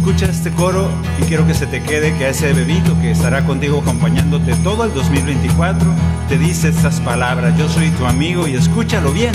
Escucha 0.05 0.27
este 0.27 0.51
coro 0.51 0.87
y 1.19 1.23
quiero 1.23 1.47
que 1.47 1.55
se 1.55 1.65
te 1.65 1.81
quede 1.81 2.15
que 2.15 2.25
a 2.25 2.29
ese 2.29 2.53
bebito 2.53 2.95
que 3.01 3.09
estará 3.09 3.43
contigo 3.43 3.79
acompañándote 3.81 4.53
todo 4.57 4.83
el 4.83 4.93
2024 4.93 5.83
te 6.29 6.37
dice 6.37 6.69
estas 6.69 6.99
palabras. 7.01 7.57
Yo 7.57 7.67
soy 7.67 7.89
tu 7.89 8.05
amigo 8.05 8.47
y 8.47 8.53
escúchalo 8.53 9.11
bien 9.11 9.33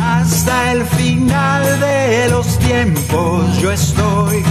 hasta 0.00 0.70
el 0.70 0.84
final 0.84 1.80
de 1.80 2.28
los 2.28 2.56
tiempos 2.60 3.58
yo 3.60 3.72
estoy, 3.72 4.44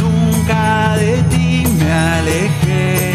nunca 0.00 0.96
de 0.96 1.16
ti 1.30 1.64
me 1.76 1.92
alejé. 1.92 3.08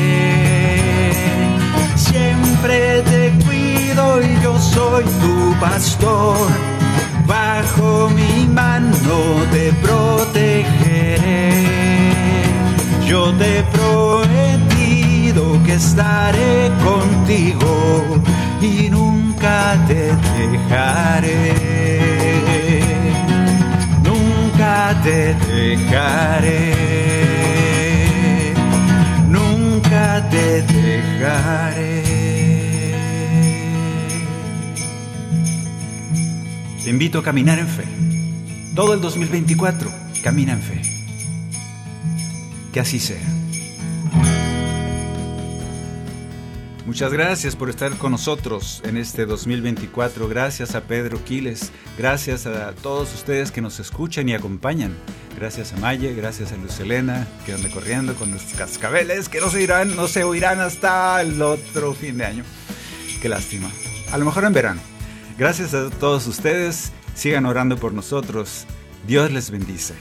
Siempre 1.95 3.03
te 3.03 3.31
cuido 3.45 4.21
y 4.21 4.43
yo 4.43 4.59
soy 4.59 5.05
tu 5.05 5.57
pastor, 5.61 6.35
bajo 7.30 8.09
mi 8.09 8.47
mano 8.47 9.17
te 9.51 9.71
protegeré. 9.86 11.51
Yo 13.07 13.32
te 13.39 13.59
he 13.59 13.63
prometido 13.77 15.43
que 15.65 15.73
estaré 15.75 16.71
contigo 16.88 17.73
y 18.61 18.89
nunca 18.89 19.77
te 19.88 20.01
dejaré. 20.38 21.53
Nunca 24.03 24.99
te 25.03 25.36
dejaré. 25.53 26.73
Nunca 29.27 30.27
te 30.32 30.61
dejaré. 30.63 31.98
Invito 36.89 37.19
a 37.19 37.23
caminar 37.23 37.59
en 37.59 37.67
fe. 37.67 37.83
Todo 38.73 38.95
el 38.95 39.01
2024, 39.01 39.91
camina 40.23 40.53
en 40.53 40.61
fe. 40.61 40.81
Que 42.73 42.79
así 42.79 42.99
sea. 42.99 43.21
Muchas 46.87 47.13
gracias 47.13 47.55
por 47.55 47.69
estar 47.69 47.95
con 47.99 48.11
nosotros 48.11 48.81
en 48.83 48.97
este 48.97 49.27
2024. 49.27 50.27
Gracias 50.27 50.73
a 50.73 50.81
Pedro 50.81 51.23
Quiles. 51.23 51.71
Gracias 51.95 52.47
a 52.47 52.73
todos 52.73 53.13
ustedes 53.13 53.51
que 53.51 53.61
nos 53.61 53.79
escuchan 53.79 54.27
y 54.27 54.33
acompañan. 54.33 54.97
Gracias 55.35 55.73
a 55.73 55.77
Maye, 55.77 56.15
gracias 56.15 56.51
a 56.53 56.57
Luz 56.57 56.79
Elena, 56.79 57.27
que 57.45 57.53
anda 57.53 57.69
corriendo 57.69 58.15
con 58.15 58.31
los 58.31 58.41
cascabeles 58.57 59.29
que 59.29 59.39
no 59.39 59.51
se 59.51 59.61
irán, 59.61 59.95
no 59.95 60.07
se 60.07 60.23
oirán 60.23 60.59
hasta 60.59 61.21
el 61.21 61.39
otro 61.39 61.93
fin 61.93 62.17
de 62.17 62.25
año. 62.25 62.43
Qué 63.21 63.29
lástima. 63.29 63.69
a 64.11 64.17
lo 64.17 64.25
mejor 64.25 64.45
en 64.45 64.53
verano. 64.53 64.98
Gracias 65.39 65.73
a 65.73 65.89
todos 65.89 66.27
ustedes. 66.27 66.91
Sigan 67.15 67.45
orando 67.45 67.77
por 67.77 67.93
nosotros. 67.93 68.65
Dios 69.07 69.31
les 69.31 69.49
bendice. 69.49 69.93